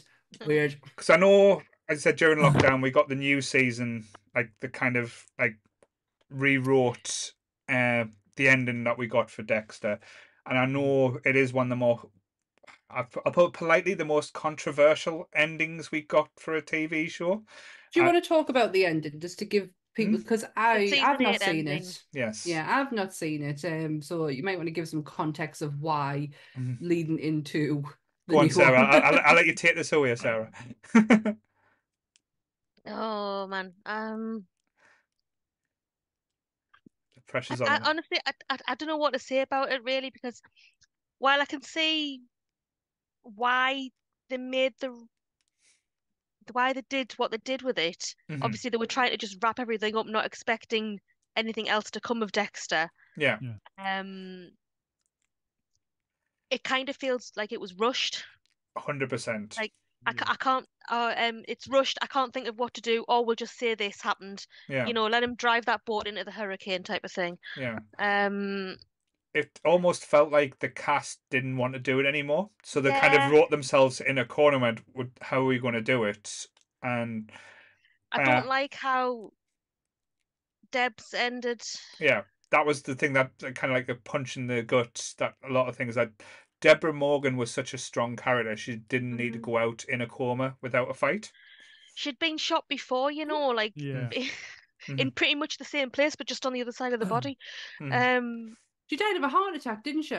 [0.45, 0.77] Weird.
[0.83, 4.05] because I know, as I said during lockdown, we got the new season,
[4.35, 5.57] like the kind of like
[6.31, 7.33] rewrote
[7.69, 8.07] uh,
[8.37, 10.01] the ending that we got for Dexter,
[10.47, 12.01] and I know it is one of the more,
[12.91, 17.45] I'll I'll put politely, the most controversial endings we got for a TV show.
[17.93, 20.99] Do you I- want to talk about the ending just to give people because I
[21.03, 21.89] I've not seen ending.
[21.89, 22.05] it.
[22.13, 22.45] Yes.
[22.45, 23.65] Yeah, I've not seen it.
[23.65, 26.77] Um, so you might want to give some context of why Mhm.
[26.81, 27.83] leading into
[28.29, 28.79] the Go on, new Sarah.
[28.79, 28.91] one.
[28.91, 30.51] I'll, I'll, I'll let you take this away, Sarah.
[32.87, 33.75] Oh man.
[33.85, 34.47] Um
[37.15, 37.71] the pressure's I, on.
[37.71, 37.83] I him.
[37.87, 40.41] honestly I, I I don't know what to say about it really because
[41.19, 42.21] while I can see
[43.23, 43.91] why
[44.29, 45.07] they made the
[46.53, 48.43] why they did what they did with it, Mhm.
[48.43, 51.01] obviously they were trying to just wrap everything up, not expecting
[51.35, 52.89] anything else to come of Dexter.
[53.17, 53.39] Yeah.
[53.79, 54.51] Um,
[56.51, 58.25] it kind of feels like it was rushed.
[58.77, 59.57] hundred percent.
[59.57, 59.73] Like,
[60.07, 60.69] I, I can't.
[60.89, 61.99] Uh, um, it's rushed.
[62.03, 63.05] I can't think of what to do.
[63.09, 64.47] Or we'll just say this happened.
[64.69, 64.87] Yeah.
[64.87, 67.39] You know, let him drive that boat into the hurricane type of thing.
[67.57, 67.79] Yeah.
[67.99, 68.77] Um,
[69.35, 73.15] It almost felt like the cast didn't want to do it anymore, so they kind
[73.15, 74.57] of wrote themselves in a corner.
[74.57, 76.47] and Went, "Would- "How are we going to do it?"
[76.83, 77.31] And
[78.13, 79.33] I Uh, don't like how
[80.71, 81.63] Deb's ended.
[81.99, 85.15] yeah, that was the thing that kind of like a punch in the gut.
[85.19, 86.13] That a lot of things that
[86.67, 88.57] Deborah Morgan was such a strong character.
[88.57, 89.43] She didn't need to Mhm.
[89.43, 91.33] go out in a coma without a fight.
[91.95, 94.11] She'd been shot before, you know, like Yeah.
[94.89, 97.39] in pretty much the same place, but just on the other side of the body.
[97.81, 98.19] Mhm.
[98.19, 98.57] Um,
[98.89, 100.17] She died of a heart attack, didn't she?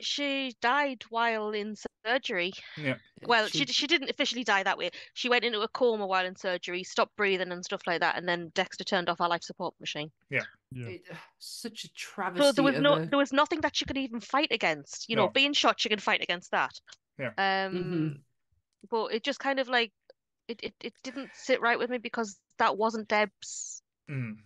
[0.00, 1.74] She died while in
[2.06, 2.52] surgery.
[2.76, 2.94] Yeah.
[3.26, 4.90] Well, she she didn't officially die that way.
[5.14, 8.28] She went into a coma while in surgery, stopped breathing and stuff like that, and
[8.28, 10.10] then Dexter turned off our life support machine.
[10.30, 10.44] Yeah.
[10.72, 11.02] It-
[11.38, 12.42] such a travesty.
[12.44, 15.08] So there was no a- there was nothing that she could even fight against.
[15.08, 16.80] You know, being shot, she can fight against that.
[17.18, 17.32] Yeah.
[17.38, 18.20] Um, Mhm.
[18.90, 19.92] but it just kind of like
[20.46, 23.82] it, it it didn't sit right with me because that wasn't Deb's.
[24.08, 24.38] Mm.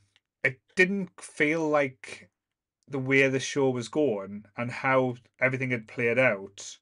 [0.43, 2.29] It didn't feel like
[2.93, 6.79] the way the show was going and how everything had played out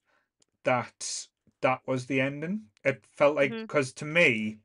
[0.64, 1.28] that
[1.62, 2.66] that was the ending.
[2.84, 4.60] It felt like because to me,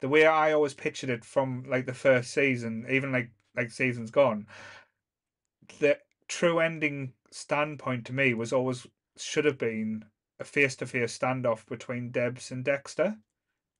[0.00, 4.10] the way I always pictured it from like the first season, even like like seasons
[4.10, 4.48] gone,
[5.78, 5.98] the
[6.28, 8.86] true ending standpoint to me was always
[9.16, 10.04] should have been
[10.38, 13.18] a face to face standoff between Debs and Dexter,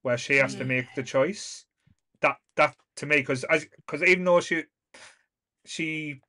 [0.02, 0.68] where she has to Mhm.
[0.68, 1.66] make the choice.
[2.20, 4.64] That that to me, because because even though she
[5.64, 6.20] she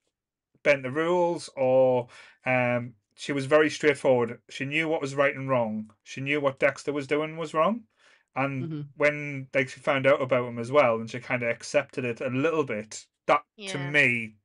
[0.63, 2.07] bent the rules or
[2.45, 4.41] um she was very straightforward.
[4.49, 5.91] She knew what was right and wrong.
[6.03, 7.87] She knew what Dexter was doing was wrong.
[8.35, 8.91] And Mhm.
[8.95, 12.21] when like she found out about him as well and she kind of accepted it
[12.21, 14.37] a little bit, that to me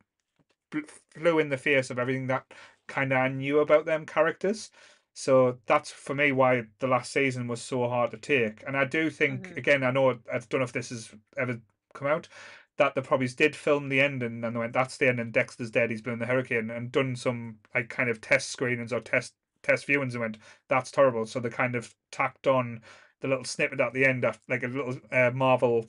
[1.15, 2.53] flew in the face of everything that
[2.89, 4.71] kind of I knew about them characters.
[5.15, 8.63] So that's for me why the last season was so hard to take.
[8.67, 9.57] And I do think Mhm.
[9.57, 11.61] again, I know I don't know if this has ever
[11.95, 12.29] come out
[12.78, 15.31] that the probably did film the ending and they went, "That's the ending.
[15.31, 15.90] Dexter's dead.
[15.90, 19.35] He's been in the hurricane," and done some like kind of test screenings or test
[19.62, 20.39] test viewings and went,
[20.69, 22.81] "That's terrible." So they kind of tacked on
[23.20, 25.86] the little snippet at the end, af- like a little uh, Marvel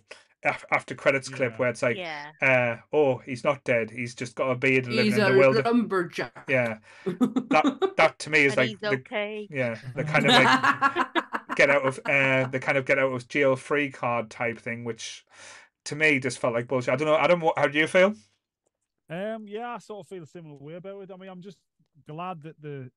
[0.72, 1.58] after credits clip Yeah.
[1.58, 2.32] where it's like, Yeah.
[2.42, 3.90] uh, "Oh, he's not dead.
[3.90, 5.66] He's just got a beard and living He's in a the world." Of...
[6.48, 9.48] Yeah, that that to me is like he's the, okay.
[9.52, 11.08] yeah, the kind of like
[11.56, 14.84] get out of uh the kind of get out of jail free card type thing,
[14.84, 15.26] which
[15.88, 16.94] to me just felt like bullshit.
[16.94, 17.16] I don't know.
[17.16, 17.40] I don't.
[17.40, 18.14] know- How do you feel?
[19.10, 21.12] Um, yeah, I sort of feel a similar way about it.
[21.14, 21.58] I mean, I'm just
[22.08, 22.90] glad that they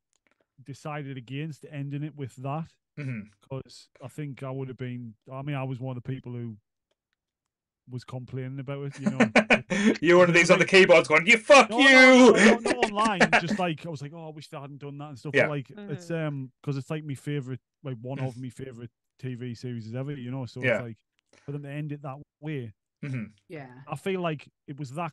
[0.64, 5.14] decided against ending it with that hmm because I think I would have been.
[5.32, 6.56] I mean, I was one of the people who
[7.88, 8.98] was complaining about it.
[8.98, 9.32] You know,
[10.00, 12.58] You're one of these on the keyboards going, "You fuck No, you." no, no, no,
[12.58, 13.20] no, online.
[13.40, 15.34] Just like I was like, oh, I wish they hadn't done that and stuff.
[15.34, 15.44] Yeah.
[15.44, 18.90] But like it's um because it's like my favorite, like one of my favorite
[19.22, 20.12] TV series ever.
[20.12, 20.72] You know, so Yeah.
[20.72, 20.96] it's like
[21.44, 22.72] for them to end it that way.
[23.02, 23.82] Hmm yeah.
[23.89, 25.12] I feel like it was that.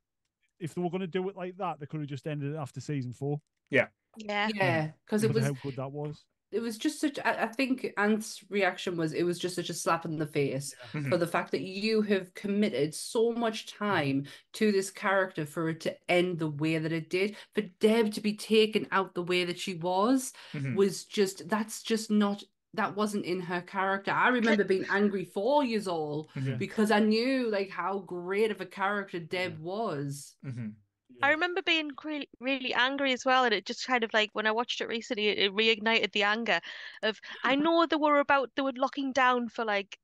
[0.60, 2.58] If they were going to do it like that, they could have just ended it
[2.58, 3.40] after season four.
[3.70, 3.88] Yeah.
[4.18, 4.92] Yeah, Yeah.
[5.06, 6.26] because it was how good that was.
[6.52, 9.74] it was just such I, I think Ant's reaction was it was just such a
[9.74, 11.10] slap in the face Mhm.
[11.10, 15.82] for the fact that you have committed so much time to this character for it
[15.82, 17.36] to end the way that it did.
[17.54, 20.76] For Deb to be taken out the way that she was Mhm.
[20.76, 22.44] was just that's just not
[22.74, 24.12] that wasn't in her character.
[24.12, 26.60] I remember being angry four years old Mhm.
[26.60, 30.36] because I knew like how great of a character Deb was.
[30.46, 30.76] Mhm.
[31.22, 34.46] I remember being really, really angry as well, and it just kind of like when
[34.46, 36.60] I watched it recently, it, it reignited the anger
[37.02, 39.98] of I know they were about they were locking down for like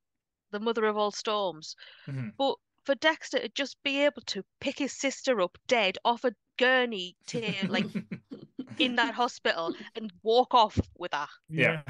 [0.51, 1.75] the mother of all storms,
[2.07, 2.33] Mhm.
[2.37, 6.33] but for Dexter to just be able to pick his sister up dead off a
[6.57, 7.87] gurney to like
[8.79, 11.83] in that hospital and walk off with her, Yeah.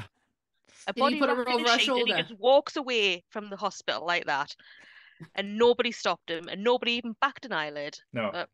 [0.86, 2.76] A Did body put her wrapped in over a her sheet, and he just walks
[2.76, 4.54] away from the hospital like that,
[5.34, 7.98] and nobody stopped him, and nobody even backed an eyelid.
[8.12, 8.28] No.
[8.28, 8.46] Uh,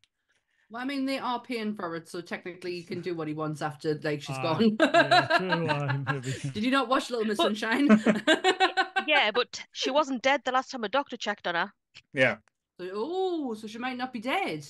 [0.70, 3.35] Well, I mean, they are paying for it, so technically he can do what he
[3.35, 4.77] wants after like she's Ah, gone.
[4.81, 6.20] yeah, true.
[6.52, 7.89] Did you not watch Little Miss But- Sunshine?
[9.09, 11.73] yeah, but she wasn't dead the last time a doctor checked on her.
[12.15, 12.36] Yeah.
[12.78, 14.65] So- oh, so she might not be dead.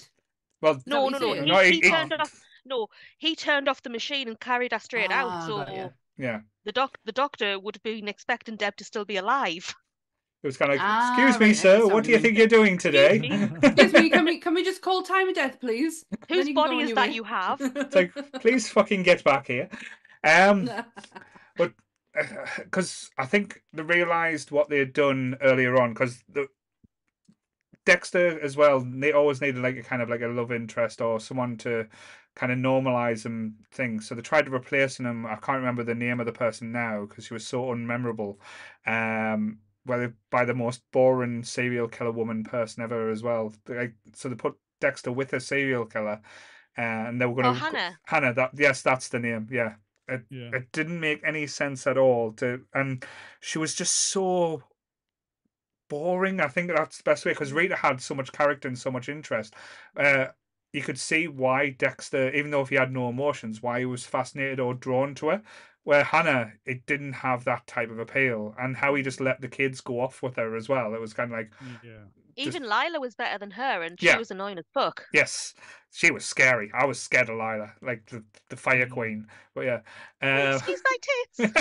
[0.62, 1.32] Well, No, what no, no.
[1.34, 1.44] saying?
[1.44, 2.40] He, No, he it- it- turned off.
[2.64, 2.88] No,
[3.18, 5.46] he turned off the machine and carried her straight Ah, out.
[5.46, 5.88] So got ya.
[6.18, 6.40] yeah.
[6.64, 9.74] The doc, the doctor would have been expecting Deb to still be alive.
[10.42, 12.16] It was kind of like, Ah, excuse me, right, I sir, what what do you
[12.16, 13.18] you think you're doing today?
[13.18, 13.30] me.
[13.62, 16.04] Excuse me, can we can we just call time of death, please?
[16.28, 17.14] Whose you can go body is that way.
[17.14, 17.60] you have?
[17.76, 19.68] it's like, please fucking get back here.
[20.24, 20.70] Um,
[21.56, 21.72] but
[22.58, 25.90] because I think they realised what they had done earlier on.
[25.90, 26.48] Because the
[27.86, 31.18] Dexter as well, they always needed like a kind of like a love interest or
[31.20, 31.86] someone to
[32.36, 34.06] kind of normalize them things.
[34.08, 35.26] So they tried to replace him.
[35.26, 38.38] I can't remember the name of the person now because she was so unmemorable.
[38.86, 43.52] Um, well, by the most boring serial killer woman person ever as well.
[43.68, 46.20] Like, so they put Dexter with a serial killer,
[46.78, 48.00] uh, and they were going Oh, to Hannah.
[48.06, 48.34] Hannah.
[48.34, 49.48] That yes, that's the name.
[49.50, 49.76] Yeah,
[50.08, 50.50] it Yeah.
[50.52, 52.32] it didn't make any sense at all.
[52.34, 53.04] To and
[53.40, 54.62] she was just so
[55.88, 56.40] boring.
[56.40, 59.08] I think that's the best way because Rita had so much character and so much
[59.08, 59.54] interest.
[59.96, 60.28] Uh,
[60.72, 64.04] you could see why Dexter, even though if he had no emotions, why he was
[64.06, 65.42] fascinated or drawn to her.
[65.82, 69.48] Where Hannah, it didn't have that type of appeal, and how he just let the
[69.48, 70.94] kids go off with her as well.
[70.94, 71.50] It was kind of like,
[71.82, 72.04] Yeah.
[72.36, 74.18] Even Lila was better than her, and she Yeah.
[74.18, 75.06] was annoying as fuck.
[75.12, 75.54] yes,
[75.90, 76.70] she was scary.
[76.74, 78.90] I was scared of Lila, like the the Fire Mm.
[78.90, 79.26] Queen.
[79.54, 79.80] But yeah,
[80.22, 81.54] uh, Excuse my tits.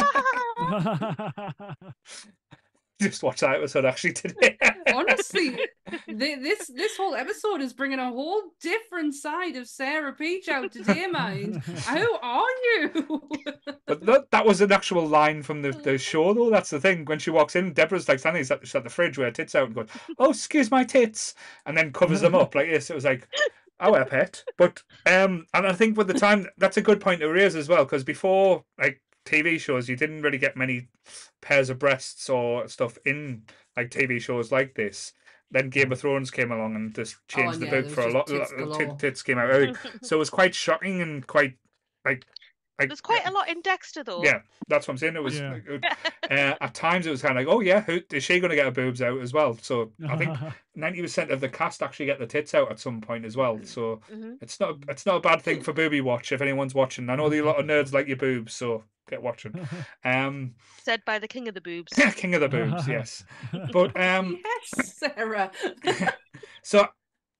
[2.99, 4.57] Just watch that episode actually today.
[4.93, 5.51] Honestly,
[6.07, 10.71] th- this this whole episode is bringing a whole different side of Sarah Peach out
[10.73, 11.63] to today, mind.
[11.63, 13.21] Who are you?
[13.85, 16.51] But that, that was an actual line from the, the show, though.
[16.51, 17.05] That's the thing.
[17.05, 19.65] When she walks in, Deborah's like standing at, at the fridge with her tits out
[19.65, 19.87] and goes,
[20.19, 21.33] "Oh, excuse my tits,"
[21.65, 22.91] and then covers them up like this.
[22.91, 23.27] It was like,
[23.79, 24.43] our pet.
[24.57, 27.67] But um, and I think with the time, that's a good point to raise as
[27.67, 30.87] well, because before like TV shows, you didn't really get many
[31.41, 33.43] pairs of breasts or stuff in
[33.77, 35.13] like TV shows like this.
[35.51, 38.11] Then Game of Thrones came along and just changed and the yeah, book for a
[38.11, 38.27] lot.
[38.27, 39.73] just tits lot- tit- tits came out, early.
[40.03, 41.57] so it was quite shocking and quite
[42.05, 42.25] like
[42.79, 44.23] like There's quite a lot in Dexter, though.
[44.23, 45.15] yeah, that's what I'm saying.
[45.15, 45.51] It was Yeah.
[45.53, 45.85] like, it-
[46.31, 48.55] uh, at times it was kind of like, oh yeah, who is she going to
[48.55, 49.57] get her boobs out as well?
[49.61, 50.35] So I think
[50.75, 53.59] ninety percent of the cast actually get the tits out at some point as well.
[53.63, 57.09] So hmm it's not it's not a bad thing for booby watch if anyone's watching.
[57.09, 59.53] I know the a lot of nerds like your boobs, so get watching.
[60.03, 60.53] Um,
[60.83, 61.93] Said by the king of the boobs.
[61.97, 63.23] Yeah, king of the boobs, yes.
[63.73, 65.51] But um, yes, Sarah.
[66.63, 66.87] so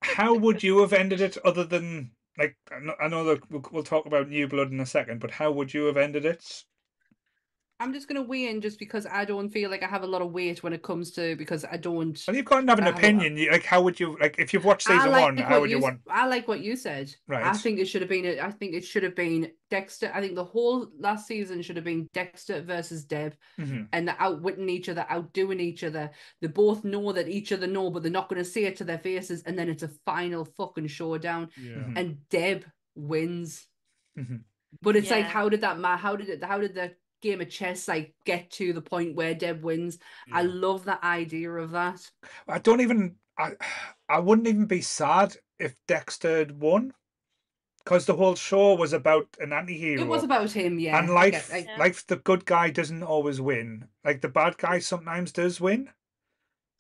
[0.02, 2.96] how would you have ended it other than like I know-
[3.26, 5.98] that we'll, we'll talk about New Blood in a second, but how would you have
[5.98, 6.66] ended it?
[7.82, 10.22] I'm just gonna weigh in just because I don't feel like I have a lot
[10.22, 12.22] of weight when it comes to because I don't.
[12.28, 13.38] Well, you've got to have an I opinion.
[13.38, 15.38] You, like, how would you like if you've watched season like one?
[15.38, 16.02] How what would you s- want?
[16.10, 17.16] I like what you said.
[17.28, 17.44] Right.
[17.46, 18.40] I think it should have been.
[18.40, 20.12] I think it should have been Dexter.
[20.14, 23.88] I think the whole last season should have been Dexter versus Deb, Mhm.
[23.94, 26.12] and they're outwitting each other, outdoing each other.
[26.42, 28.84] They both know that each other know, but they're not going to say it to
[28.84, 29.44] their faces.
[29.44, 31.84] And then it's a final fucking showdown, yeah.
[31.96, 32.66] And Deb
[32.96, 33.68] wins.
[34.18, 34.42] Mhm.
[34.82, 36.02] But it's like, how did that matter?
[36.02, 36.44] How did it?
[36.44, 40.00] How did the game of chess like get to the point where Deb wins?
[40.32, 42.10] I love that idea of that.
[42.48, 43.16] I don't even.
[43.38, 43.54] I
[44.10, 46.94] I wouldn't even be sad if Dexter had won,
[47.84, 50.02] because the whole show was about an anti-hero.
[50.02, 50.98] It was about him, yeah.
[51.00, 51.78] and I life, I- Yeah.
[51.78, 53.88] life, the good guy doesn't always win.
[54.04, 55.90] Like the bad guy sometimes does win.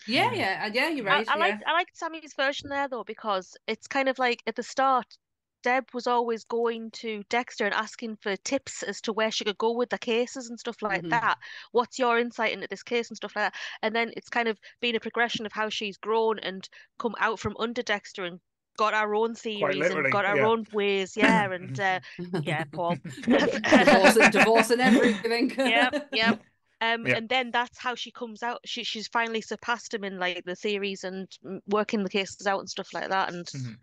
[0.07, 0.69] yeah, Yeah.
[0.73, 0.89] yeah, uh.
[0.89, 1.27] You're right.
[1.29, 1.39] I yeah.
[1.39, 5.17] like I liked Sammy's version there though because it's kind of like at the start,
[5.63, 9.57] Deb was always going to Dexter and asking for tips as to where she could
[9.57, 11.09] go with the cases and stuff like Mhm.
[11.09, 11.37] that.
[11.71, 13.55] What's your insight into this case and stuff like that?
[13.81, 16.67] And then it's kind of been a progression of how she's grown and
[16.97, 18.39] come out from under Dexter and
[18.77, 20.45] got our own theories and got our yeah.
[20.45, 21.17] own ways.
[21.17, 21.99] Yeah, and uh,
[22.41, 22.97] yeah, Paul.
[23.27, 25.51] divorce, divorce and everything.
[25.57, 26.39] Yep, yep.
[26.81, 27.15] Um, Yeah.
[27.15, 28.61] and then that's how she comes out.
[28.65, 31.27] She she's finally surpassed him in like the theories and
[31.67, 33.33] working the cases out and stuff like that.
[33.33, 33.77] And Mhm.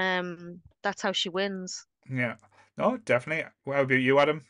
[0.00, 1.86] Um, that's how she wins.
[2.10, 2.36] Yeah.
[2.78, 3.44] No, definitely.
[3.66, 4.42] How about you, Adam?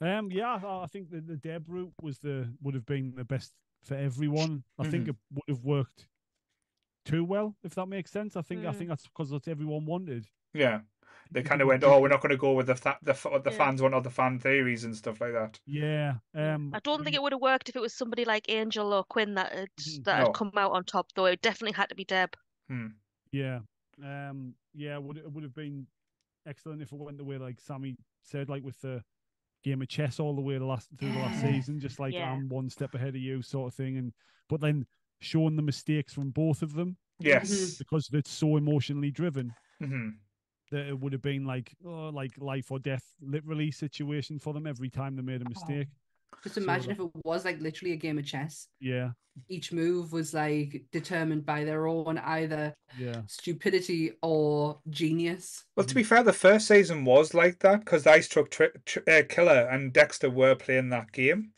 [0.00, 3.24] Um, yeah, I, I think the, the Deb route was the would have been the
[3.24, 3.52] best
[3.84, 4.64] for everyone.
[4.78, 5.10] I think Mhm.
[5.10, 6.08] it would have worked
[7.04, 8.36] too well, if that makes sense.
[8.36, 8.76] I think I Mm.
[8.76, 10.26] think that's because that's what everyone wanted.
[10.52, 10.80] Yeah.
[11.30, 13.40] They kind of went, oh, we're not going to go with the fa- the fa-
[13.42, 13.56] the Yeah.
[13.56, 15.58] fans want other fan theories and stuff like that.
[15.66, 16.14] Yeah.
[16.34, 19.04] Um, I don't think it would have worked if it was somebody like Angel or
[19.04, 20.04] Quinn that had, Mhm.
[20.04, 20.24] that No.
[20.26, 21.12] had come out on top.
[21.14, 22.36] Though it definitely had to be Deb.
[22.68, 22.88] Hmm.
[23.32, 23.60] Yeah.
[24.02, 24.54] Um.
[24.76, 24.98] Yeah.
[24.98, 25.86] Would it would have been
[26.46, 29.02] excellent if it went the way like Sammy said, like with the
[29.64, 32.30] game of chess all the way the last through the last season, just like Yeah.
[32.30, 33.96] I'm one step ahead of you, sort of thing.
[33.96, 34.12] And
[34.48, 34.86] but then
[35.20, 37.76] showing the mistakes from both of them Yes.
[37.78, 40.08] because it's so emotionally driven hmm
[40.70, 44.66] that it would have been like oh, like life or death, literally situation for them
[44.66, 45.88] every time they made a mistake.
[46.44, 48.68] Just imagine if it was like literally a game of chess.
[48.80, 49.10] Yeah.
[49.48, 53.22] Each move was like determined by their own either Yeah.
[53.26, 55.64] stupidity or genius.
[55.76, 59.00] Well, to be fair, the first season was like that because Ice Truck tri- tr-
[59.08, 61.52] uh, Killer and Dexter were playing that game.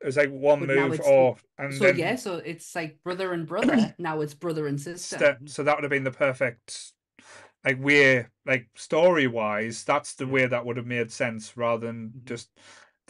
[0.00, 2.98] It was like one But move it's- or and so then yeah, so it's like
[3.04, 3.94] brother and brother.
[3.98, 5.16] now it's brother and sister.
[5.16, 5.38] step.
[5.46, 6.92] So that would have been the perfect,
[7.64, 12.08] like way, like story wise, that's the way that would have made sense rather than
[12.08, 12.24] Mhm.
[12.24, 12.48] just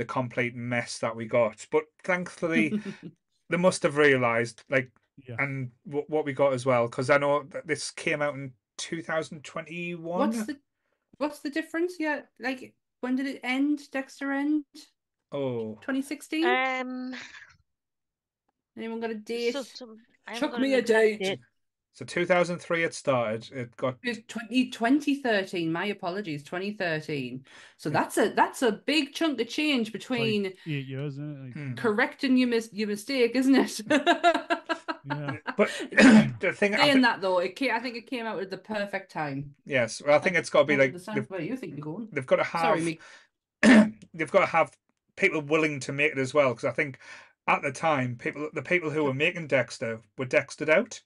[0.01, 1.66] the complete mess that we got.
[1.70, 2.72] But thankfully,
[3.51, 4.90] they must have realised, like,
[5.28, 5.36] Yeah.
[5.39, 8.55] and w- what we got as well, because I know that this came out in
[8.78, 10.18] 2021.
[10.18, 10.59] what's the
[11.18, 11.97] what's the difference?
[12.01, 13.90] Yeah, like when did it end?
[13.90, 14.64] Dexter end?
[15.32, 16.47] Oh, 2016?
[16.47, 17.14] Um,
[18.74, 19.52] Anyone got a date?
[19.52, 19.98] so, some,
[20.35, 21.40] Chuck me a exact date.
[21.99, 21.99] Date.
[21.99, 23.49] so 2003 it started.
[23.53, 25.73] It got It's 20, 2013.
[25.73, 27.45] My apologies, 2013.
[27.77, 31.45] So that's a that's a big chunk of change between Eight years, isn't it?
[31.45, 31.75] Like, hmm.
[31.75, 33.81] correcting your mis- your mistake, isn't it?
[33.89, 35.37] Yeah.
[35.57, 35.71] But
[36.41, 38.51] the thing, I Saying thi- that though, it came, I think it came out at
[38.51, 39.55] the perfect time.
[39.65, 41.85] yes, well, I think it's got to be like understand they've, where you think you're
[41.85, 42.09] going.
[42.12, 42.99] they've got to have Sorry, me.
[44.15, 44.77] they've got to have
[45.17, 46.99] people willing to make it as well because I think
[47.47, 51.01] at the time people the people who were making Dexter were Dextered out.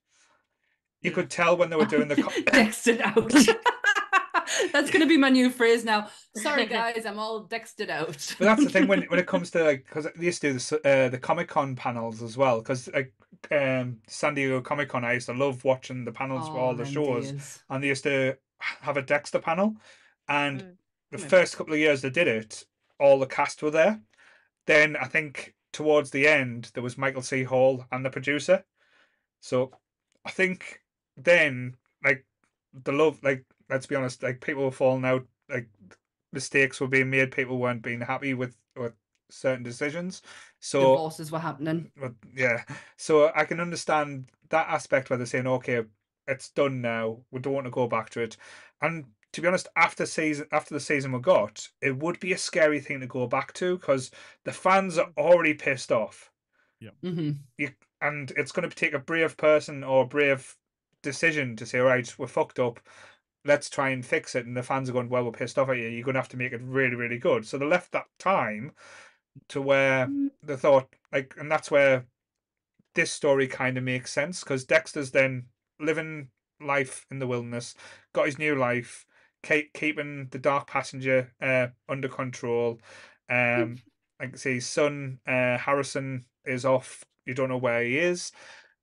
[1.04, 3.30] You could tell when they were doing the co- Dextered out.
[4.72, 6.08] That's going to be my new phrase now.
[6.36, 8.34] Sorry, guys, I'm all dextered out.
[8.38, 10.58] But that's the thing when when it comes to like because they used to do
[10.58, 13.12] the uh, the Comic Con panels as well because like
[13.50, 16.74] um San Diego Comic Con I used to love watching the panels for Oh, all
[16.74, 17.62] the shows days.
[17.70, 19.76] and they used to have a Dexter panel
[20.28, 20.76] and Mm.
[21.12, 21.28] the Yeah.
[21.28, 22.64] first couple of years they did it
[22.98, 24.00] all the cast were there
[24.66, 28.64] then I think towards the end there was Michael C Hall and the producer
[29.40, 29.72] so
[30.24, 30.80] I think
[31.16, 32.24] then like
[32.84, 35.68] the love like let's be honest like people were falling out like
[36.32, 38.92] mistakes were being made people weren't being happy with with
[39.30, 40.22] certain decisions.
[40.60, 41.90] So Divorces were happening.
[41.96, 42.62] but yeah.
[42.96, 45.84] So i can understand that aspect where they're saying okay
[46.26, 47.18] it's done now.
[47.30, 48.36] We don't want to go back to it.
[48.80, 52.38] And to be honest after season after the season we got it would be a
[52.38, 54.10] scary thing to go back to because
[54.44, 56.30] the fans are already pissed off.
[57.02, 57.70] Hmm You
[58.00, 60.56] and it's going to take a brave person or a brave
[61.04, 62.80] decision to say right we're fucked up.
[63.46, 64.46] Let's try and fix it.
[64.46, 65.88] And the fans are going well we're pissed off at you.
[65.88, 67.46] You're going to have to make it really really good.
[67.46, 68.72] So they left that time
[69.48, 70.30] to where Mm.
[70.42, 72.06] they thought like and that's where
[72.94, 75.46] this story kind of makes sense because dexter's then
[75.80, 76.28] living
[76.60, 77.74] life in the wilderness
[78.12, 79.06] got his new life
[79.42, 82.78] keep, keeping the dark passenger uh, under control.
[83.28, 83.78] Um
[84.20, 87.04] like I say his son uh, harrison is off.
[87.26, 88.32] You don't know where he is.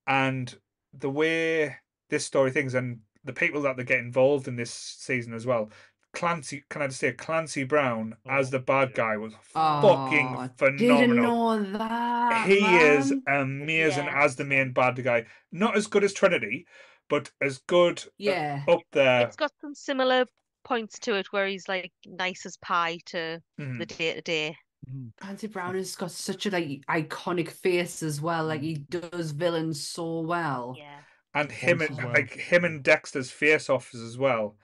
[0.07, 0.53] And
[0.93, 1.77] the way
[2.11, 5.71] this story things and the people that they get involved in this season as well
[6.13, 8.95] clancy can i just say clancy brown as Oh, the bad yeah.
[8.97, 12.47] guy was Oh, fucking Didn't phenomenal know that.
[12.47, 13.61] he is man.
[13.61, 14.23] amazing Yeah.
[14.23, 15.25] as the main bad guy.
[15.53, 16.65] Not as good as Trinity,
[17.09, 18.63] but as good uh, Yeah.
[18.67, 19.21] up there.
[19.27, 20.25] It's got some similar
[20.65, 23.79] points to it where he's like nice as pie to Mhm.
[23.79, 24.57] the day to day.
[24.89, 25.11] Mhm.
[25.21, 28.45] Clancy Brown has got such a like iconic face as well.
[28.45, 30.75] Like he does villains so well.
[30.77, 30.99] Yeah.
[31.34, 32.10] And him and well.
[32.10, 34.58] like him and Dexter's face offs as well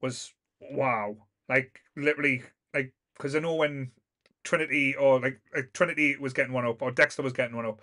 [0.00, 1.16] was wow.
[1.48, 2.42] Like literally
[2.74, 3.92] like because I know when
[4.44, 7.82] Trinity or like, like Trinity was getting one up or Dexter was getting one up.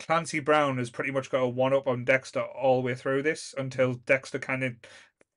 [0.00, 3.22] Clancy Brown has pretty much got a one up on Dexter all the way through
[3.22, 4.74] this until Dexter kind of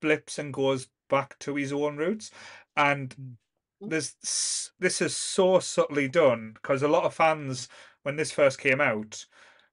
[0.02, 2.32] flips and goes back to his own roots.
[2.76, 3.38] And
[3.82, 7.68] this this is so subtly done because a lot of fans
[8.04, 9.26] when this first came out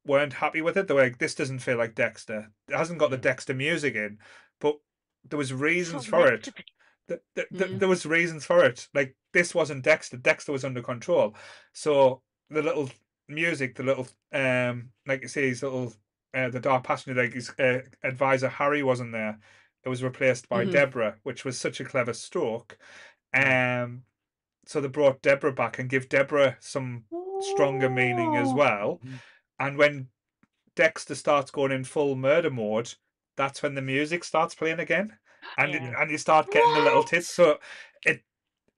[0.07, 0.89] weren't happy with it.
[0.89, 2.51] They were like, "This doesn't feel like Dexter.
[2.69, 4.19] It hasn't got the Dexter music in."
[4.61, 4.79] But
[5.25, 6.45] there was reasons for it.
[6.45, 6.65] to be.
[7.09, 7.79] Th- th- th- Mhm.
[7.81, 8.89] There was reasons for it.
[8.95, 10.17] Like this wasn't Dexter.
[10.17, 11.35] Dexter was under control.
[11.73, 12.91] So the little
[13.29, 15.93] music, the little um, like you say, his little
[16.35, 19.39] uh, the dark passenger, like his uh, advisor Harry wasn't there.
[19.85, 20.73] It was replaced by Mhm.
[20.73, 22.79] Deborah, which was such a clever stroke.
[23.35, 24.05] Um,
[24.67, 27.05] so they brought Deborah back and give Deborah some
[27.41, 28.55] stronger meaning as Oh.
[28.55, 29.01] well.
[29.05, 29.21] Mhm.
[29.61, 30.11] And when
[30.77, 32.95] Dexter starts going in full murder mode,
[33.37, 35.19] that's when the music starts playing again,
[35.59, 37.09] and it- and you start getting the little What?
[37.09, 37.29] tits.
[37.29, 37.61] So
[38.05, 38.25] it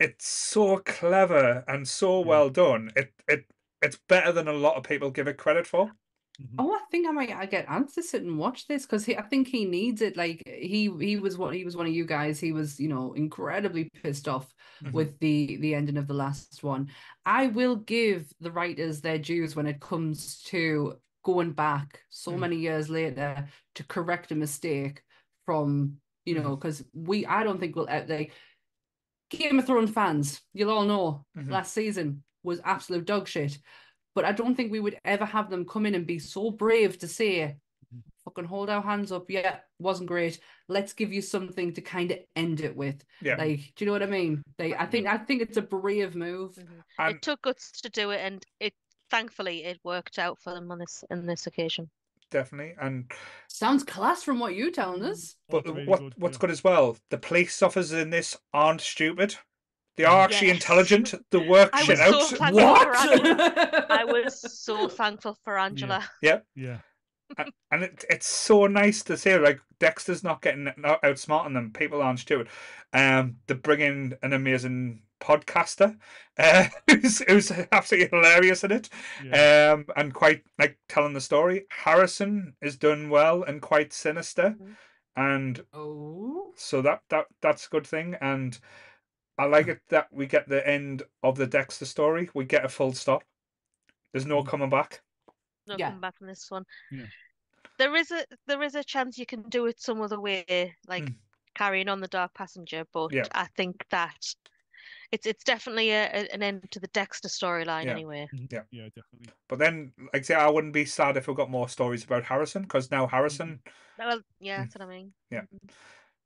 [0.00, 2.26] it's so clever and so Yeah.
[2.28, 2.92] well done.
[2.96, 3.46] It it
[3.82, 5.96] it's better than a lot of people give it credit for.
[6.42, 6.54] Mhm.
[6.58, 9.22] Oh, I think I might I get Anth to sit and watch this because I
[9.22, 10.16] think he needs it.
[10.16, 12.40] Like he he was what he was one of you guys.
[12.40, 14.52] He was you know incredibly pissed off
[14.82, 14.92] Mhm.
[14.92, 16.90] with the the ending of the last one.
[17.24, 22.38] I will give the writers their dues when it comes to going back so Mm.
[22.40, 25.02] many years later to correct a mistake
[25.46, 28.32] from you know because we I don't think we'll uh, like
[29.30, 30.42] Game of Thrones fans.
[30.52, 31.50] You'll all know Mhm.
[31.50, 33.58] last season was absolute dog shit.
[34.14, 36.98] But I don't think we would ever have them come in and be so brave
[36.98, 37.56] to say,
[38.24, 39.30] fucking hold our hands up.
[39.30, 40.38] Yeah, wasn't great.
[40.68, 43.02] Let's give you something to kind of end it with.
[43.20, 43.36] Yeah.
[43.36, 44.42] Like, do you know what I mean?
[44.58, 46.54] They, I think, I think it's a brave move.
[46.54, 46.82] Mhm.
[46.98, 48.74] And It took guts to do it, and it
[49.10, 51.90] thankfully it worked out for them on this on this occasion.
[52.30, 52.74] definitely.
[52.80, 53.10] And
[53.48, 55.36] Sounds class from what you're telling us.
[55.50, 56.40] but really what good, what's yeah.
[56.40, 59.36] good as well, the police officers in this aren't stupid.
[59.96, 60.56] They are actually Yes.
[60.56, 61.14] intelligent.
[61.30, 62.52] They work I shit was so out.
[62.54, 63.34] thankful for Angela.
[63.34, 63.90] What?
[63.90, 66.04] I was so thankful for Angela.
[66.22, 66.40] Yeah.
[66.54, 66.78] yeah.
[67.70, 71.72] and it, it's so nice to see like Dexter's not getting out- outsmarting them.
[71.72, 72.48] People aren't stupid.
[72.92, 75.96] Um, they bring in an amazing podcaster,
[76.38, 78.88] uh, who's, who's absolutely hilarious in it,
[79.24, 79.72] Yeah.
[79.74, 81.64] um, and quite like telling the story.
[81.70, 84.76] Harrison is done well and quite sinister, Mhm.
[85.16, 86.52] and Oh.
[86.56, 88.14] so that that that's a good thing.
[88.20, 88.58] And
[89.38, 92.28] I like it that we get the end of the Dexter story.
[92.34, 93.24] We get a full stop.
[94.12, 94.46] There's no Mhm.
[94.48, 95.02] coming back.
[95.66, 95.86] No Yeah.
[95.88, 96.64] coming back from this one.
[96.90, 97.06] Yeah.
[97.78, 101.04] There is a there is a chance you can do it some other way, like
[101.04, 101.16] Mm.
[101.54, 103.24] carrying on the Dark Passenger, but Yeah.
[103.32, 104.34] I think that
[105.10, 107.92] it's it's definitely a, a- an end to the Dexter storyline Yeah.
[107.92, 108.28] anyway.
[108.34, 108.52] Mhm.
[108.52, 108.64] Yeah.
[108.70, 109.32] Yeah, definitely.
[109.48, 112.24] But then, like I say, I wouldn't be sad if we got more stories about
[112.24, 113.62] Harrison because now Harrison.
[113.98, 115.14] Well, yeah, that's what I mean.
[115.30, 115.44] Yeah.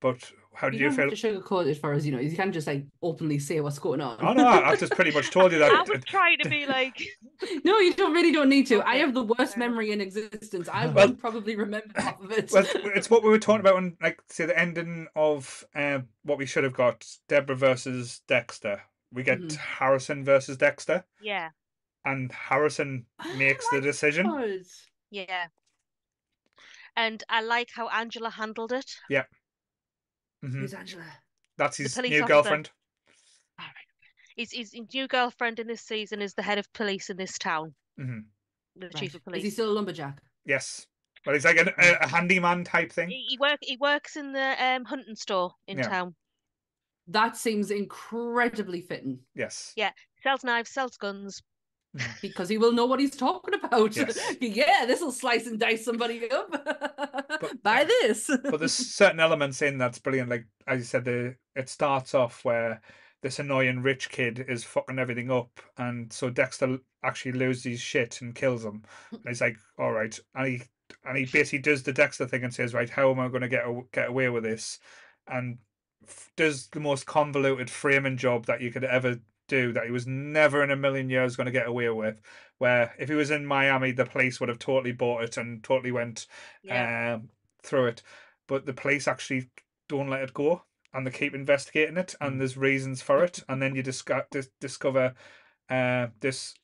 [0.00, 1.10] But how do You you feel?
[1.10, 2.18] have to sugarcoat it for us, you know.
[2.18, 4.18] You can't just like openly say what's going on.
[4.20, 5.72] Oh no, I- I've just pretty much told you that.
[5.72, 7.02] I was trying to be like,
[7.64, 8.82] No, you don't really don't need to.
[8.86, 10.68] I have the worst memory in existence.
[10.70, 12.50] I Well- won't probably remember half of it.
[12.52, 16.38] Well, it's what we were talking about when, like, say, the ending of um, what
[16.38, 18.82] we should have got: Deborah versus Dexter.
[19.12, 19.56] We get Mhm.
[19.56, 21.50] Harrison versus Dexter, yeah,
[22.04, 24.26] and Harrison Oh makes the decision.
[24.26, 24.50] God.
[25.10, 25.46] yeah.
[26.98, 28.90] And I like how Angela handled it.
[30.42, 31.04] Hmm Who's Angela?
[31.58, 32.26] That's his new officer.
[32.26, 32.70] girlfriend.
[34.36, 37.74] His, his new girlfriend in this season is the head of police in this town,
[37.96, 38.18] hmm
[38.76, 38.94] the Right.
[38.96, 39.38] chief of police.
[39.38, 40.20] Is he still a lumberjack?
[40.44, 40.86] Yes,
[41.24, 43.08] but he's like an, a, a handyman type thing.
[43.08, 45.88] He, he work he works in the um hunting store in Yeah.
[45.88, 46.14] town.
[47.08, 49.72] That seems incredibly fitting Yes.
[49.76, 49.92] Yeah.
[50.22, 51.40] Sells knives, sells guns.
[52.22, 53.96] because he will know what he's talking about.
[53.96, 54.18] Yes.
[54.40, 56.50] yeah, this will slice and dice somebody up.
[56.50, 58.30] but, Buy this.
[58.42, 60.30] but there's certain elements in that's brilliant.
[60.30, 62.80] Like as you said, the it starts off where
[63.22, 68.20] this annoying rich kid is fucking everything up, and so Dexter actually loses his shit
[68.20, 68.82] and kills him.
[69.10, 70.62] And he's like, "All right," and he
[71.04, 73.48] and he basically does the Dexter thing and says, "Right, how am I going to
[73.48, 74.78] get get away with this?"
[75.26, 75.58] And
[76.06, 79.18] f- does the most convoluted framing job that you could ever
[79.48, 82.20] do that he was never in a million years going to get away with.
[82.58, 85.92] Where if he was in Miami, the police would have totally bought it and totally
[85.92, 86.26] went
[86.62, 87.14] Yeah.
[87.14, 87.28] um,
[87.62, 88.02] through it,
[88.46, 89.50] but the police actually
[89.88, 90.62] don't let it go
[90.94, 94.48] and they keep investigating it, and there's reasons for it, and then you disco- dis-
[94.60, 95.14] discover
[95.68, 96.54] uh, this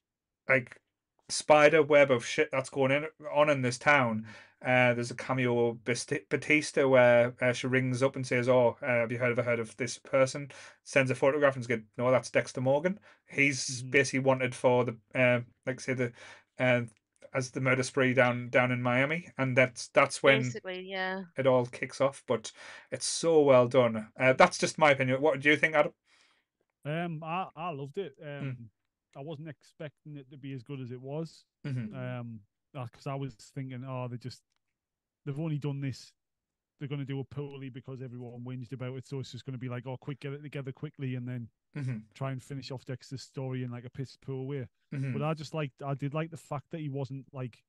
[0.48, 0.80] like
[1.28, 4.26] spider web of shit that's going in on in this town.
[4.64, 8.86] Uh, there's a cameo of Batista where uh, she rings up and says, "Oh, uh,
[8.86, 10.50] have you heard ever heard of this person?"
[10.84, 12.98] Sends a photograph and says, "No, that's Dexter Morgan.
[13.28, 13.90] He's Mhm.
[13.90, 16.12] basically wanted for the uh, like say the
[16.58, 16.82] uh,
[17.34, 21.24] as the murder spree down down in Miami, and that's that's when Basically, yeah.
[21.36, 22.22] it all kicks off.
[22.26, 22.52] But
[22.90, 24.12] it's so well done.
[24.18, 25.20] Uh, that's just my opinion.
[25.20, 25.92] What do you think, Adam?
[26.84, 28.14] Um, I I loved it.
[28.22, 28.38] Hmm.
[28.38, 28.70] Um,
[29.16, 31.44] I wasn't expecting it to be as good as it was.
[31.66, 31.94] Mm-hmm.
[31.94, 32.40] Um,
[32.72, 34.42] because I was thinking, oh, they just
[35.24, 36.12] they've only done this.
[36.78, 39.06] They're going to do it poorly because everyone whinged about it.
[39.06, 41.48] So it's just going to be like, oh, quick, get it together quickly, and then
[41.74, 41.98] Mm-hmm.
[42.12, 44.66] try and finish off Dexter's story in like a piss poor way.
[44.94, 45.14] Mm-hmm.
[45.14, 47.64] But I just liked, I did like the fact that he wasn't like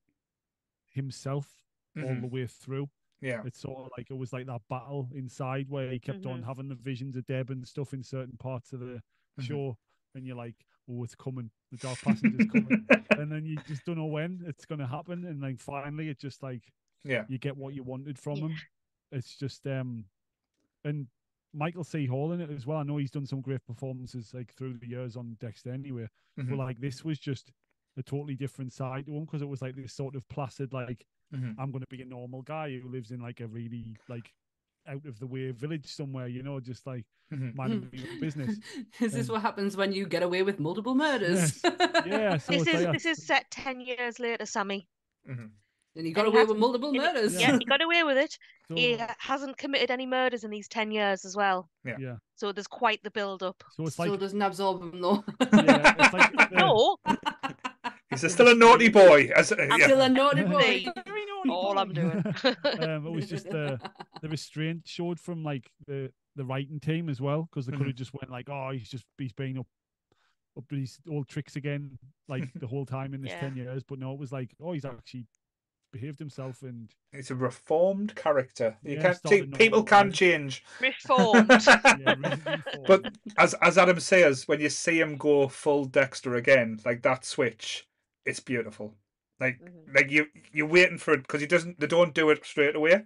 [0.89, 1.63] himself
[1.97, 2.21] all Mhm.
[2.21, 2.89] the way through.
[3.21, 3.43] Yeah.
[3.45, 6.45] It's sort of like it was like that battle inside where he kept on Mhm.
[6.45, 9.01] having the visions of Deb and stuff in certain parts of the
[9.39, 9.43] Mhm.
[9.43, 9.77] show,
[10.15, 12.85] and you're like, oh, it's coming, the Dark Passenger's coming,
[13.17, 16.19] and then you just don't know when it's going to happen, and then finally, it
[16.19, 16.63] just like
[17.03, 17.23] yeah.
[17.27, 18.45] you get what you wanted from Yeah.
[18.47, 18.55] him.
[19.11, 20.05] It's just um,
[20.83, 21.07] and
[21.53, 22.05] Michael C.
[22.07, 22.79] Hall in it as well.
[22.79, 26.07] I know he's done some great performances like through the years on Dexter anyway,
[26.39, 26.49] Mhm.
[26.49, 27.51] but like this was just
[27.95, 31.05] a totally different side to him because it was like this sort of placid like
[31.33, 31.55] Mhm.
[31.59, 34.31] I'm going to be a normal guy who lives in like a really like
[34.87, 37.55] out of the way village somewhere, you know, just like Mhm.
[37.55, 38.57] minding my business.
[39.01, 41.61] Is this Um, what happens when you get away with multiple murders?
[42.05, 44.87] Yeah, so This is like, this is set ten years later, Sammy.
[45.29, 45.51] Mhm.
[45.95, 47.39] and you got And he away with multiple murders.
[47.39, 48.37] Yeah, he got away with it.
[48.67, 51.69] so, He hasn't committed any murders in these ten years as well.
[51.85, 51.97] Yeah.
[51.99, 53.63] yeah, So there's quite the build up.
[53.71, 55.23] so it's Still like doesn't absorb him though.
[55.39, 56.97] yeah, it's like the- No,
[58.21, 59.29] He's still a naughty boy.
[59.35, 59.85] As, uh, I'm yeah.
[59.87, 60.61] Still a naughty boy.
[60.61, 60.89] See,
[61.49, 62.23] all I'm doing.
[62.79, 63.77] um, it was just uh,
[64.21, 67.95] the restraint showed from like the the writing team as well because they could have
[67.95, 69.67] just went like, oh, he's just he's being up
[70.57, 73.39] up to his old tricks again, like the whole time in this Yeah.
[73.39, 73.83] ten years.
[73.83, 75.25] But no, it was like, oh, he's actually
[75.91, 78.75] behaved himself, and He's a reformed character.
[78.83, 80.15] You Yeah, can't see people can ways.
[80.17, 80.63] change.
[80.81, 81.49] Reformed.
[81.51, 82.63] yeah, reformed.
[82.87, 87.25] But as as Adam says, when you see him go full Dexter again, like that
[87.25, 87.85] switch,
[88.25, 88.95] it's beautiful.
[89.39, 89.95] Like Mhm.
[89.95, 91.79] like you you're waiting for it because he doesn't.
[91.79, 93.03] They don't do it straight away.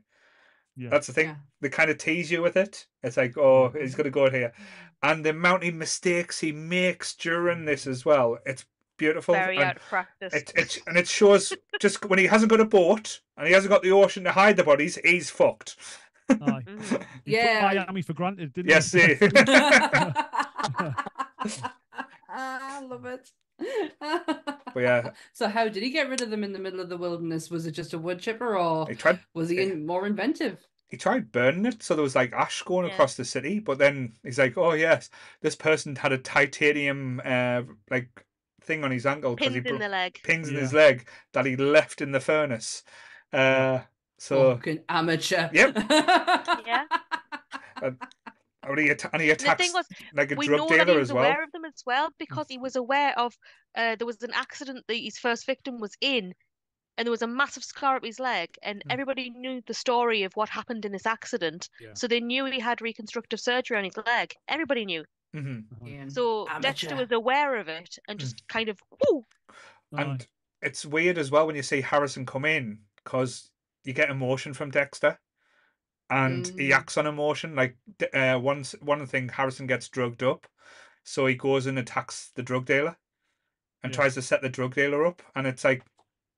[0.75, 1.27] yeah, That's the thing.
[1.29, 1.35] Yeah.
[1.61, 2.85] They kind of tease you with it.
[3.01, 3.81] It's like, oh, Yeah.
[3.81, 4.53] he's gonna go here,
[5.01, 8.37] and the amount of mistakes he makes during this as well.
[8.45, 8.65] It's
[8.97, 9.33] beautiful.
[9.35, 10.33] Very and out of practice.
[10.33, 13.71] it, it and it shows just when he hasn't got a boat and he hasn't
[13.71, 15.75] got the ocean to hide the bodies, he's fucked.
[16.29, 16.35] Aye.
[16.35, 16.81] Mhm.
[16.81, 17.61] He took Yeah.
[17.61, 19.15] Miami for granted, didn't Yes, he?
[19.15, 19.15] see.
[22.29, 23.31] I love it.
[24.77, 26.97] But yeah, So how did he get rid of them in the middle of the
[26.97, 27.49] wilderness?
[27.49, 30.59] Was it just a wood chipper or he tried was he in, more inventive?
[30.89, 32.93] he tried burning it so there was like ash going Yeah.
[32.93, 35.09] across the city but then he's like oh yes
[35.41, 38.23] this person had a titanium uh like
[38.61, 40.19] thing on his ankle because he Pins in bro- the leg.
[40.23, 42.83] pins in his leg that he left in the furnace
[43.33, 43.79] uh
[44.19, 45.49] so Fucking amateur.
[45.53, 45.75] Yep.
[46.67, 46.85] Yeah.
[48.69, 50.69] And he, atta- and he And the attacks thing was, like a we know drug
[50.69, 53.17] that he dealer was as well aware of them as well because he was aware
[53.17, 53.37] of
[53.75, 56.33] uh, there was an accident that his first victim was in,
[56.97, 58.91] and there was a massive scar up his leg, and Mm.
[58.91, 61.93] everybody knew the story of what happened in this accident, Yeah.
[61.93, 64.33] so they knew he had reconstructive surgery on his leg.
[64.47, 68.21] Everybody knew, hmm Ian, so Dexter was aware of it and Mm.
[68.21, 68.79] just kind of
[69.09, 69.25] woo.
[69.93, 70.01] Aye.
[70.01, 70.27] and
[70.61, 73.51] it's weird as well when you see Harrison come in because
[73.83, 75.17] you get emotion from Dexter,
[76.09, 76.75] and he Mm.
[76.75, 77.55] acts on emotion.
[77.55, 77.77] Like
[78.13, 80.47] uh, once one thing, Harrison gets drugged up,
[81.03, 82.97] so he goes and attacks the drug dealer,
[83.83, 83.97] and Yeah.
[83.97, 85.21] tries to set the drug dealer up.
[85.35, 85.83] And it's like,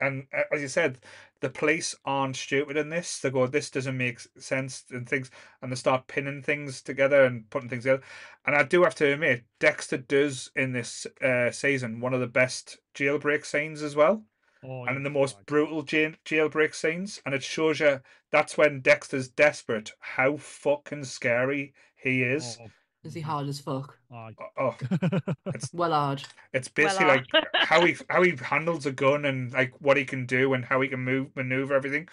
[0.01, 0.99] and uh, as you said,
[1.41, 3.19] the police aren't stupid in this.
[3.19, 5.31] They go, this doesn't make sense, and things,
[5.61, 8.03] and they start pinning things together and putting things together.
[8.45, 12.27] And I do have to admit, Dexter does in this uh, season one of the
[12.27, 14.25] best jailbreak scenes as well
[14.63, 15.43] Oh, and in the most aye.
[15.45, 21.73] brutal jail, jailbreak scenes, and it shows you that's when Dexter's desperate, how fucking scary
[21.95, 22.57] he is.
[22.61, 22.71] Oh,
[23.03, 23.23] Is he mm.
[23.23, 23.99] hard as fuck?
[24.11, 24.35] aye.
[24.57, 25.33] Oh, oh.
[25.73, 26.23] Well hard.
[26.53, 30.05] it's basically Well, like how he how he handles a gun and like what he
[30.05, 32.07] can do and how he can move maneuver everything,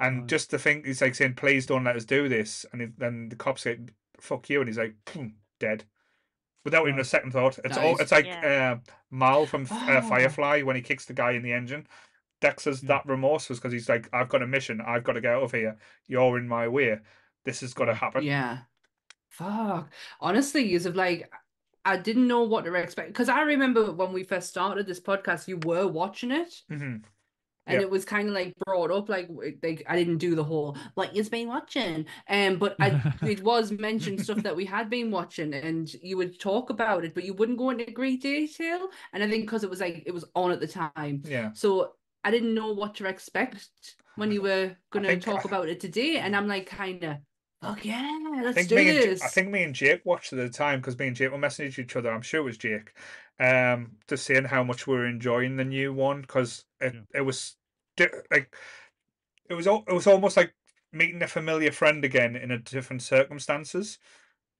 [0.00, 0.26] and Aye.
[0.26, 3.36] just to think he's like saying, "Please don't let us do this," and then the
[3.36, 3.78] cops say,
[4.20, 4.96] "Fuck you," and he's like,
[5.58, 5.84] dead."
[6.64, 8.00] Without even a second thought, it's all Nice.
[8.00, 8.76] it's like Yeah.
[8.84, 10.08] uh, Mal from uh, Oh.
[10.08, 11.86] Firefly when he kicks the guy in the engine.
[12.40, 12.88] Dexter's Yeah.
[12.88, 14.80] that remorseful because he's like, I've got a mission.
[14.80, 15.76] I've got to get out of here.
[16.06, 16.98] You're in my way.
[17.44, 18.22] This has got to happen.
[18.24, 18.58] Yeah.
[19.28, 19.90] Fuck.
[20.20, 21.30] Honestly, you of like
[21.84, 25.48] I didn't know what to expect because I remember when we first started this podcast,
[25.48, 26.62] you were watching it.
[26.68, 26.96] hmm
[27.66, 27.82] and Yeah.
[27.82, 29.28] it was kind of like brought up like
[29.62, 33.70] like I didn't do the whole what you've been watching um but I it was
[33.72, 37.34] mentioned stuff that we had been watching and you would talk about it but you
[37.34, 40.50] wouldn't go into great detail and I think because it was like it was on
[40.50, 41.50] at the time Yeah.
[41.54, 41.92] so
[42.24, 43.68] I didn't know what to expect
[44.16, 47.16] when you were gonna think- talk about it today and I'm like kind of
[47.62, 50.02] fuck yeah I let's think do me and, this Ja- I think me and Jake
[50.04, 52.10] watched it at the time because me and Jake were messaging each other.
[52.12, 52.92] I'm sure it was Jake,
[53.40, 57.00] um, just saying how much we were enjoying the new one because it, Yeah.
[57.14, 57.56] it was
[58.30, 58.54] like
[59.48, 60.54] it was al- it was almost like
[60.92, 63.98] meeting a familiar friend again in a different circumstances.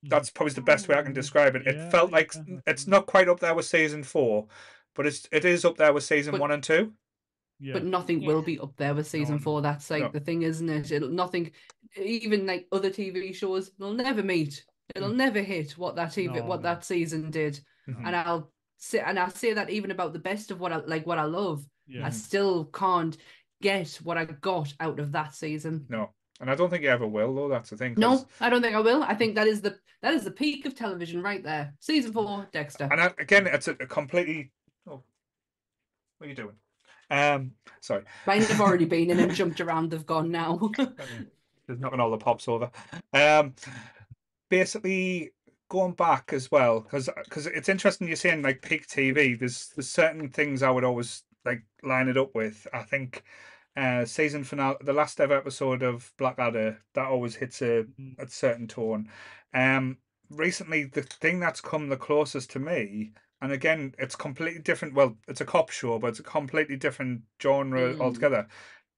[0.04, 1.66] That's probably the best way I can Oh, describe it.
[1.66, 4.46] It yeah, felt like yeah, it's not quite up there with season four,
[4.94, 6.92] but it's it is up there with season But- one and two.
[7.62, 7.72] Yeah.
[7.74, 8.28] but nothing Yeah.
[8.28, 9.62] will be up there with season no, four.
[9.62, 10.08] That's like no.
[10.10, 10.90] the thing, isn't it?
[10.90, 11.52] It'll nothing,
[11.96, 14.64] even like other TV shows, they'll never meet.
[14.94, 15.16] It'll Mm.
[15.16, 16.68] never hit what that TV, No, what no.
[16.68, 17.60] that season did.
[17.88, 18.06] Mhm.
[18.06, 21.06] And I'll say, and I say that even about the best of what I like,
[21.06, 21.64] what I love.
[21.86, 22.06] yeah.
[22.06, 23.16] I still can't
[23.60, 25.86] get what I got out of that season.
[25.88, 26.10] No,
[26.40, 27.48] and I don't think you ever will though.
[27.48, 27.94] That's the thing.
[27.96, 29.02] No, I don't think I will.
[29.02, 31.74] I think that is the that is the peak of television right there.
[31.78, 32.88] Season four, Dexter.
[32.90, 34.50] And I, again, it's a, a completely.
[34.86, 35.02] Oh,
[36.18, 36.56] what are you doing?
[37.12, 39.90] Um, sorry, Mine have already been in and jumped around.
[39.90, 40.70] They've gone now.
[41.66, 42.70] there's knocking all the pops over.
[43.12, 43.54] Um,
[44.48, 45.32] basically
[45.68, 49.38] going back as well because because it's interesting you're saying like peak TV.
[49.38, 52.66] There's there's certain things I would always like line it up with.
[52.72, 53.22] I think
[53.76, 57.84] uh season finale, the last ever episode of Blackadder, that always hits a
[58.18, 59.08] a certain tone.
[59.52, 59.98] Um,
[60.30, 63.12] recently the thing that's come the closest to me.
[63.42, 64.94] And again, it's completely different.
[64.94, 68.00] Well, it's a cop show, but it's a completely different genre Mm.
[68.00, 68.48] altogether.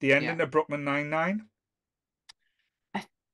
[0.01, 0.45] The ending Yeah.
[0.45, 1.49] of Brooklyn Nine Nine.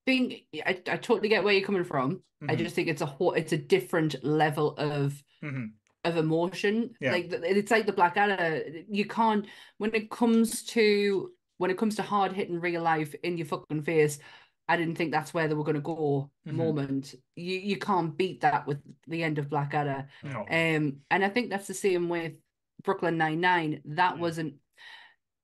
[0.07, 2.23] think I, I totally get where you're coming from.
[2.49, 2.59] I Mhm.
[2.59, 5.67] just think it's a whole it's a different level of hmm
[6.05, 6.97] of emotion.
[7.01, 7.13] Yeah.
[7.13, 8.85] Like it's like the Blackadder.
[8.89, 9.47] You can't
[9.79, 13.83] when it comes to when it comes to hard hitting real life in your fucking
[13.83, 14.19] face.
[14.71, 16.31] I didn't think that's where they were going to go.
[16.47, 16.53] Mhm.
[16.53, 18.79] Moment, you you can't beat that with
[19.09, 20.09] the end of Blackadder.
[20.23, 20.41] No.
[20.49, 22.35] Um, and I think that's the same with
[22.85, 23.81] Brooklyn Nine Nine.
[23.85, 24.21] That Yeah.
[24.21, 24.55] wasn't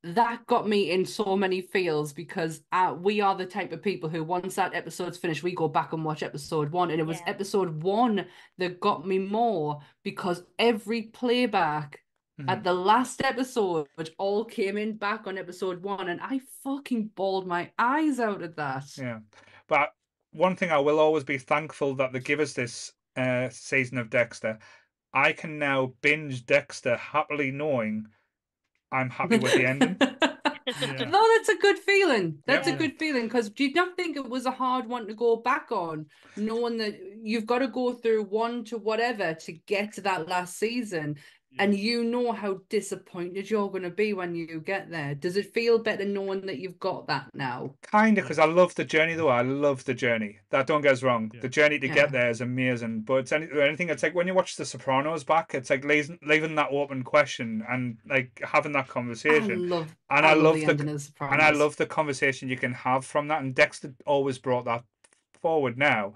[0.04, 4.08] that got me in so many feels because uh, we are the type of people
[4.08, 7.18] who once that episode's finished, we go back and watch episode one, and it was
[7.20, 7.30] Yeah.
[7.30, 8.26] episode one
[8.58, 12.00] that got me more because every playback
[12.38, 12.50] Mhm.
[12.50, 17.08] at the last episode which all came in back on episode one, and I fucking
[17.14, 18.84] bawled my eyes out at that.
[18.98, 19.20] Yeah,
[19.68, 19.94] but
[20.32, 24.10] one thing I will always be thankful that they give us this uh, season of
[24.10, 24.58] Dexter.
[25.14, 28.06] I can now binge Dexter happily knowing
[28.92, 29.96] I'm happy with the ending.
[30.80, 31.04] Yeah.
[31.04, 32.42] No, that's a good feeling.
[32.44, 32.74] That's Yeah.
[32.74, 35.36] a good feeling because do you not think it was a hard one to go
[35.36, 36.06] back on,
[36.36, 40.58] knowing that you've got to go through one to whatever to get to that last
[40.58, 41.18] season,
[41.58, 45.14] and you know how disappointed you're going to be when you get there.
[45.14, 47.74] Does it feel better knowing that you've got that now?
[47.82, 49.28] Kind of, because I love the journey, though.
[49.28, 50.38] I love the journey.
[50.50, 51.30] That don't get us wrong.
[51.34, 51.40] Yeah.
[51.40, 51.94] The journey to Yeah.
[51.94, 53.02] get there is amazing.
[53.02, 53.88] But it's any, anything.
[53.88, 55.54] It's like when you watch The Sopranos back.
[55.54, 59.36] It's like leaving, leaving that open question and like having that conversation.
[59.36, 59.68] I conversation.
[59.68, 63.04] love, and I, love the ending of and I love the conversation you can have
[63.04, 63.42] from that.
[63.42, 64.84] And Dexter always brought that
[65.40, 65.78] forward.
[65.78, 66.14] Now,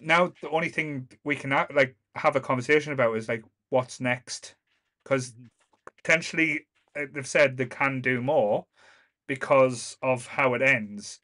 [0.00, 4.00] now the only thing we can ha- like have a conversation about is like what's
[4.00, 4.54] next,
[5.04, 5.48] because Mhm.
[5.96, 6.66] potentially
[6.96, 8.66] uh, they've said they can do more
[9.26, 11.20] because of how it ends.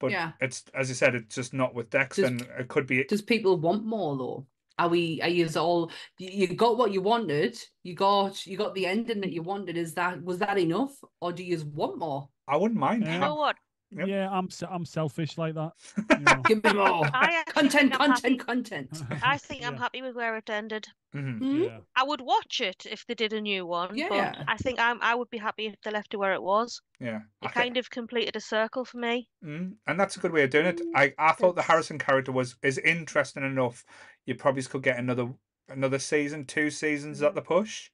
[0.00, 0.32] But Yeah.
[0.40, 3.04] it's as I said, it's just not with Dex, Just- and it could be.
[3.04, 4.46] Does people want more though?
[4.78, 5.20] Are we?
[5.22, 5.92] Are you all?
[6.18, 7.56] You you got what you wanted.
[7.82, 9.76] You got you got the ending that you wanted.
[9.76, 12.28] Is that was that enough, or do you want more?
[12.48, 13.06] I wouldn't mind.
[13.06, 13.56] You know what?
[13.94, 14.08] Yep.
[14.08, 15.72] Yeah, I'm I'm selfish like that.
[16.10, 16.42] You know.
[16.44, 18.36] Give me more I actually content, think I'm content, happy.
[18.36, 19.02] content.
[19.22, 20.86] I think I'm happy with where it ended.
[21.14, 21.38] Mhm.
[21.38, 21.62] Hmm?
[21.64, 21.78] Yeah.
[21.94, 24.08] I would watch it if they did a new one, Yeah.
[24.08, 26.80] but I think I'm I would be happy if they left it where it was.
[27.00, 29.28] Yeah, It thi- kind of completed a circle for me.
[29.44, 30.80] Mm, and that's a good way of doing it.
[30.94, 33.84] I, I thought the Harrison character was is interesting enough.
[34.24, 35.28] You probably could get another
[35.68, 37.90] another season, two seasons at the push.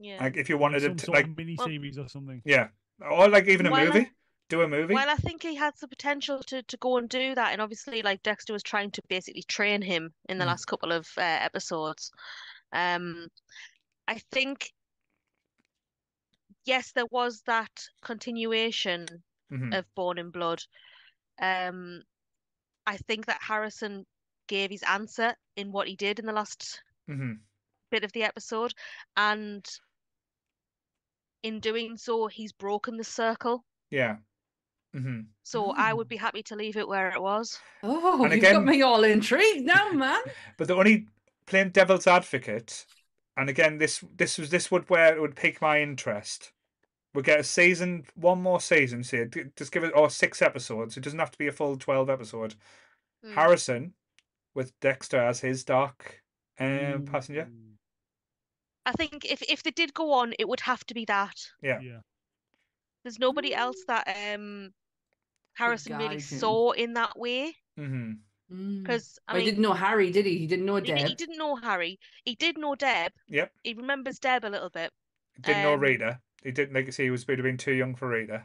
[0.00, 0.16] Yeah.
[0.20, 2.42] Like if you wanted Some it to sort like of mini Well- series or something.
[2.44, 2.68] yeah,
[3.00, 4.10] or like even a Well, I- movie.
[4.50, 4.94] Do a movie.
[4.94, 8.02] Well, I think he has the potential to, to go and do that, and obviously,
[8.02, 10.48] like Dexter was trying to basically train him in the Mm.
[10.48, 12.10] last couple of uh, episodes.
[12.72, 13.28] Um,
[14.08, 14.72] I think,
[16.64, 17.70] yes, there was that
[18.02, 19.06] continuation
[19.52, 19.78] Mhm.
[19.78, 20.62] of Born in Blood.
[21.40, 22.02] Um,
[22.86, 24.04] I think that Harrison
[24.48, 27.38] gave his answer in what he did in the last Mhm.
[27.90, 28.74] bit of the episode,
[29.16, 29.64] and
[31.44, 33.64] in doing so, he's broken the circle.
[33.90, 34.18] Yeah.
[34.92, 37.58] Hmm So I would be happy to leave it where it was.
[37.82, 40.20] Oh, And you've got me all intrigued now, man.
[40.56, 41.06] But the only
[41.46, 42.86] playing devil's advocate,
[43.36, 46.52] and again, this this was this would where it would pique my interest.
[47.14, 49.02] We get a season, one more season.
[49.04, 49.24] See,
[49.56, 50.96] just give it or six episodes.
[50.96, 52.54] It doesn't have to be a full twelve episode.
[53.22, 53.34] Hmm.
[53.34, 53.94] Harrison
[54.54, 56.22] with Dexter as his dark
[56.58, 57.48] um, passenger.
[57.50, 57.76] Mm,
[58.86, 61.36] I think if if they did go on, it would have to be that.
[61.62, 61.80] Yeah.
[61.80, 62.00] Yeah.
[63.02, 64.72] There's nobody else that um
[65.54, 66.20] Harrison really him.
[66.20, 67.54] saw in that way.
[67.76, 68.12] hmm
[68.52, 68.82] Mm.
[68.82, 70.36] Because I Well, he didn't know Harry, did he?
[70.38, 71.06] He didn't know he, Deb.
[71.06, 72.00] he didn't know Harry.
[72.24, 73.12] He did know Deb.
[73.28, 73.52] Yep.
[73.62, 74.90] He remembers Deb a little bit.
[75.40, 76.18] Didn't know Um, Rita.
[76.42, 78.42] He didn't like see he was would have been too young for Rita.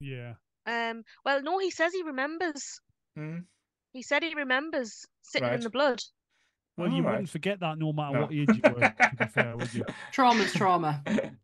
[0.00, 0.34] Yeah.
[0.66, 2.80] Um, well, no, he says he remembers.
[3.16, 3.44] Mm.
[3.92, 6.00] He said he remembers sitting in the blood.
[6.76, 7.12] Well, you Alright.
[7.12, 8.20] wouldn't forget that no matter No.
[8.22, 9.84] what age you were, to be fair, would you?
[10.10, 11.00] Trauma's trauma.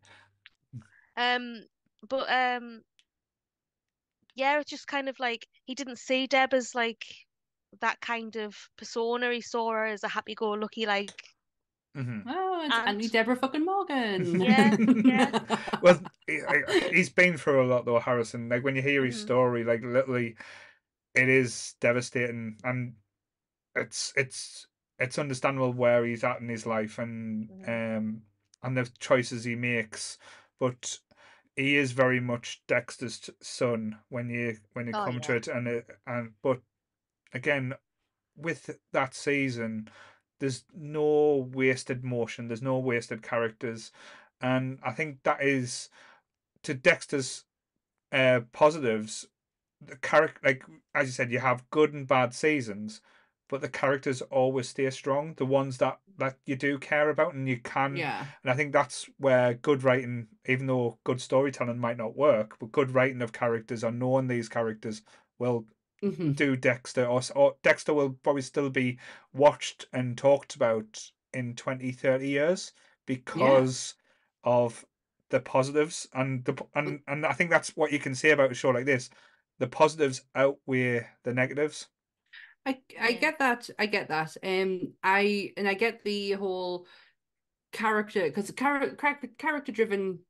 [1.17, 1.65] Um,
[2.09, 2.83] but um,
[4.35, 7.05] yeah, it's just kind of like he didn't see Deb as like
[7.81, 9.33] that kind of persona.
[9.33, 11.13] He saw her as a happy-go-lucky, like
[11.95, 14.41] hmm Oh, it's And- Annie Deborah fucking Morgan.
[14.41, 15.31] Yeah, yeah.
[15.83, 18.49] Well, he, I- he's been through a lot though, Harrison.
[18.49, 19.21] Like when you hear his Mhm.
[19.21, 20.37] story, like literally,
[21.15, 22.95] it is devastating, and
[23.75, 24.67] it's it's
[24.99, 27.69] it's understandable where he's at in his life and Mhm.
[27.99, 28.23] um
[28.63, 30.19] and the choices he makes,
[30.59, 30.99] but
[31.57, 35.67] he is very much Dexter's son when you when you Oh, come to it, and
[35.67, 36.61] it, and but
[37.33, 37.75] again,
[38.37, 39.89] with that season,
[40.39, 42.49] there's no wasted motion.
[42.49, 43.91] There's no wasted characters,
[44.41, 45.89] and I think that is
[46.63, 47.45] to Dexter's
[48.13, 49.27] uh, positives.
[49.81, 50.65] The character, like
[50.95, 53.01] as you said, you have good and bad seasons,
[53.49, 55.35] but the characters always stay strong.
[55.35, 58.27] The ones that that you do care about and you can yeah.
[58.43, 62.73] and I think that's where good writing, even though good storytelling might not work, but
[62.73, 65.03] good writing of characters or knowing these characters
[65.39, 65.67] will
[66.03, 68.99] hmm do Dexter, or, or Dexter will probably still be
[69.33, 72.73] watched and talked about in 20, 30 years
[73.07, 73.95] because
[74.45, 74.85] of
[75.31, 78.55] the positives and the and and I think that's what you can say about a
[78.55, 79.11] show like this.
[79.59, 81.89] the positives outweigh the negatives.
[82.67, 83.19] I I Yeah.
[83.21, 83.71] get that.
[83.79, 84.37] I get that.
[84.43, 86.87] Um, I and I get the whole
[87.73, 90.21] character because character character driven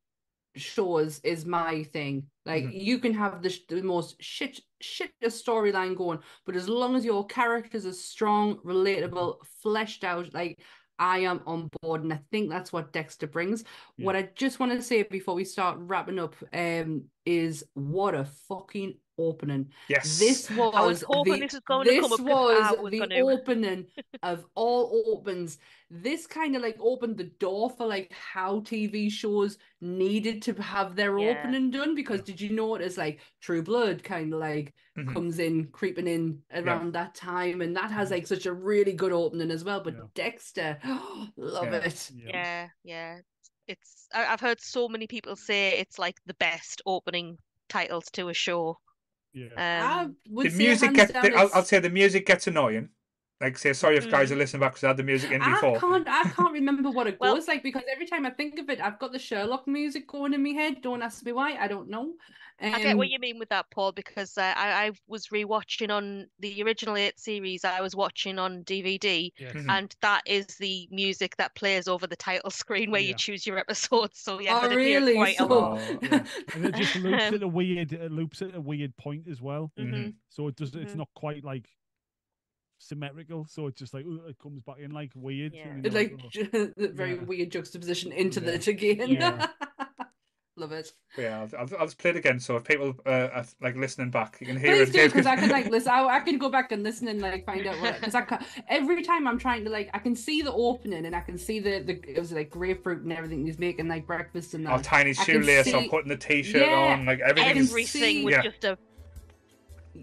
[0.55, 2.31] shows is my thing.
[2.45, 2.83] Like Mhm.
[2.85, 7.27] you can have the, the most shit shit storyline going, but as long as your
[7.27, 10.61] characters are strong, relatable, fleshed out, like
[10.99, 13.65] I am on board, and I think that's what Dexter brings.
[13.97, 14.07] Yeah.
[14.07, 18.25] What I just want to say before we start wrapping up, um, is what a
[18.25, 19.71] fucking opening.
[19.89, 20.19] Yes.
[20.19, 22.81] This was I was hoping the, this was going to come up 'cause was I
[22.83, 23.87] was the gonna- opening
[24.23, 25.59] of all opens.
[25.91, 30.97] This kind of like opened the door for like how TV shows needed to have
[30.97, 31.31] their Yeah.
[31.39, 35.13] opening done because did you notice like True Blood kind of like Mhm.
[35.13, 39.13] comes in creeping in around that time and that has like such a really good
[39.13, 39.81] opening as well.
[39.81, 40.01] But Yeah.
[40.15, 40.79] Dexter,
[41.37, 41.85] love Yeah.
[41.85, 42.11] it.
[42.15, 43.19] Yeah, yeah.
[43.69, 47.37] It's I've heard so many people say it's like the best opening
[47.69, 48.79] titles to a show.
[49.37, 49.49] Yeah.
[49.57, 51.13] I Um, would The say music hands gets.
[51.21, 52.91] The, I'll, I'll say the music gets annoying.
[53.41, 54.33] Like, say sorry if guys Mm.
[54.33, 55.53] are listening back because I had the music in before.
[55.71, 55.91] I before.
[55.91, 58.71] can't I can't remember what it Well- goes like because every time I think of
[58.71, 60.81] it, I've got the Sherlock music going in my head.
[60.81, 62.15] Don't ask me why, I don't know.
[62.59, 65.91] I get what Um, you mean with that, Paul, because uh, I, I was rewatching
[65.91, 67.67] on the original eight series.
[67.67, 69.53] I was watching on DVD, Yes.
[69.53, 69.67] Mhm.
[69.69, 73.59] and that is the music that plays over the title screen where you choose your
[73.59, 74.19] episodes.
[74.21, 75.15] So yeah, Oh, I'm gonna hear it really?
[75.17, 75.79] quite a lot.
[75.79, 76.25] Oh, Yeah.
[76.55, 79.43] And it just loops Um, at a weird it loops at a weird point as
[79.43, 79.71] well.
[79.79, 79.93] Mhm.
[79.93, 80.15] Mhm.
[80.31, 80.97] So it does it's Mhm.
[80.97, 81.69] not quite like
[82.89, 83.47] symmetrical.
[83.49, 85.55] So it's just like "Ugh," it comes back in like weird.
[85.55, 85.77] Yeah.
[85.83, 87.23] you're like "Oh." ju- the very Yeah.
[87.25, 88.57] weird juxtaposition into Yeah.
[88.57, 89.09] the again.
[89.11, 89.47] Yeah.
[90.59, 90.91] Love it.
[91.15, 92.41] But yeah, I'll, I'll, I'll just play it again.
[92.41, 94.93] So if people uh, are like listening back, you can hear Please it.
[94.95, 95.93] do because I can like listen.
[95.93, 98.43] I, I can go back and listen and like find out what because I can
[98.67, 101.59] every time I'm trying to like I can see the opening and I can see
[101.61, 104.83] the the it was like grapefruit and everything he's making like breakfast and Or that.
[104.85, 107.51] tiny I can shoelace or see- putting the t-shirt Yeah, on, like everything.
[107.59, 108.43] Everything see- was Yeah.
[108.43, 108.79] just a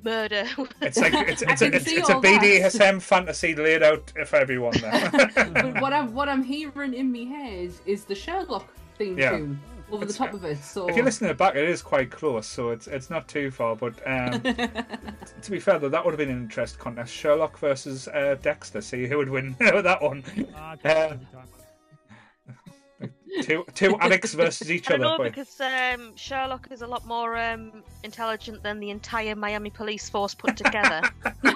[0.04, 0.46] murder.
[0.82, 2.42] It's like it's I it's a, it's, see it's a all that.
[2.42, 5.12] BDSM fantasy laid out for everyone there.
[5.54, 8.68] But what I'm what I'm hearing in my head is the Sherlock
[8.98, 9.32] theme Yeah.
[9.32, 9.60] tune
[9.92, 10.58] over the top of it.
[10.58, 13.76] So if you're listening back, it is quite close, so it's it's not too far.
[13.76, 18.08] But um, to be fair, though, that would have been an interest contest: Sherlock versus
[18.08, 18.82] uh, Dexter.
[18.82, 20.24] See who would win that one.
[20.56, 21.48] Uh, every time.
[23.42, 25.12] Two two addicts versus each I don't other.
[25.12, 29.70] know but- because um, Sherlock is a lot more um, intelligent than the entire Miami
[29.72, 31.02] police force put together.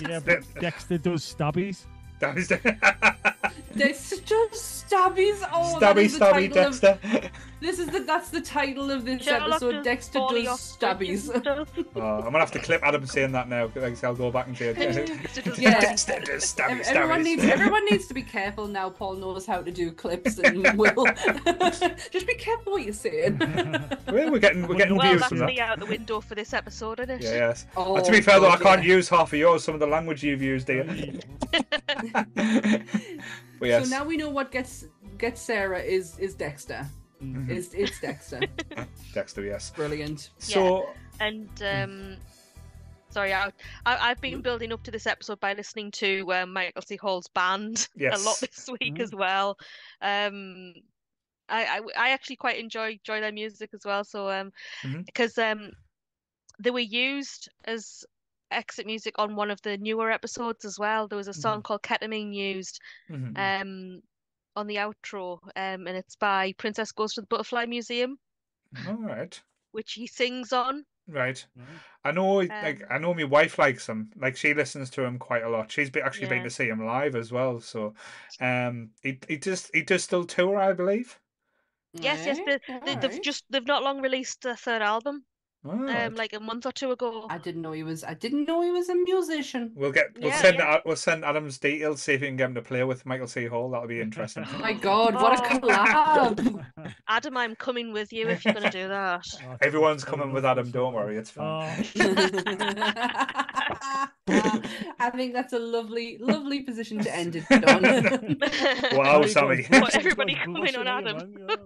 [0.00, 1.82] Yeah, but Dexter does stabbies.
[2.20, 2.48] That is
[3.72, 5.42] This just stabbies.
[5.52, 7.30] Oh, stabby stabby title of- Dexter.
[7.60, 9.84] This is the that's the title of this Sherlock episode.
[9.84, 11.28] Dexter does off stabbies.
[11.94, 13.70] Oh, I'm gonna have to clip Adam saying that now.
[13.76, 14.76] Like, I'll go back and say it.
[14.76, 15.78] Dexter Yeah.
[15.78, 17.24] Dexter does stabby Everyone stabbies.
[17.24, 18.88] needs everyone needs to be careful now.
[18.88, 21.06] Paul knows how to do clips and will.
[22.10, 23.38] Just be careful what you're saying.
[24.08, 25.46] Well, we're getting we're getting Well, views that's from that.
[25.46, 27.22] me out the window for this episode, isn't it?
[27.22, 27.66] Yeah, yes.
[27.76, 28.94] Oh, And to be fair though, I can't yeah.
[28.94, 29.62] use half of yours.
[29.62, 30.86] Some of the language you've used here.
[33.60, 34.86] But yes, So now we know what gets
[35.18, 36.84] gets Sarah is is Dexter.
[37.22, 37.48] Mhm.
[37.50, 38.40] Is it's Dexter.
[39.14, 39.70] Dexter, yes.
[39.76, 40.30] Brilliant.
[40.38, 42.16] So And um,
[43.10, 43.52] sorry, I,
[43.84, 46.96] I I've been building up to this episode by listening to um, Michael C.
[47.00, 49.02] Hall's band a lot this week Mhm.
[49.02, 49.58] as well.
[50.00, 50.72] Um,
[51.50, 54.04] I, I I actually quite enjoy enjoy their music as well.
[54.04, 54.50] So um,
[55.04, 55.72] because um,
[56.58, 58.04] they were used as
[58.50, 61.08] exit music on one of the newer episodes as well.
[61.08, 63.36] There was a song called Ketamine used mhm.
[63.36, 64.02] um
[64.56, 68.18] on the outro um and it's by Princess Goes to the Butterfly Museum
[68.86, 71.46] all right, which he sings on right.
[71.56, 71.80] Right.
[72.04, 74.10] I know, like Um, I know, my wife likes him.
[74.16, 75.70] Like she listens to him quite a lot.
[75.70, 77.60] She's been, actually been to see him live as well.
[77.60, 77.94] So,
[78.40, 81.20] um, he he just he does still tour, I believe.
[81.92, 83.22] yes yes they, they, they've alright.
[83.22, 85.24] just they've not long released a third album
[85.62, 88.02] Oh, um like a month or two ago I didn't know he was.
[88.02, 89.72] I didn't know he was a musician.
[89.74, 90.78] We'll get we'll Yeah, send yeah.
[90.86, 92.00] We'll send Adam's details.
[92.02, 93.44] See if we can get him to play with Michael C.
[93.46, 93.68] Hall.
[93.70, 94.46] That'll be interesting.
[94.54, 95.14] Oh my God!
[95.14, 95.58] What a Oh.
[95.58, 96.64] collab!
[97.08, 100.70] Adam I'm coming with you if you're gonna do that Oh, Everyone's coming with Adam.
[100.70, 101.84] Don't worry, it's fine.
[102.00, 104.06] Oh,
[104.98, 108.98] I think that's a lovely, lovely position to end it on.
[108.98, 109.66] Wow, there you go, Sammy.
[109.80, 111.46] What, everybody coming on Adam?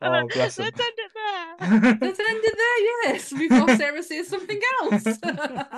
[0.00, 4.60] Oh, bless let's end it there Let's end it there, yes, before Sarah says something
[4.80, 5.04] else.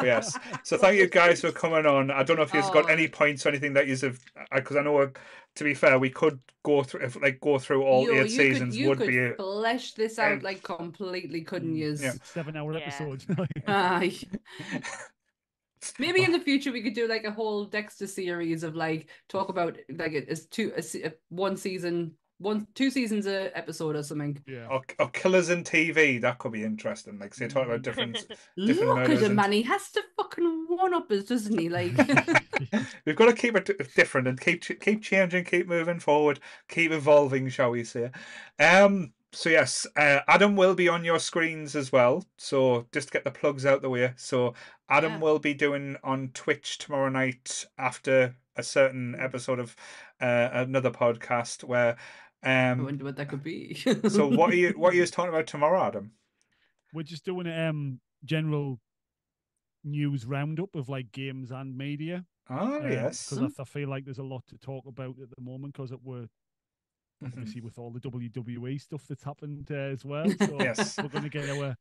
[0.02, 0.38] yes.
[0.62, 2.10] So thank you guys for coming on.
[2.10, 2.88] I don't know if you've got Oh.
[2.92, 4.20] any points or anything that you have,
[4.54, 5.08] because I know, uh,
[5.56, 8.36] to be fair, we could go through if like go through all Yo, eight you
[8.36, 8.74] seasons.
[8.74, 11.96] could, you would could be a, flesh this out um, like completely, couldn't Mm, you?
[11.98, 12.12] Yeah.
[12.22, 12.80] Seven hour Yeah.
[12.80, 13.24] episode.
[13.66, 14.18] Aye.
[15.98, 19.48] Maybe in the future we could do like a whole Dexter series of like talk
[19.48, 24.42] about like it's two a, a one season one, two seasons a episode or something.
[24.46, 24.66] Yeah.
[24.70, 26.18] Or, or killers in TV.
[26.20, 27.18] That could be interesting.
[27.18, 28.14] Like, say, talk about different.
[28.14, 29.52] Different Look at murders him, and- man.
[29.52, 31.68] He has to fucking one up us, doesn't he?
[31.68, 31.92] Like,
[33.04, 37.50] We've got to keep it different and keep keep changing, keep moving forward, keep evolving,
[37.50, 38.10] shall we say?
[38.58, 39.12] Um.
[39.32, 42.24] So yes, uh, Adam will be on your screens as well.
[42.36, 44.12] So just to get the plugs out the way.
[44.16, 44.54] So
[44.88, 45.18] Adam Yeah.
[45.18, 49.76] will be doing on Twitch tomorrow night after a certain episode of
[50.20, 51.96] uh, another podcast where.
[52.42, 53.76] Um, I wonder what that could be.
[54.08, 56.12] So what are you what are you talking about tomorrow, Adam?
[56.92, 58.80] We're just doing a um general
[59.84, 62.24] news roundup of like games and media.
[62.48, 63.28] Oh yes.
[63.28, 65.92] Because I, I feel like there's a lot to talk about at the moment because
[66.02, 66.26] we're
[67.22, 70.24] Obviously with all the WWE stuff that's happened uh, as well.
[70.38, 70.98] So Yes.
[71.02, 71.76] we're going to get our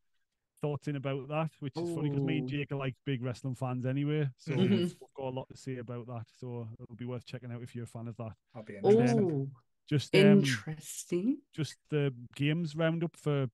[0.62, 3.56] thoughts in about that, which is funny because me and Jake are like big wrestling
[3.56, 4.28] fans anyway.
[4.38, 4.60] So Mhm.
[4.72, 6.26] we've we've got a lot to say about that.
[6.40, 8.34] So it'll be worth checking out if you're a fan of that.
[8.56, 9.20] I'll be interested.
[9.20, 9.48] oh,
[9.90, 11.38] Just um, interesting.
[11.56, 13.48] just the games roundup for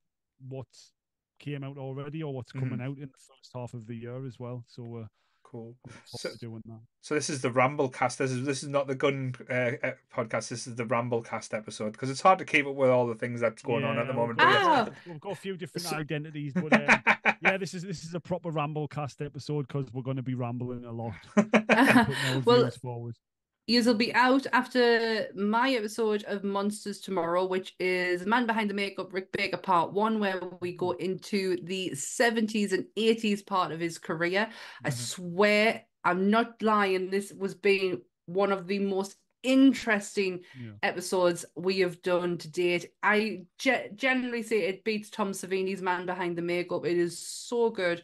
[0.49, 0.91] what's
[1.39, 4.39] came out already or what's coming out in the first half of the year as
[4.39, 4.63] well.
[4.67, 5.07] So uh,
[5.55, 5.75] Cool.
[6.05, 6.79] So- doing that.
[7.01, 8.17] So this is the Ramblecast.
[8.17, 10.49] This is this is not the Gun uh, uh, podcast.
[10.49, 13.41] This is the Ramblecast episode because it's hard to keep up with all the things
[13.41, 14.39] that's going on at the moment.
[14.39, 14.85] we've But Ah.
[14.85, 18.19] got- We've got a few different identities, but um, yeah, this is this is a
[18.19, 21.13] proper Ramblecast episode because we're going to be rambling a lot,
[21.69, 23.15] and Well, forward.
[23.67, 28.75] Yous will be out after my episode of Monsters tomorrow, which is Man Behind the
[28.75, 33.79] Makeup, Rick Baker Part One, where we go into the 70s and 80s part of
[33.79, 34.49] his career.
[34.83, 34.93] I Mhm.
[34.93, 37.09] swear, I'm not lying.
[37.09, 40.73] This was being one of the most interesting Yeah.
[40.83, 42.93] episodes we have done to date.
[43.01, 46.85] I ge- generally say it beats Tom Savini's Man Behind the Makeup.
[46.85, 48.03] It is so good.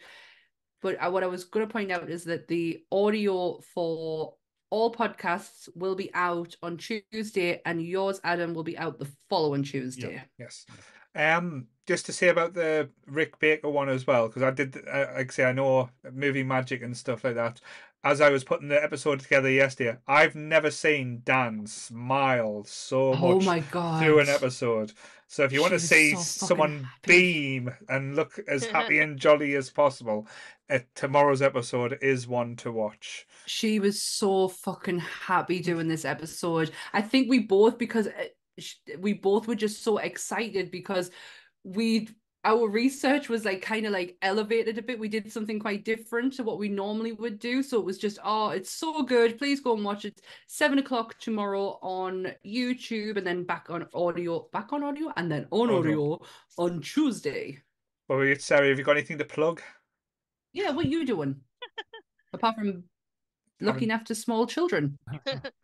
[0.82, 4.38] But I, what I was going to point out is that the audio for
[4.72, 9.64] all podcasts will be out on Tuesday, and yours, Adam, will be out the following
[9.64, 10.24] Tuesday.
[10.40, 10.66] yes.
[11.14, 15.08] Um, just to say about the Rick Baker one as well, because I did, uh,
[15.16, 17.60] like I say, I know movie magic and stuff like that.
[18.04, 23.36] As I was putting the episode together yesterday, I've never seen Dan smile so Oh
[23.36, 24.04] much my god!
[24.04, 24.94] through an episode.
[25.32, 27.08] So if you want to see so someone happy.
[27.08, 30.28] beam and look as happy and jolly as possible,
[30.70, 33.26] uh, tomorrow's episode is one to watch.
[33.46, 36.72] She was so fucking happy doing this episode.
[36.92, 38.26] I think we both because uh,
[39.00, 41.12] we both were just so excited because
[41.64, 42.10] we
[42.44, 44.98] our research was like kind of like elevated a bit.
[44.98, 47.62] We did something quite different to what we normally would do.
[47.62, 49.38] So it was just, oh, it's so good.
[49.38, 50.22] Please go and watch it.
[50.48, 55.46] Seven o'clock tomorrow on YouTube and then back on audio, back on audio, and then
[55.52, 56.14] on Audio.
[56.14, 56.22] audio
[56.58, 57.60] on Tuesday.
[58.08, 59.62] But we Sarah, have you got anything to plug?
[60.52, 61.36] Yeah, what are you doing?
[62.34, 62.84] Apart from
[63.60, 64.98] looking after small children.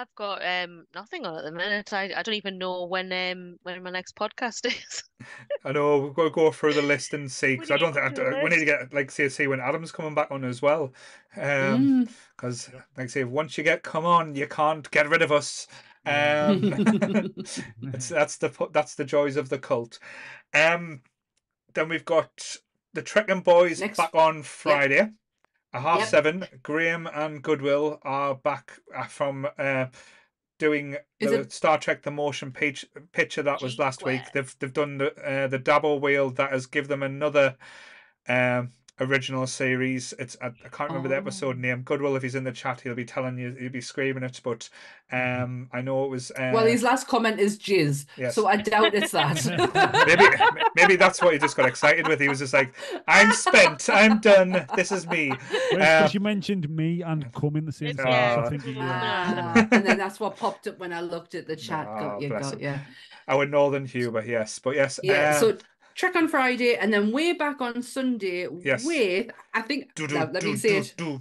[0.00, 1.92] I've got um nothing on at the minute.
[1.92, 5.02] I, I don't even know when um when my next podcast is.
[5.64, 8.16] I know we've got to go through the list and see because I don't think
[8.16, 10.60] go I, we need to get like say see when Adam's coming back on as
[10.60, 10.92] well.
[11.36, 12.08] Um, Mm.
[12.36, 15.66] because like I say, once you get come on, you can't get rid of us.
[16.06, 16.60] Um,
[17.82, 19.98] that's that's the that's the joys of the cult.
[20.52, 21.02] Um,
[21.74, 22.56] then we've got
[22.94, 25.10] the Trekking Boys Next- back on Friday.
[25.74, 26.08] At half Yep.
[26.08, 29.86] seven, Graham and Goodwill are back uh, from uh,
[30.58, 34.22] doing Is the it- Star Trek: The Motion pitch, picture that was last week.
[34.32, 37.56] They've they've done the uh, the double wheel that has give them another
[38.28, 40.14] um, original series.
[40.18, 41.60] It's I, I can't remember the episode Oh.
[41.60, 41.82] name.
[41.82, 44.40] Goodwill, if he's in the chat, he'll be telling you, he'll be screaming it.
[44.44, 44.68] But
[45.12, 46.30] um, I know it was.
[46.30, 48.06] Uh, well, his last comment is jizz.
[48.16, 48.34] Yes.
[48.34, 49.44] So I doubt it's that.
[50.06, 50.24] maybe
[50.76, 52.20] maybe that's what he just got excited with.
[52.20, 52.74] He was just like,
[53.08, 53.88] "I'm spent.
[53.90, 54.66] I'm done.
[54.76, 55.32] This is me."
[55.70, 58.36] Because Uh, you mentioned me and come in the same It's- sentence.
[58.36, 61.34] yeah, I think he, uh, Ah, and then that's what popped up when I looked
[61.34, 61.86] at the chat.
[61.88, 62.60] Ah, got you, got him.
[62.60, 62.74] you.
[63.26, 65.56] Our Northern Humour, yes, but yes, Yeah, uh, so
[65.94, 68.84] Trek on Friday and then way back on Sunday Yes.
[68.84, 71.20] with, I think, do, do, now, let do, me say do, it, do.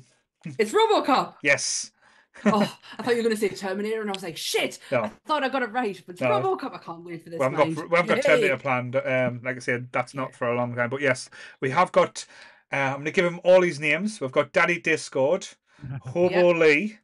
[0.60, 1.36] it's Robocop.
[1.44, 1.92] Yes.
[2.46, 2.62] Oh,
[2.98, 5.04] I thought you were going to say Terminator, and I was like, shit, No.
[5.04, 6.30] I thought I got it right, but it's No.
[6.30, 6.74] Robocop.
[6.74, 7.38] I can't wait for this.
[7.40, 8.22] We haven't got, we haven't got Yay.
[8.24, 8.96] Terminator planned.
[8.96, 10.36] Um, like I said, that's not Yeah.
[10.38, 10.90] for a long time.
[10.90, 11.30] But yes,
[11.62, 12.26] we have got.
[12.72, 14.20] Uh, I'm going to give him all his names.
[14.20, 15.48] We've got Daddy Discord,
[16.02, 16.98] Hobo Lee,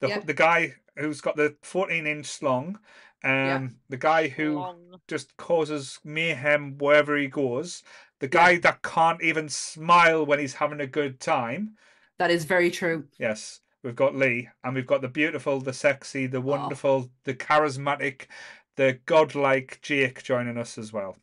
[0.00, 0.26] the Yep.
[0.26, 2.80] the guy who's got the 14 inch slong,
[3.24, 3.68] um, Yeah.
[3.88, 5.00] the guy who Long.
[5.08, 7.82] just causes mayhem wherever he goes,
[8.18, 11.76] the guy that can't even smile when he's having a good time.
[12.18, 13.06] That is very true.
[13.18, 18.26] Yes, we've got Lee, and we've got the beautiful, the sexy, the wonderful, the charismatic,
[18.76, 21.16] the godlike Jake joining us as well.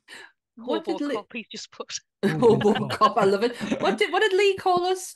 [0.56, 1.16] What did Lee...
[1.16, 1.94] Robocop he's just put.
[2.24, 3.56] Robocop, I love it.
[3.82, 5.16] What did what did Lee call us?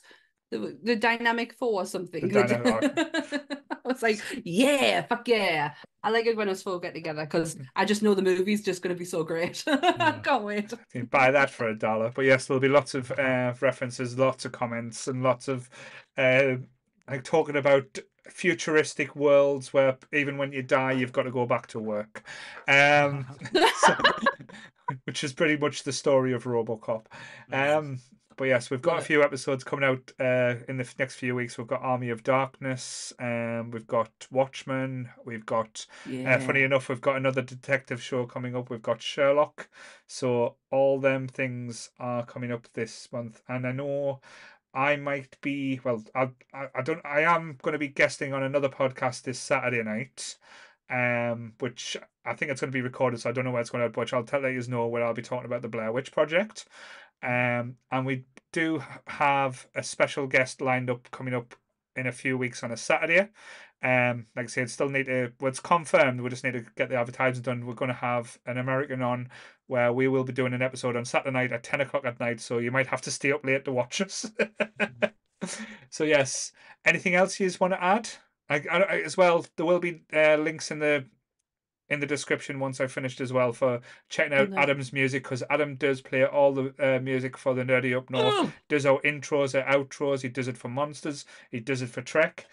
[0.50, 2.28] The, the dynamic four or something.
[2.28, 2.92] The dynamic-
[3.70, 5.74] I was like, yeah, fuck yeah.
[6.02, 8.82] I like it when us four get together because I just know the movie's just
[8.82, 9.62] going to be so great.
[9.66, 10.70] I can't wait.
[10.72, 12.10] You can buy that for a dollar.
[12.14, 15.68] But yes, there'll be lots of uh, references, lots of comments, and lots of
[16.16, 16.56] uh,
[17.08, 17.98] like talking about
[18.28, 22.22] futuristic worlds where even when you die, you've got to go back to work.
[22.68, 23.26] Um,
[23.80, 23.96] so-
[25.04, 27.06] which is pretty much the story of RoboCop.
[27.52, 27.98] Um,
[28.36, 31.56] but yes, we've got a few episodes coming out uh, in the next few weeks.
[31.58, 36.36] We've got Army of Darkness, um, we've got Watchmen, we've got Yeah.
[36.36, 38.70] uh, funny enough, we've got another detective show coming up.
[38.70, 39.68] We've got Sherlock.
[40.06, 43.42] So all them things are coming up this month.
[43.48, 44.20] And I know
[44.72, 48.42] I might be well, I I, I don't I am going to be guesting on
[48.42, 50.36] another podcast this Saturday night.
[50.90, 51.96] Um, which
[52.26, 53.88] I think it's going to be recorded, so I don't know where it's going to.
[53.88, 56.66] But I'll tell you know where I'll be talking about the Blair Witch Project.
[57.22, 61.54] Um, and we do have a special guest lined up coming up
[61.96, 63.28] in a few weeks on a Saturday.
[63.82, 65.32] Um, like I said, still need to.
[65.40, 66.20] Well, it's confirmed.
[66.20, 67.66] We just need to get the advertising done.
[67.66, 69.28] We're going to have an American on
[69.66, 72.40] where we will be doing an episode on Saturday night at ten o'clock at night.
[72.40, 74.30] So you might have to stay up late to watch us.
[75.90, 76.52] so yes,
[76.84, 78.08] anything else you just want to add?
[78.48, 81.06] I, I, I- as well, there will be uh, links in the
[81.90, 84.52] in the description once I finished as well for checking out.
[84.54, 88.34] Adam's music because Adam does play all the uh, music for the Nerdy Up North
[88.36, 90.22] Oh, does our intros, our outros.
[90.22, 91.24] He does it for monsters.
[91.50, 92.46] He does it for Trek.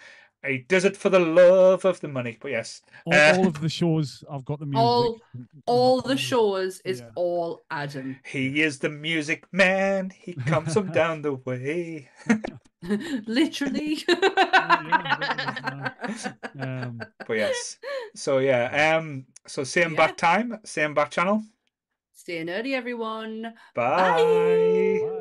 [0.45, 2.38] He does it for the love of the money.
[2.41, 4.80] But yes, All, Uh, all of the shows I've got the music.
[4.81, 5.22] All-
[5.68, 7.09] all the All- shows is Yeah.
[7.15, 8.18] all Adam.
[8.26, 10.09] he is the music man.
[10.09, 12.09] He comes from down the way.
[13.27, 13.99] Literally.
[16.59, 17.77] Um, But yes,
[18.15, 19.97] so yeah, um, so same Yeah.
[19.97, 21.43] back time, same back channel.
[22.13, 23.53] Stay nerdy, everyone.
[23.73, 24.99] Bye.
[25.03, 25.18] bye.